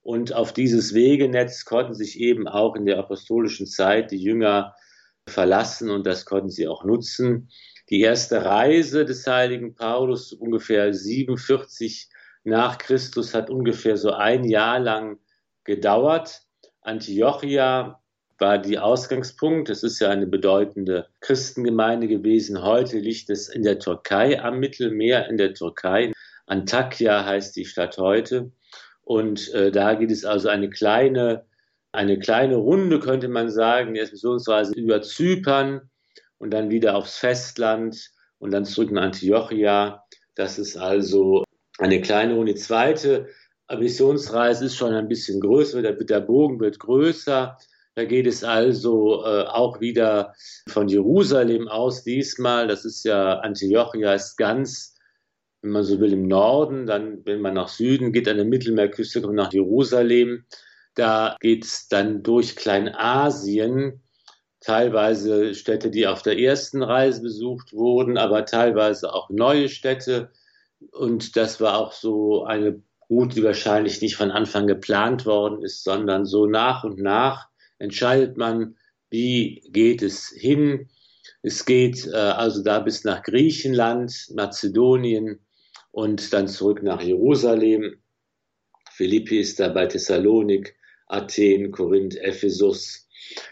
Und 0.00 0.34
auf 0.34 0.52
dieses 0.52 0.94
Wegenetz 0.94 1.64
konnten 1.64 1.94
sich 1.94 2.20
eben 2.20 2.46
auch 2.46 2.76
in 2.76 2.86
der 2.86 3.00
apostolischen 3.00 3.66
Zeit 3.66 4.12
die 4.12 4.22
Jünger 4.22 4.76
verlassen 5.28 5.90
und 5.90 6.06
das 6.06 6.26
konnten 6.26 6.50
sie 6.50 6.68
auch 6.68 6.84
nutzen. 6.84 7.48
Die 7.90 8.00
erste 8.00 8.44
Reise 8.44 9.04
des 9.04 9.26
heiligen 9.26 9.74
Paulus, 9.74 10.32
ungefähr 10.32 10.94
47 10.94 12.08
nach 12.44 12.78
Christus, 12.78 13.34
hat 13.34 13.50
ungefähr 13.50 13.96
so 13.96 14.12
ein 14.12 14.44
Jahr 14.44 14.80
lang 14.80 15.18
gedauert. 15.64 16.42
Antiochia 16.80 18.00
war 18.38 18.58
die 18.58 18.78
Ausgangspunkt. 18.78 19.68
Es 19.68 19.82
ist 19.82 20.00
ja 20.00 20.10
eine 20.10 20.26
bedeutende 20.26 21.08
Christengemeinde 21.20 22.08
gewesen. 22.08 22.62
Heute 22.62 22.98
liegt 22.98 23.30
es 23.30 23.48
in 23.48 23.62
der 23.62 23.78
Türkei 23.78 24.42
am 24.42 24.60
Mittelmeer, 24.60 25.28
in 25.28 25.36
der 25.36 25.54
Türkei. 25.54 26.12
Antakya 26.46 27.24
heißt 27.24 27.54
die 27.56 27.64
Stadt 27.66 27.98
heute. 27.98 28.50
Und 29.02 29.52
äh, 29.52 29.70
da 29.70 29.94
geht 29.94 30.10
es 30.10 30.24
also 30.24 30.48
eine 30.48 30.70
kleine, 30.70 31.44
eine 31.92 32.18
kleine 32.18 32.56
Runde, 32.56 32.98
könnte 32.98 33.28
man 33.28 33.50
sagen, 33.50 33.94
der 33.94 34.08
Missionsreise 34.10 34.74
über 34.74 35.02
Zypern, 35.02 35.90
und 36.38 36.50
dann 36.50 36.70
wieder 36.70 36.96
aufs 36.96 37.18
Festland 37.18 38.10
und 38.38 38.52
dann 38.52 38.64
zurück 38.64 38.90
nach 38.90 39.02
Antiochia. 39.02 40.04
Das 40.34 40.58
ist 40.58 40.76
also 40.76 41.44
eine 41.78 42.00
kleine 42.00 42.36
und 42.36 42.46
die 42.46 42.54
zweite 42.54 43.28
Missionsreise 43.72 44.66
ist 44.66 44.76
schon 44.76 44.92
ein 44.92 45.08
bisschen 45.08 45.40
größer, 45.40 45.82
der, 45.82 45.92
der 45.92 46.20
Bogen 46.20 46.60
wird 46.60 46.78
größer. 46.78 47.56
Da 47.96 48.04
geht 48.04 48.26
es 48.26 48.42
also 48.42 49.24
äh, 49.24 49.44
auch 49.44 49.80
wieder 49.80 50.34
von 50.68 50.88
Jerusalem 50.88 51.68
aus 51.68 52.02
diesmal. 52.02 52.66
Das 52.66 52.84
ist 52.84 53.04
ja, 53.04 53.38
Antiochia 53.38 54.14
ist 54.14 54.36
ganz, 54.36 54.96
wenn 55.62 55.70
man 55.70 55.84
so 55.84 56.00
will, 56.00 56.12
im 56.12 56.26
Norden. 56.26 56.86
Dann, 56.86 57.24
wenn 57.24 57.40
man 57.40 57.54
nach 57.54 57.68
Süden 57.68 58.12
geht, 58.12 58.28
an 58.28 58.36
der 58.36 58.46
Mittelmeerküste, 58.46 59.22
kommt 59.22 59.36
nach 59.36 59.52
Jerusalem. 59.52 60.44
Da 60.96 61.36
geht 61.40 61.64
es 61.64 61.88
dann 61.88 62.22
durch 62.22 62.56
Kleinasien 62.56 64.03
teilweise 64.64 65.54
Städte, 65.54 65.90
die 65.90 66.06
auf 66.06 66.22
der 66.22 66.38
ersten 66.38 66.82
Reise 66.82 67.20
besucht 67.22 67.72
wurden, 67.72 68.16
aber 68.16 68.46
teilweise 68.46 69.12
auch 69.12 69.28
neue 69.28 69.68
Städte. 69.68 70.30
Und 70.92 71.36
das 71.36 71.60
war 71.60 71.78
auch 71.78 71.92
so 71.92 72.44
eine 72.44 72.82
Route, 73.10 73.36
die 73.36 73.44
wahrscheinlich 73.44 74.00
nicht 74.00 74.16
von 74.16 74.30
Anfang 74.30 74.66
geplant 74.66 75.26
worden 75.26 75.62
ist, 75.62 75.84
sondern 75.84 76.24
so 76.24 76.46
nach 76.46 76.84
und 76.84 76.98
nach 76.98 77.48
entscheidet 77.78 78.38
man, 78.38 78.76
wie 79.10 79.62
geht 79.70 80.02
es 80.02 80.28
hin. 80.28 80.88
Es 81.42 81.66
geht 81.66 82.06
äh, 82.06 82.16
also 82.16 82.62
da 82.62 82.80
bis 82.80 83.04
nach 83.04 83.22
Griechenland, 83.22 84.30
Mazedonien 84.34 85.40
und 85.90 86.32
dann 86.32 86.48
zurück 86.48 86.82
nach 86.82 87.02
Jerusalem. 87.02 87.96
Philippi 88.92 89.40
ist 89.40 89.60
da 89.60 89.68
bei 89.68 89.86
Thessalonik, 89.86 90.74
Athen, 91.06 91.70
Korinth, 91.70 92.16
Ephesus, 92.16 93.03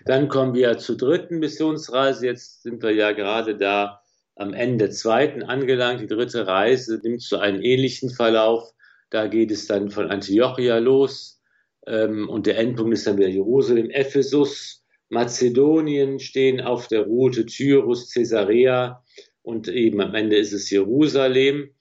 dann 0.05 0.29
kommen 0.29 0.55
wir 0.55 0.79
zur 0.79 0.97
dritten 0.97 1.39
Missionsreise. 1.39 2.27
Jetzt 2.27 2.63
sind 2.63 2.83
wir 2.83 2.93
ja 2.93 3.13
gerade 3.13 3.57
da 3.57 4.03
am 4.37 4.55
Ende 4.55 4.87
der 4.87 4.91
zweiten 4.91 5.43
angelangt. 5.43 6.01
Die 6.01 6.07
dritte 6.07 6.47
Reise 6.47 7.01
nimmt 7.03 7.23
so 7.23 7.39
einen 7.39 7.63
ähnlichen 7.63 8.11
Verlauf. 8.11 8.73
Da 9.11 9.27
geht 9.27 9.51
es 9.51 9.67
dann 9.67 9.91
von 9.91 10.11
Antiochia 10.11 10.79
los 10.79 11.43
ähm, 11.87 12.29
und 12.29 12.47
der 12.47 12.59
Endpunkt 12.59 12.95
ist 12.95 13.07
dann 13.07 13.19
wieder 13.19 13.29
Jerusalem, 13.29 13.91
Ephesus, 13.91 14.85
Mazedonien 15.09 16.19
stehen 16.21 16.61
auf 16.61 16.89
der 16.89 17.03
Route 17.03 17.45
Tyrus, 17.45 18.13
Caesarea 18.13 19.03
und 19.43 19.69
eben 19.69 20.01
am 20.01 20.15
Ende 20.15 20.37
ist 20.37 20.53
es 20.53 20.71
Jerusalem. 20.71 21.75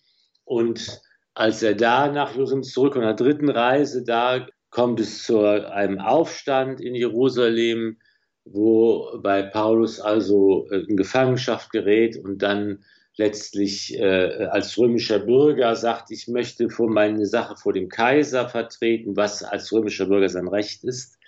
Und 0.44 1.02
als 1.34 1.64
er 1.64 1.76
da 1.76 2.12
nach 2.12 2.34
Jerusalem 2.34 2.64
zurückkommt, 2.64 3.06
an 3.06 3.16
der 3.16 3.26
dritten 3.26 3.50
Reise, 3.50 4.04
da 4.04 4.48
kommt 4.72 5.00
es 5.00 5.24
zu 5.24 5.42
einem 5.42 6.00
Aufstand 6.00 6.82
in 6.82 6.96
Jerusalem, 6.96 7.98
wo 8.46 9.20
bei 9.22 9.44
Paulus 9.44 10.00
also 10.00 10.68
in 10.72 10.98
Gefangenschaft 10.98 11.72
gerät 11.72 12.18
und 12.18 12.40
dann 12.42 12.84
letztlich 13.18 14.00
äh, 14.00 14.46
als 14.50 14.78
römischer 14.78 15.20
Bürger 15.20 15.76
sagt, 15.76 16.10
ich 16.12 16.28
möchte 16.28 16.70
vor 16.70 16.90
meine 16.90 17.26
Sache 17.26 17.56
vor 17.56 17.74
dem 17.74 17.90
Kaiser 17.90 18.50
vertreten, 18.50 19.16
was 19.16 19.44
als 19.44 19.72
römischer 19.72 20.08
Bürger 20.08 20.30
sein 20.30 20.48
Recht 20.48 20.84
ist. 20.84 21.20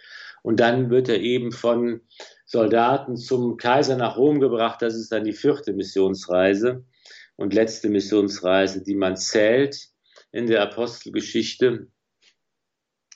Und 0.42 0.60
dann 0.60 0.90
wird 0.90 1.10
er 1.10 1.20
eben 1.20 1.52
von 1.52 2.02
Soldaten 2.46 3.18
zum 3.18 3.58
Kaiser 3.58 3.96
nach 3.98 4.18
Rom 4.18 4.40
gebracht. 4.40 4.82
Das 4.82 4.96
ist 4.96 5.12
dann 5.12 5.24
die 5.24 5.34
vierte 5.34 5.74
Missionsreise 5.74 6.84
und 7.36 7.54
letzte 7.54 7.90
Missionsreise, 7.90 8.84
die 8.84 8.96
man 8.96 9.18
zählt 9.18 9.90
in 10.32 10.48
der 10.48 10.62
Apostelgeschichte. 10.62 11.88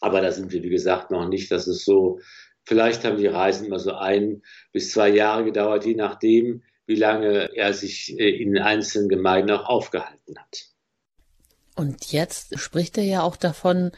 Aber 0.01 0.21
da 0.21 0.31
sind 0.31 0.51
wir, 0.51 0.63
wie 0.63 0.69
gesagt, 0.69 1.11
noch 1.11 1.27
nicht. 1.27 1.51
Das 1.51 1.67
ist 1.67 1.85
so, 1.85 2.19
vielleicht 2.63 3.03
haben 3.03 3.17
die 3.17 3.27
Reisen 3.27 3.65
immer 3.65 3.79
so 3.79 3.93
ein 3.93 4.41
bis 4.71 4.91
zwei 4.91 5.09
Jahre 5.09 5.45
gedauert, 5.45 5.85
je 5.85 5.95
nachdem, 5.95 6.63
wie 6.85 6.95
lange 6.95 7.55
er 7.55 7.73
sich 7.73 8.17
äh, 8.19 8.29
in 8.29 8.57
einzelnen 8.57 9.09
Gemeinden 9.09 9.51
auch 9.51 9.67
aufgehalten 9.67 10.37
hat. 10.37 10.67
Und 11.75 12.11
jetzt 12.11 12.57
spricht 12.57 12.97
er 12.97 13.03
ja 13.03 13.21
auch 13.21 13.35
davon, 13.35 13.91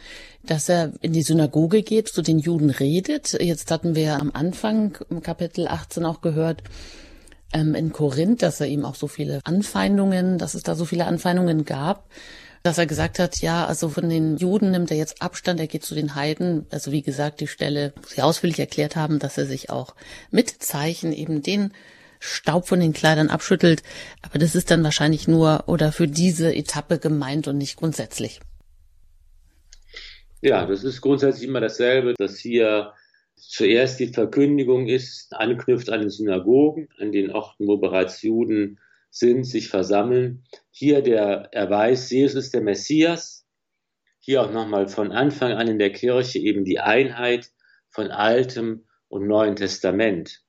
dass 0.44 0.68
er 0.68 0.92
in 1.02 1.14
die 1.14 1.22
Synagoge 1.22 1.82
geht, 1.82 2.10
zu 2.10 2.22
den 2.22 2.40
Juden 2.40 2.72
redet. 2.72 3.34
Jetzt 3.40 3.72
hatten 3.72 3.96
wir 3.96 4.20
am 4.20 4.32
Anfang 4.34 4.98
im 5.10 5.22
Kapitel 5.22 5.66
18 5.66 6.04
auch 6.04 6.20
gehört, 6.20 6.62
ähm, 7.54 7.76
in 7.76 7.94
Korinth, 7.94 8.42
dass 8.42 8.60
er 8.60 8.68
ihm 8.68 8.84
auch 8.84 8.96
so 8.96 9.08
viele 9.08 9.40
Anfeindungen, 9.46 10.38
dass 10.38 10.56
es 10.56 10.64
da 10.64 10.76
so 10.76 10.84
viele 10.84 11.06
Anfeindungen 11.06 11.64
gab, 11.64 12.10
dass 12.64 12.78
er 12.78 12.86
gesagt 12.86 13.20
hat, 13.20 13.42
ja, 13.42 13.66
also 13.66 13.90
von 13.90 14.10
den 14.10 14.38
Juden 14.38 14.72
nimmt 14.72 14.92
er 14.92 14.98
jetzt 14.98 15.22
Abstand, 15.22 15.60
er 15.60 15.68
geht 15.68 15.84
zu 15.84 15.96
den 15.96 16.16
Heiden. 16.16 16.66
Also 16.72 16.92
wie 16.92 17.02
gesagt, 17.02 17.40
die 17.40 17.48
Stelle, 17.48 17.94
wo 17.96 18.08
sie 18.08 18.22
ausführlich 18.22 18.60
erklärt 18.60 18.96
haben, 18.96 19.20
dass 19.20 19.38
er 19.38 19.46
sich 19.46 19.70
auch 19.70 19.96
mit 20.32 20.50
Zeichen 20.50 21.14
eben 21.14 21.42
den 21.42 21.74
Staub 22.20 22.68
von 22.68 22.80
den 22.80 22.94
Kleidern 22.94 23.30
abschüttelt. 23.30 23.82
Aber 24.22 24.40
das 24.40 24.56
ist 24.56 24.72
dann 24.72 24.84
wahrscheinlich 24.84 25.28
nur 25.28 25.64
oder 25.68 25.92
für 25.92 26.08
diese 26.08 26.54
Etappe 26.54 27.00
gemeint 27.00 27.48
und 27.48 27.58
nicht 27.58 27.78
grundsätzlich. 27.78 28.42
Ja, 30.42 30.66
das 30.66 30.84
ist 30.84 31.02
grundsätzlich 31.02 31.48
immer 31.48 31.62
dasselbe, 31.62 32.14
dass 32.18 32.38
hier 32.38 32.94
zuerst 33.36 34.00
die 34.00 34.08
Verkündigung 34.08 34.88
ist, 34.88 35.34
anknüpft 35.34 35.90
an 35.90 36.02
den 36.02 36.10
Synagogen, 36.10 36.90
an 37.00 37.12
den 37.12 37.32
Orten, 37.32 37.68
wo 37.68 37.78
bereits 37.78 38.22
Juden 38.22 38.80
sind, 39.10 39.44
sich 39.46 39.70
versammeln. 39.70 40.44
Hier 40.72 41.02
der 41.02 41.50
Erweis, 41.52 42.10
Jesus 42.10 42.46
ist 42.46 42.54
der 42.54 42.62
Messias. 42.62 43.46
Hier 44.20 44.42
auch 44.42 44.52
nochmal 44.52 44.88
von 44.88 45.12
Anfang 45.12 45.54
an 45.54 45.68
in 45.68 45.80
der 45.80 45.92
Kirche 45.92 46.40
eben 46.40 46.66
die 46.66 46.80
Einheit 46.80 47.52
von 47.90 48.12
Altem 48.12 48.86
und 49.08 49.28
Neuen 49.28 49.56
Testament. 49.56 50.44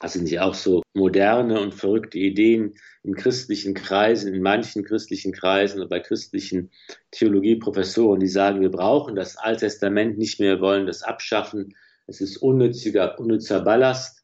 Das 0.00 0.12
sind 0.12 0.28
ja 0.28 0.42
auch 0.42 0.54
so 0.54 0.82
moderne 0.92 1.60
und 1.60 1.72
verrückte 1.72 2.18
Ideen 2.18 2.74
in 3.04 3.14
christlichen 3.14 3.74
Kreisen, 3.74 4.34
in 4.34 4.42
manchen 4.42 4.84
christlichen 4.84 5.32
Kreisen 5.32 5.80
und 5.80 5.88
bei 5.88 6.00
christlichen 6.00 6.70
Theologieprofessoren, 7.12 8.20
die 8.20 8.28
sagen, 8.28 8.60
wir 8.60 8.70
brauchen 8.70 9.14
das 9.14 9.36
Alte 9.36 9.60
Testament 9.60 10.18
nicht 10.18 10.40
mehr, 10.40 10.56
wir 10.56 10.60
wollen 10.60 10.86
das 10.86 11.02
abschaffen. 11.02 11.76
Es 12.06 12.20
ist 12.20 12.38
unnütziger, 12.38 13.18
unnützer 13.18 13.60
Ballast. 13.60 14.23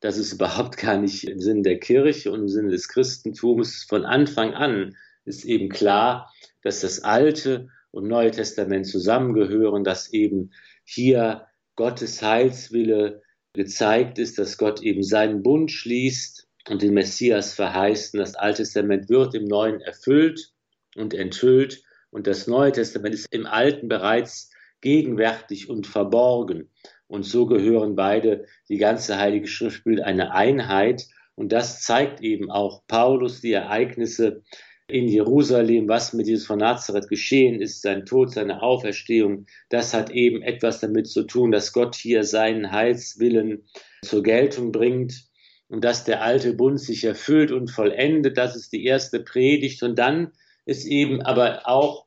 Das 0.00 0.16
ist 0.16 0.32
überhaupt 0.32 0.76
gar 0.76 0.98
nicht 0.98 1.24
im 1.24 1.40
Sinne 1.40 1.62
der 1.62 1.78
Kirche 1.78 2.32
und 2.32 2.40
im 2.40 2.48
Sinne 2.48 2.70
des 2.70 2.88
Christentums. 2.88 3.84
Von 3.88 4.04
Anfang 4.04 4.54
an 4.54 4.96
ist 5.24 5.44
eben 5.44 5.68
klar, 5.68 6.32
dass 6.62 6.80
das 6.80 7.04
Alte 7.04 7.68
und 7.90 8.08
Neue 8.08 8.30
Testament 8.30 8.86
zusammengehören, 8.86 9.84
dass 9.84 10.12
eben 10.12 10.52
hier 10.84 11.46
Gottes 11.76 12.22
Heilswille 12.22 13.22
gezeigt 13.52 14.18
ist, 14.18 14.38
dass 14.38 14.58
Gott 14.58 14.82
eben 14.82 15.02
seinen 15.02 15.42
Bund 15.42 15.70
schließt 15.70 16.48
und 16.68 16.82
den 16.82 16.94
Messias 16.94 17.54
verheißt. 17.54 18.14
Und 18.14 18.20
das 18.20 18.34
Alte 18.36 18.62
Testament 18.62 19.08
wird 19.08 19.34
im 19.34 19.44
Neuen 19.44 19.80
erfüllt 19.80 20.52
und 20.96 21.14
enthüllt 21.14 21.82
und 22.10 22.26
das 22.26 22.46
Neue 22.46 22.72
Testament 22.72 23.14
ist 23.14 23.26
im 23.30 23.46
Alten 23.46 23.88
bereits 23.88 24.50
gegenwärtig 24.80 25.68
und 25.68 25.86
verborgen. 25.86 26.70
Und 27.10 27.24
so 27.24 27.46
gehören 27.46 27.96
beide, 27.96 28.46
die 28.68 28.76
ganze 28.76 29.18
Heilige 29.18 29.48
Schrift 29.48 29.82
bildet 29.82 30.04
eine 30.04 30.32
Einheit. 30.32 31.08
Und 31.34 31.50
das 31.50 31.82
zeigt 31.82 32.20
eben 32.20 32.52
auch 32.52 32.86
Paulus 32.86 33.40
die 33.40 33.52
Ereignisse 33.52 34.44
in 34.86 35.08
Jerusalem, 35.08 35.88
was 35.88 36.12
mit 36.12 36.28
Jesus 36.28 36.46
von 36.46 36.60
Nazareth 36.60 37.08
geschehen 37.08 37.60
ist, 37.60 37.82
sein 37.82 38.06
Tod, 38.06 38.32
seine 38.32 38.62
Auferstehung, 38.62 39.46
das 39.70 39.92
hat 39.92 40.10
eben 40.10 40.40
etwas 40.42 40.78
damit 40.78 41.08
zu 41.08 41.24
tun, 41.24 41.50
dass 41.50 41.72
Gott 41.72 41.96
hier 41.96 42.22
seinen 42.22 42.70
Heilswillen 42.70 43.64
zur 44.04 44.22
Geltung 44.22 44.70
bringt 44.70 45.24
und 45.68 45.82
dass 45.82 46.04
der 46.04 46.22
alte 46.22 46.54
Bund 46.54 46.78
sich 46.78 47.02
erfüllt 47.02 47.50
und 47.50 47.72
vollendet. 47.72 48.38
Das 48.38 48.54
ist 48.54 48.72
die 48.72 48.84
erste 48.84 49.18
Predigt. 49.18 49.82
Und 49.82 49.98
dann 49.98 50.30
ist 50.64 50.86
eben 50.86 51.22
aber 51.22 51.66
auch, 51.66 52.06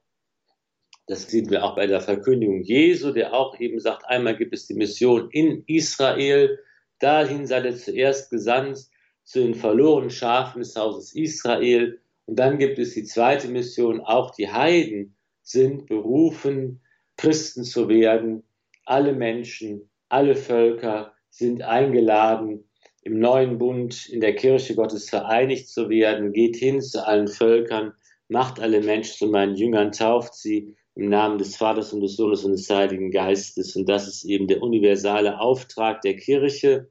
das 1.07 1.23
sehen 1.29 1.49
wir 1.49 1.63
auch 1.63 1.75
bei 1.75 1.87
der 1.87 2.01
Verkündigung 2.01 2.61
Jesu, 2.61 3.11
der 3.11 3.33
auch 3.33 3.59
eben 3.59 3.79
sagt, 3.79 4.05
einmal 4.07 4.37
gibt 4.37 4.53
es 4.53 4.67
die 4.67 4.73
Mission 4.73 5.29
in 5.31 5.63
Israel, 5.67 6.59
dahin 6.99 7.45
seid 7.45 7.65
ihr 7.65 7.75
zuerst 7.75 8.29
gesandt 8.29 8.87
zu 9.23 9.39
den 9.39 9.55
verlorenen 9.55 10.09
Schafen 10.09 10.59
des 10.61 10.75
Hauses 10.75 11.13
Israel. 11.13 11.99
Und 12.25 12.39
dann 12.39 12.57
gibt 12.57 12.79
es 12.79 12.93
die 12.93 13.03
zweite 13.03 13.47
Mission, 13.49 13.99
auch 14.01 14.31
die 14.31 14.49
Heiden 14.49 15.15
sind 15.41 15.87
berufen, 15.87 16.81
Christen 17.17 17.63
zu 17.63 17.89
werden. 17.89 18.43
Alle 18.85 19.13
Menschen, 19.13 19.89
alle 20.09 20.35
Völker 20.35 21.13
sind 21.29 21.61
eingeladen, 21.63 22.69
im 23.01 23.19
neuen 23.19 23.57
Bund 23.57 24.07
in 24.07 24.21
der 24.21 24.35
Kirche 24.35 24.75
Gottes 24.75 25.09
vereinigt 25.09 25.67
zu 25.67 25.89
werden. 25.89 26.31
Geht 26.31 26.55
hin 26.55 26.81
zu 26.81 27.05
allen 27.05 27.27
Völkern, 27.27 27.93
macht 28.29 28.61
alle 28.61 28.81
Menschen 28.81 29.17
zu 29.17 29.27
meinen 29.27 29.55
Jüngern, 29.55 29.91
tauft 29.91 30.35
sie 30.35 30.75
im 30.95 31.09
Namen 31.09 31.37
des 31.37 31.55
Vaters 31.55 31.93
und 31.93 32.01
des 32.01 32.15
Sohnes 32.15 32.43
und 32.43 32.51
des 32.51 32.69
Heiligen 32.69 33.11
Geistes. 33.11 33.75
Und 33.75 33.89
das 33.89 34.07
ist 34.07 34.25
eben 34.25 34.47
der 34.47 34.61
universale 34.61 35.39
Auftrag 35.39 36.01
der 36.01 36.15
Kirche. 36.15 36.89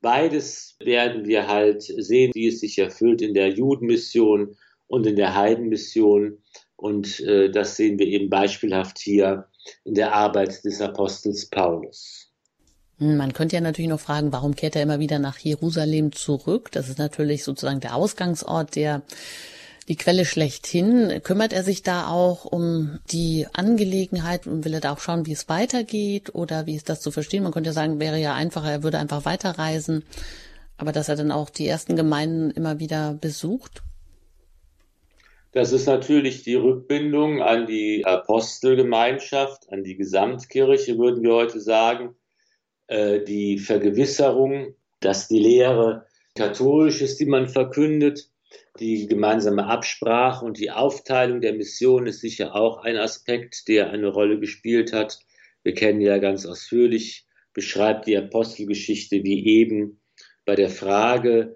Beides 0.00 0.76
werden 0.80 1.26
wir 1.26 1.46
halt 1.48 1.82
sehen, 1.82 2.32
wie 2.34 2.48
es 2.48 2.60
sich 2.60 2.78
erfüllt 2.78 3.22
in 3.22 3.34
der 3.34 3.50
Judenmission 3.50 4.56
und 4.86 5.06
in 5.06 5.16
der 5.16 5.34
Heidenmission. 5.34 6.38
Und 6.76 7.20
äh, 7.20 7.50
das 7.50 7.76
sehen 7.76 7.98
wir 7.98 8.06
eben 8.06 8.30
beispielhaft 8.30 8.98
hier 8.98 9.48
in 9.84 9.94
der 9.94 10.14
Arbeit 10.14 10.64
des 10.64 10.80
Apostels 10.80 11.46
Paulus. 11.46 12.30
Man 12.98 13.34
könnte 13.34 13.56
ja 13.56 13.60
natürlich 13.60 13.90
noch 13.90 14.00
fragen, 14.00 14.32
warum 14.32 14.56
kehrt 14.56 14.74
er 14.74 14.82
immer 14.82 15.00
wieder 15.00 15.18
nach 15.18 15.38
Jerusalem 15.38 16.12
zurück? 16.12 16.70
Das 16.72 16.88
ist 16.88 16.98
natürlich 16.98 17.44
sozusagen 17.44 17.80
der 17.80 17.94
Ausgangsort, 17.94 18.74
der 18.74 19.02
die 19.88 19.96
Quelle 19.96 20.24
schlechthin. 20.24 21.20
Kümmert 21.22 21.52
er 21.52 21.62
sich 21.62 21.82
da 21.82 22.08
auch 22.08 22.44
um 22.44 22.98
die 23.10 23.46
Angelegenheit 23.52 24.46
und 24.46 24.64
will 24.64 24.74
er 24.74 24.80
da 24.80 24.92
auch 24.92 25.00
schauen, 25.00 25.26
wie 25.26 25.32
es 25.32 25.48
weitergeht 25.48 26.34
oder 26.34 26.66
wie 26.66 26.74
ist 26.74 26.88
das 26.88 27.00
zu 27.00 27.10
verstehen? 27.10 27.42
Man 27.42 27.52
könnte 27.52 27.70
ja 27.70 27.74
sagen, 27.74 28.00
wäre 28.00 28.18
ja 28.18 28.34
einfacher, 28.34 28.70
er 28.70 28.82
würde 28.82 28.98
einfach 28.98 29.24
weiterreisen, 29.24 30.04
aber 30.76 30.92
dass 30.92 31.08
er 31.08 31.16
dann 31.16 31.30
auch 31.30 31.50
die 31.50 31.66
ersten 31.66 31.96
Gemeinden 31.96 32.50
immer 32.50 32.80
wieder 32.80 33.14
besucht? 33.14 33.82
Das 35.52 35.72
ist 35.72 35.86
natürlich 35.86 36.42
die 36.42 36.56
Rückbindung 36.56 37.40
an 37.40 37.66
die 37.66 38.04
Apostelgemeinschaft, 38.04 39.72
an 39.72 39.84
die 39.84 39.96
Gesamtkirche, 39.96 40.98
würden 40.98 41.22
wir 41.22 41.32
heute 41.32 41.60
sagen. 41.60 42.14
Äh, 42.88 43.24
die 43.24 43.58
Vergewisserung, 43.58 44.74
dass 45.00 45.28
die 45.28 45.38
Lehre 45.38 46.06
katholisch 46.34 47.00
ist, 47.00 47.20
die 47.20 47.26
man 47.26 47.48
verkündet. 47.48 48.28
Die 48.78 49.06
gemeinsame 49.06 49.66
Absprache 49.66 50.44
und 50.44 50.58
die 50.58 50.70
Aufteilung 50.70 51.40
der 51.40 51.54
Mission 51.54 52.06
ist 52.06 52.20
sicher 52.20 52.54
auch 52.54 52.78
ein 52.78 52.96
Aspekt, 52.96 53.68
der 53.68 53.90
eine 53.90 54.08
Rolle 54.08 54.38
gespielt 54.38 54.92
hat. 54.92 55.18
Wir 55.62 55.74
kennen 55.74 56.00
ja 56.00 56.18
ganz 56.18 56.46
ausführlich, 56.46 57.26
beschreibt 57.54 58.06
die 58.06 58.16
Apostelgeschichte, 58.16 59.24
wie 59.24 59.46
eben 59.46 60.00
bei 60.44 60.54
der 60.54 60.70
Frage 60.70 61.54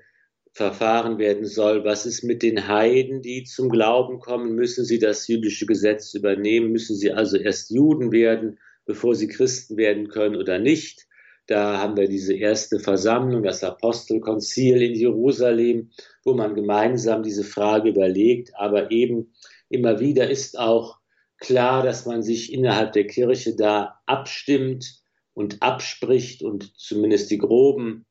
verfahren 0.53 1.19
werden 1.19 1.45
soll, 1.45 1.85
was 1.85 2.07
ist 2.07 2.25
mit 2.25 2.43
den 2.43 2.67
Heiden, 2.67 3.23
die 3.23 3.45
zum 3.45 3.69
Glauben 3.69 4.19
kommen, 4.19 4.55
müssen 4.55 4.85
sie 4.85 4.99
das 4.99 5.29
jüdische 5.29 5.67
Gesetz 5.67 6.15
übernehmen, 6.15 6.73
müssen 6.73 6.97
sie 6.97 7.13
also 7.13 7.37
erst 7.37 7.71
Juden 7.71 8.13
werden, 8.13 8.59
bevor 8.85 9.15
sie 9.15 9.29
Christen 9.29 9.77
werden 9.77 10.09
können 10.09 10.37
oder 10.37 10.59
nicht. 10.59 11.07
Da 11.51 11.79
haben 11.79 11.97
wir 11.97 12.07
diese 12.07 12.33
erste 12.33 12.79
Versammlung, 12.79 13.43
das 13.43 13.65
Apostelkonzil 13.65 14.83
in 14.83 14.95
Jerusalem, 14.95 15.91
wo 16.23 16.33
man 16.33 16.55
gemeinsam 16.55 17.25
diese 17.25 17.43
Frage 17.43 17.89
überlegt. 17.89 18.53
Aber 18.55 18.93
eben 18.93 19.35
immer 19.69 19.99
wieder 19.99 20.31
ist 20.31 20.57
auch 20.57 21.01
klar, 21.39 21.83
dass 21.83 22.07
man 22.07 22.23
sich 22.23 22.53
innerhalb 22.53 22.93
der 22.93 23.09
Kirche 23.09 23.57
da 23.57 24.01
abstimmt 24.07 25.03
und 25.35 25.61
abspricht 25.61 26.45
und 26.45 26.73
zumindest 26.79 27.33
die 27.33 27.39
groben 27.39 28.07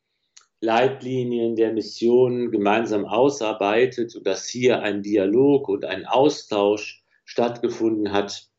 Leitlinien 0.60 1.56
der 1.56 1.72
Mission 1.72 2.52
gemeinsam 2.52 3.06
ausarbeitet 3.06 4.18
und 4.18 4.28
dass 4.28 4.50
hier 4.50 4.82
ein 4.82 5.02
Dialog 5.02 5.70
und 5.70 5.86
ein 5.86 6.06
Austausch 6.06 7.06
stattgefunden 7.24 8.12
hat. 8.12 8.50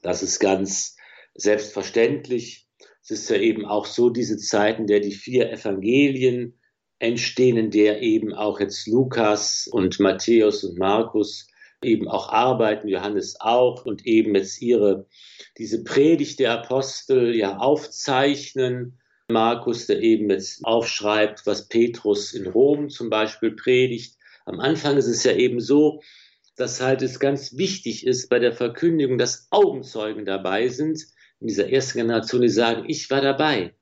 Das 0.00 0.22
ist 0.22 0.38
ganz 0.38 0.96
selbstverständlich. 1.34 2.70
Es 3.02 3.10
ist 3.10 3.30
ja 3.30 3.36
eben 3.36 3.66
auch 3.66 3.86
so 3.86 4.10
diese 4.10 4.38
Zeiten, 4.38 4.86
der 4.86 5.00
die 5.00 5.12
vier 5.12 5.50
Evangelien 5.50 6.58
entstehen, 7.00 7.56
in 7.56 7.70
der 7.70 8.00
eben 8.00 8.32
auch 8.32 8.60
jetzt 8.60 8.86
Lukas 8.86 9.68
und 9.70 9.98
Matthäus 9.98 10.62
und 10.62 10.78
Markus 10.78 11.48
eben 11.82 12.08
auch 12.08 12.28
arbeiten, 12.28 12.86
Johannes 12.86 13.40
auch 13.40 13.84
und 13.84 14.06
eben 14.06 14.36
jetzt 14.36 14.62
ihre, 14.62 15.06
diese 15.58 15.82
Predigt 15.82 16.38
der 16.38 16.52
Apostel 16.52 17.34
ja 17.34 17.58
aufzeichnen. 17.58 19.00
Markus, 19.28 19.86
der 19.86 20.00
eben 20.00 20.30
jetzt 20.30 20.64
aufschreibt, 20.64 21.44
was 21.44 21.68
Petrus 21.68 22.32
in 22.32 22.46
Rom 22.46 22.88
zum 22.88 23.10
Beispiel 23.10 23.52
predigt. 23.52 24.16
Am 24.44 24.60
Anfang 24.60 24.96
ist 24.96 25.06
es 25.06 25.24
ja 25.24 25.32
eben 25.32 25.60
so, 25.60 26.02
dass 26.56 26.80
halt 26.80 27.02
es 27.02 27.18
ganz 27.18 27.56
wichtig 27.56 28.06
ist 28.06 28.28
bei 28.28 28.38
der 28.38 28.52
Verkündigung, 28.52 29.18
dass 29.18 29.48
Augenzeugen 29.50 30.24
dabei 30.24 30.68
sind, 30.68 31.00
in 31.42 31.48
dieser 31.48 31.70
ersten 31.70 31.98
Generation, 31.98 32.40
die 32.42 32.48
sagen, 32.48 32.84
ich 32.88 33.10
war 33.10 33.20
dabei. 33.20 33.74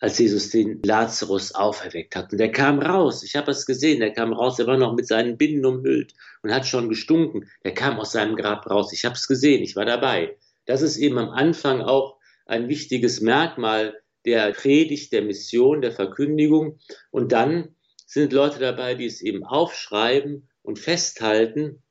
als 0.00 0.18
Jesus 0.18 0.50
den 0.50 0.82
Lazarus 0.82 1.54
auferweckt 1.54 2.14
hat. 2.14 2.30
Und 2.30 2.38
der 2.38 2.52
kam 2.52 2.78
raus. 2.78 3.22
Ich 3.22 3.36
habe 3.36 3.50
es 3.50 3.64
gesehen. 3.64 4.00
Der 4.00 4.12
kam 4.12 4.34
raus. 4.34 4.58
Er 4.58 4.66
war 4.66 4.76
noch 4.76 4.94
mit 4.94 5.06
seinen 5.06 5.38
Binden 5.38 5.64
umhüllt 5.64 6.12
und 6.42 6.52
hat 6.52 6.66
schon 6.66 6.90
gestunken. 6.90 7.48
Der 7.64 7.72
kam 7.72 7.98
aus 7.98 8.12
seinem 8.12 8.36
Grab 8.36 8.68
raus. 8.68 8.92
Ich 8.92 9.04
habe 9.06 9.14
es 9.14 9.26
gesehen. 9.26 9.62
Ich 9.62 9.76
war 9.76 9.86
dabei. 9.86 10.36
Das 10.66 10.82
ist 10.82 10.98
eben 10.98 11.16
am 11.16 11.30
Anfang 11.30 11.80
auch 11.80 12.18
ein 12.44 12.68
wichtiges 12.68 13.22
Merkmal 13.22 13.98
der 14.26 14.52
Predigt, 14.52 15.12
der 15.12 15.22
Mission, 15.22 15.80
der 15.80 15.92
Verkündigung. 15.92 16.78
Und 17.10 17.32
dann 17.32 17.74
sind 18.06 18.32
Leute 18.34 18.58
dabei, 18.58 18.94
die 18.94 19.06
es 19.06 19.22
eben 19.22 19.44
aufschreiben 19.44 20.50
und 20.62 20.78
festhalten, 20.78 21.82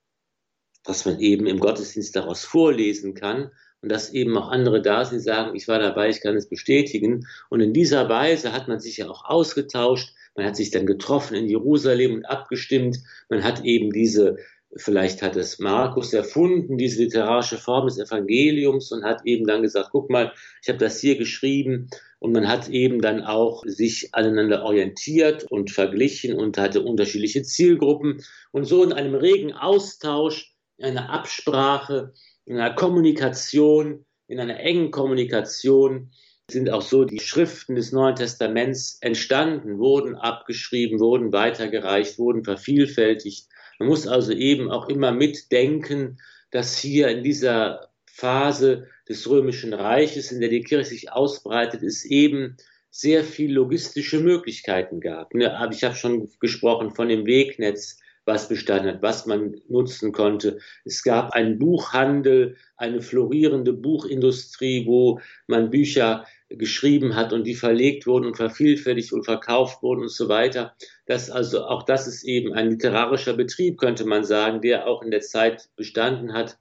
dass 0.84 1.06
man 1.06 1.20
eben 1.20 1.48
im 1.48 1.60
Gottesdienst 1.60 2.16
daraus 2.16 2.46
vorlesen 2.46 3.16
kann 3.16 3.52
und 3.84 3.92
dass 3.92 4.14
eben 4.14 4.36
auch 4.38 4.48
andere 4.50 4.82
da 4.82 5.04
sind, 5.04 5.20
sagen, 5.20 5.56
ich 5.56 5.68
war 5.68 5.78
dabei, 5.78 6.08
ich 6.08 6.22
kann 6.22 6.38
es 6.38 6.48
bestätigen. 6.48 7.28
Und 7.50 7.60
in 7.60 7.74
dieser 7.74 8.08
Weise 8.08 8.54
hat 8.54 8.70
man 8.70 8.80
sich 8.80 8.96
ja 8.98 9.10
auch 9.10 9.26
ausgetauscht, 9.26 10.14
man 10.36 10.46
hat 10.46 10.56
sich 10.56 10.72
dann 10.72 10.86
getroffen 10.86 11.36
in 11.36 11.48
Jerusalem 11.48 12.16
und 12.16 12.26
abgestimmt, 12.26 13.00
man 13.30 13.44
hat 13.44 13.66
eben 13.66 13.92
diese, 13.92 14.38
vielleicht 14.74 15.22
hat 15.22 15.36
es 15.36 15.60
Markus 15.60 16.14
erfunden, 16.14 16.78
diese 16.78 17.04
literarische 17.04 17.58
Form 17.58 17.88
des 17.88 18.00
Evangeliums 18.00 18.90
und 18.94 19.04
hat 19.04 19.26
eben 19.26 19.46
dann 19.46 19.62
gesagt, 19.62 19.90
guck 19.92 20.10
mal, 20.10 20.32
ich 20.62 20.70
habe 20.70 20.80
das 20.80 21.02
hier 21.02 21.18
geschrieben. 21.18 21.90
Und 22.20 22.32
man 22.32 22.48
hat 22.48 22.70
eben 22.70 23.02
dann 23.02 23.22
auch 23.22 23.66
sich 23.66 24.16
aneinander 24.16 24.64
orientiert 24.64 25.44
und 25.44 25.72
verglichen 25.72 26.36
und 26.36 26.58
hatte 26.58 26.82
unterschiedliche 26.82 27.44
Zielgruppen. 27.44 28.24
Und 28.52 28.64
so 28.64 28.82
in 28.82 28.94
einem 28.94 29.14
regen 29.14 29.52
Austausch, 29.52 30.56
in 30.78 30.86
einer 30.86 31.10
Absprache, 31.10 32.14
in 32.46 32.58
einer 32.60 32.76
Kommunikation, 32.76 34.06
in 34.28 34.40
einer 34.40 34.60
engen 34.60 34.92
Kommunikation 34.92 36.12
sind 36.52 36.70
auch 36.70 36.82
so 36.82 37.06
die 37.06 37.20
Schriften 37.20 37.76
des 37.76 37.92
Neuen 37.92 38.16
Testaments 38.16 38.98
entstanden, 39.02 39.80
wurden 39.80 40.16
abgeschrieben, 40.16 41.00
wurden 41.00 41.32
weitergereicht, 41.32 42.20
wurden 42.20 42.44
vervielfältigt. 42.44 43.48
Man 43.80 43.88
muss 43.88 44.08
also 44.08 44.34
eben 44.34 44.70
auch 44.70 44.90
immer 44.90 45.12
mitdenken, 45.12 46.20
dass 46.52 46.78
hier 46.78 47.08
in 47.08 47.24
dieser 47.24 47.90
Phase 48.06 48.88
des 49.10 49.28
Römischen 49.30 49.74
Reiches, 49.74 50.32
in 50.32 50.42
der 50.42 50.50
die 50.50 50.64
Kirche 50.64 50.90
sich 50.90 51.12
ausbreitet, 51.12 51.82
es 51.82 52.06
eben 52.06 52.58
sehr 52.92 53.24
viel 53.24 53.52
logistische 53.52 54.20
Möglichkeiten 54.20 55.00
gab. 55.00 55.34
Ich 55.34 55.84
habe 55.84 55.96
schon 55.96 56.30
gesprochen 56.40 56.94
von 56.94 57.10
dem 57.10 57.26
Wegnetz, 57.26 58.00
was 58.26 58.48
bestanden 58.48 58.96
hat, 58.96 59.02
was 59.02 59.26
man 59.26 59.56
nutzen 59.68 60.12
konnte. 60.12 60.60
Es 60.86 61.04
gab 61.04 61.34
einen 61.34 61.60
Buchhandel, 61.60 62.56
eine 62.78 63.02
florierende 63.02 63.74
Buchindustrie, 63.74 64.86
wo 64.86 65.20
man 65.48 65.70
Bücher 65.70 66.26
geschrieben 66.50 67.16
hat 67.16 67.34
und 67.34 67.46
die 67.46 67.56
verlegt 67.56 68.06
wurden 68.06 68.26
und 68.26 68.38
vervielfältigt 68.38 69.12
und 69.12 69.26
verkauft 69.26 69.82
wurden 69.82 70.02
und 70.02 70.12
so 70.12 70.30
weiter. 70.30 70.76
Das 71.06 71.30
also 71.30 71.66
auch 71.66 71.84
das 71.84 72.08
ist 72.08 72.24
eben 72.24 72.54
ein 72.54 72.70
literarischer 72.70 73.34
Betrieb, 73.34 73.78
könnte 73.78 74.06
man 74.06 74.24
sagen, 74.24 74.62
der 74.62 74.88
auch 74.88 75.02
in 75.02 75.12
der 75.12 75.22
Zeit 75.22 75.70
bestanden 75.76 76.34
hat. 76.34 76.58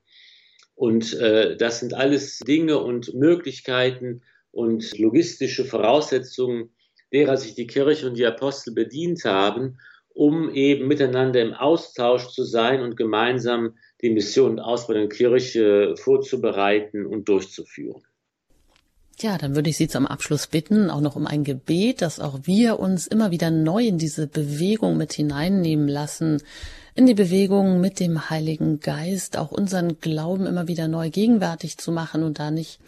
Und 0.75 1.15
äh, 1.15 1.57
das 1.57 1.81
sind 1.81 1.95
alles 1.95 2.39
Dinge 2.39 2.79
und 2.79 3.15
Möglichkeiten 3.15 4.23
und 4.51 4.99
logistische 4.99 5.65
Voraussetzungen, 5.65 6.71
derer 7.13 7.37
sich 7.37 7.55
die 7.55 7.67
Kirche 7.67 8.07
und 8.07 8.17
die 8.17 8.27
Apostel 8.27 8.73
bedient 8.73 9.25
haben, 9.25 9.79
um 10.15 10.51
eben 10.55 10.89
miteinander 10.89 11.41
im 11.41 11.55
Austausch 11.55 12.29
zu 12.29 12.45
sein 12.45 12.83
und 12.83 12.97
gemeinsam 12.97 13.75
die 14.03 14.11
Mission 14.11 14.53
und 14.53 14.61
Ausbau 14.61 14.95
der 14.95 15.09
Kirche 15.09 15.95
vorzubereiten 15.97 17.07
und 17.07 17.29
durchzuführen. 17.29 18.03
Ja, 19.21 19.39
dann 19.39 19.55
würde 19.55 19.71
ich 19.71 19.77
Sie 19.77 19.89
zum 19.89 20.07
Abschluss 20.07 20.49
bitten, 20.49 20.91
auch 20.91 21.01
noch 21.01 21.15
um 21.15 21.27
ein 21.27 21.45
Gebet, 21.45 22.03
dass 22.03 22.19
auch 22.19 22.41
wir 22.45 22.81
uns 22.81 23.07
immer 23.07 23.31
wieder 23.31 23.51
neu 23.51 23.87
in 23.87 23.99
diese 23.99 24.27
Bewegung 24.27 24.97
mit 24.97 25.13
hineinnehmen 25.13 25.87
lassen, 25.87 26.43
in 26.95 27.07
die 27.07 27.15
Bewegung 27.15 27.81
mit 27.81 28.01
dem 28.01 28.31
Heiligen 28.31 28.81
Geist, 28.81 29.39
auch 29.39 29.53
unseren 29.53 30.01
Glauben 30.01 30.47
immer 30.47 30.67
wieder 30.67 30.89
neu 30.89 31.11
gegenwärtig 31.11 31.79
zu 31.79 31.93
machen 31.93 32.23
und 32.23 32.39
da 32.39 32.51
nicht 32.51 32.81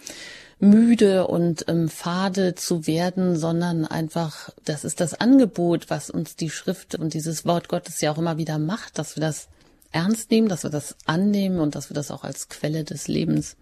müde 0.58 1.26
und 1.26 1.64
ähm, 1.68 1.88
fade 1.88 2.54
zu 2.54 2.86
werden, 2.86 3.36
sondern 3.36 3.84
einfach, 3.84 4.50
das 4.64 4.84
ist 4.84 5.00
das 5.00 5.14
Angebot, 5.14 5.90
was 5.90 6.10
uns 6.10 6.36
die 6.36 6.50
Schrift 6.50 6.94
und 6.94 7.14
dieses 7.14 7.44
Wort 7.44 7.68
Gottes 7.68 8.00
ja 8.00 8.12
auch 8.12 8.18
immer 8.18 8.38
wieder 8.38 8.58
macht, 8.58 8.98
dass 8.98 9.16
wir 9.16 9.20
das 9.20 9.48
ernst 9.92 10.30
nehmen, 10.30 10.48
dass 10.48 10.64
wir 10.64 10.70
das 10.70 10.96
annehmen 11.06 11.60
und 11.60 11.74
dass 11.74 11.90
wir 11.90 11.94
das 11.94 12.10
auch 12.10 12.24
als 12.24 12.48
Quelle 12.48 12.84
des 12.84 13.08
Lebens 13.08 13.56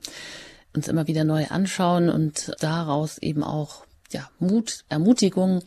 uns 0.74 0.88
immer 0.88 1.06
wieder 1.06 1.24
neu 1.24 1.46
anschauen 1.48 2.08
und 2.08 2.52
daraus 2.60 3.18
eben 3.18 3.44
auch 3.44 3.84
ja 4.10 4.30
Mut, 4.38 4.84
Ermutigung 4.88 5.62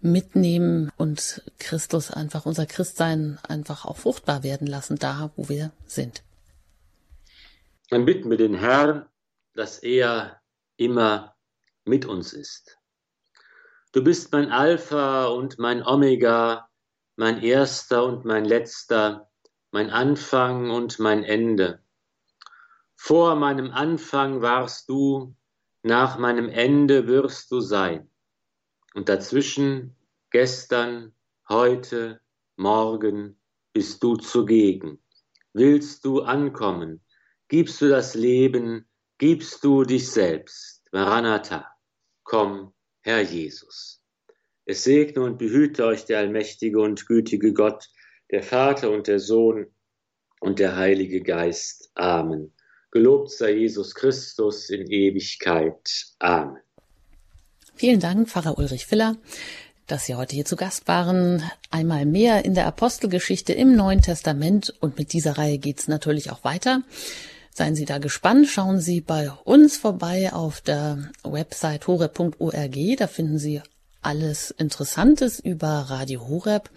mitnehmen 0.00 0.90
und 0.96 1.42
Christus 1.58 2.10
einfach 2.10 2.46
unser 2.46 2.64
Christsein 2.66 3.38
einfach 3.46 3.84
auch 3.84 3.98
fruchtbar 3.98 4.42
werden 4.42 4.66
lassen, 4.66 4.96
da 4.96 5.30
wo 5.36 5.48
wir 5.48 5.72
sind. 5.86 6.22
Dann 7.90 8.06
bitten 8.06 8.30
wir 8.30 8.38
den 8.38 8.54
Herrn, 8.54 9.04
dass 9.54 9.78
er 9.78 10.39
immer 10.80 11.36
mit 11.84 12.06
uns 12.06 12.32
ist. 12.32 12.78
Du 13.92 14.02
bist 14.02 14.32
mein 14.32 14.50
Alpha 14.50 15.26
und 15.26 15.58
mein 15.58 15.86
Omega, 15.86 16.68
mein 17.16 17.42
erster 17.42 18.04
und 18.04 18.24
mein 18.24 18.44
letzter, 18.44 19.30
mein 19.72 19.90
Anfang 19.90 20.70
und 20.70 20.98
mein 20.98 21.22
Ende. 21.22 21.82
Vor 22.96 23.36
meinem 23.36 23.72
Anfang 23.72 24.42
warst 24.42 24.88
du, 24.88 25.34
nach 25.82 26.18
meinem 26.18 26.48
Ende 26.48 27.06
wirst 27.06 27.50
du 27.50 27.60
sein. 27.60 28.10
Und 28.94 29.08
dazwischen, 29.08 29.96
gestern, 30.30 31.14
heute, 31.48 32.20
morgen, 32.56 33.40
bist 33.72 34.02
du 34.02 34.16
zugegen. 34.16 35.02
Willst 35.52 36.04
du 36.04 36.22
ankommen? 36.22 37.02
Gibst 37.48 37.80
du 37.80 37.88
das 37.88 38.14
Leben? 38.14 38.89
Gibst 39.20 39.62
du 39.64 39.84
dich 39.84 40.10
selbst? 40.10 40.82
Maranatha, 40.92 41.66
komm, 42.22 42.72
Herr 43.02 43.20
Jesus. 43.20 44.02
Es 44.64 44.84
segne 44.84 45.20
und 45.20 45.36
behüte 45.36 45.84
euch 45.84 46.06
der 46.06 46.20
allmächtige 46.20 46.80
und 46.80 47.06
gütige 47.06 47.52
Gott, 47.52 47.90
der 48.30 48.42
Vater 48.42 48.90
und 48.90 49.08
der 49.08 49.18
Sohn 49.18 49.66
und 50.40 50.58
der 50.58 50.74
Heilige 50.76 51.20
Geist. 51.20 51.90
Amen. 51.96 52.54
Gelobt 52.92 53.30
sei 53.30 53.56
Jesus 53.56 53.94
Christus 53.94 54.70
in 54.70 54.90
Ewigkeit. 54.90 56.14
Amen. 56.18 56.62
Vielen 57.74 58.00
Dank, 58.00 58.26
Pfarrer 58.26 58.56
Ulrich 58.56 58.86
Filler, 58.86 59.18
dass 59.86 60.06
Sie 60.06 60.14
heute 60.14 60.34
hier 60.34 60.46
zu 60.46 60.56
Gast 60.56 60.88
waren. 60.88 61.42
Einmal 61.70 62.06
mehr 62.06 62.46
in 62.46 62.54
der 62.54 62.66
Apostelgeschichte 62.66 63.52
im 63.52 63.76
Neuen 63.76 64.00
Testament 64.00 64.72
und 64.80 64.96
mit 64.96 65.12
dieser 65.12 65.36
Reihe 65.36 65.58
geht's 65.58 65.88
natürlich 65.88 66.30
auch 66.30 66.42
weiter. 66.42 66.80
Seien 67.60 67.76
Sie 67.76 67.84
da 67.84 67.98
gespannt, 67.98 68.48
schauen 68.48 68.80
Sie 68.80 69.02
bei 69.02 69.30
uns 69.44 69.76
vorbei 69.76 70.32
auf 70.32 70.62
der 70.62 71.10
Website 71.24 71.86
horeb.org, 71.86 72.96
da 72.96 73.06
finden 73.06 73.38
Sie 73.38 73.60
alles 74.00 74.50
Interessantes 74.50 75.40
über 75.40 75.68
Radio 75.68 76.26
Horeb 76.26 76.70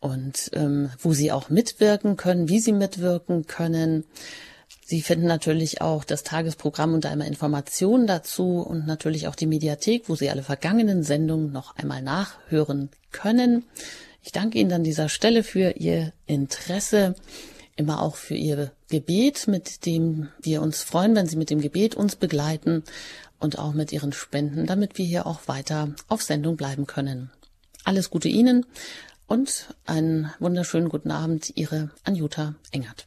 und 0.00 0.50
ähm, 0.54 0.90
wo 0.98 1.12
Sie 1.12 1.30
auch 1.30 1.50
mitwirken 1.50 2.16
können, 2.16 2.48
wie 2.48 2.58
Sie 2.58 2.72
mitwirken 2.72 3.46
können. 3.46 4.02
Sie 4.84 5.02
finden 5.02 5.26
natürlich 5.26 5.80
auch 5.80 6.02
das 6.02 6.24
Tagesprogramm 6.24 6.94
und 6.94 7.06
einmal 7.06 7.28
Informationen 7.28 8.08
dazu 8.08 8.58
und 8.58 8.88
natürlich 8.88 9.28
auch 9.28 9.36
die 9.36 9.46
Mediathek, 9.46 10.08
wo 10.08 10.16
Sie 10.16 10.30
alle 10.30 10.42
vergangenen 10.42 11.04
Sendungen 11.04 11.52
noch 11.52 11.76
einmal 11.76 12.02
nachhören 12.02 12.90
können. 13.12 13.66
Ich 14.24 14.32
danke 14.32 14.58
Ihnen 14.58 14.72
an 14.72 14.82
dieser 14.82 15.08
Stelle 15.08 15.44
für 15.44 15.76
Ihr 15.76 16.12
Interesse 16.26 17.14
immer 17.76 18.02
auch 18.02 18.16
für 18.16 18.34
Ihr 18.34 18.72
Gebet, 18.88 19.48
mit 19.48 19.86
dem 19.86 20.28
wir 20.40 20.62
uns 20.62 20.82
freuen, 20.82 21.14
wenn 21.14 21.26
Sie 21.26 21.36
mit 21.36 21.50
dem 21.50 21.60
Gebet 21.60 21.94
uns 21.94 22.16
begleiten 22.16 22.84
und 23.38 23.58
auch 23.58 23.72
mit 23.72 23.92
Ihren 23.92 24.12
Spenden, 24.12 24.66
damit 24.66 24.98
wir 24.98 25.04
hier 25.04 25.26
auch 25.26 25.48
weiter 25.48 25.94
auf 26.08 26.22
Sendung 26.22 26.56
bleiben 26.56 26.86
können. 26.86 27.30
Alles 27.84 28.10
Gute 28.10 28.28
Ihnen 28.28 28.66
und 29.26 29.74
einen 29.86 30.32
wunderschönen 30.38 30.88
guten 30.88 31.10
Abend, 31.10 31.52
Ihre 31.56 31.90
Anjuta 32.04 32.54
Engert. 32.70 33.06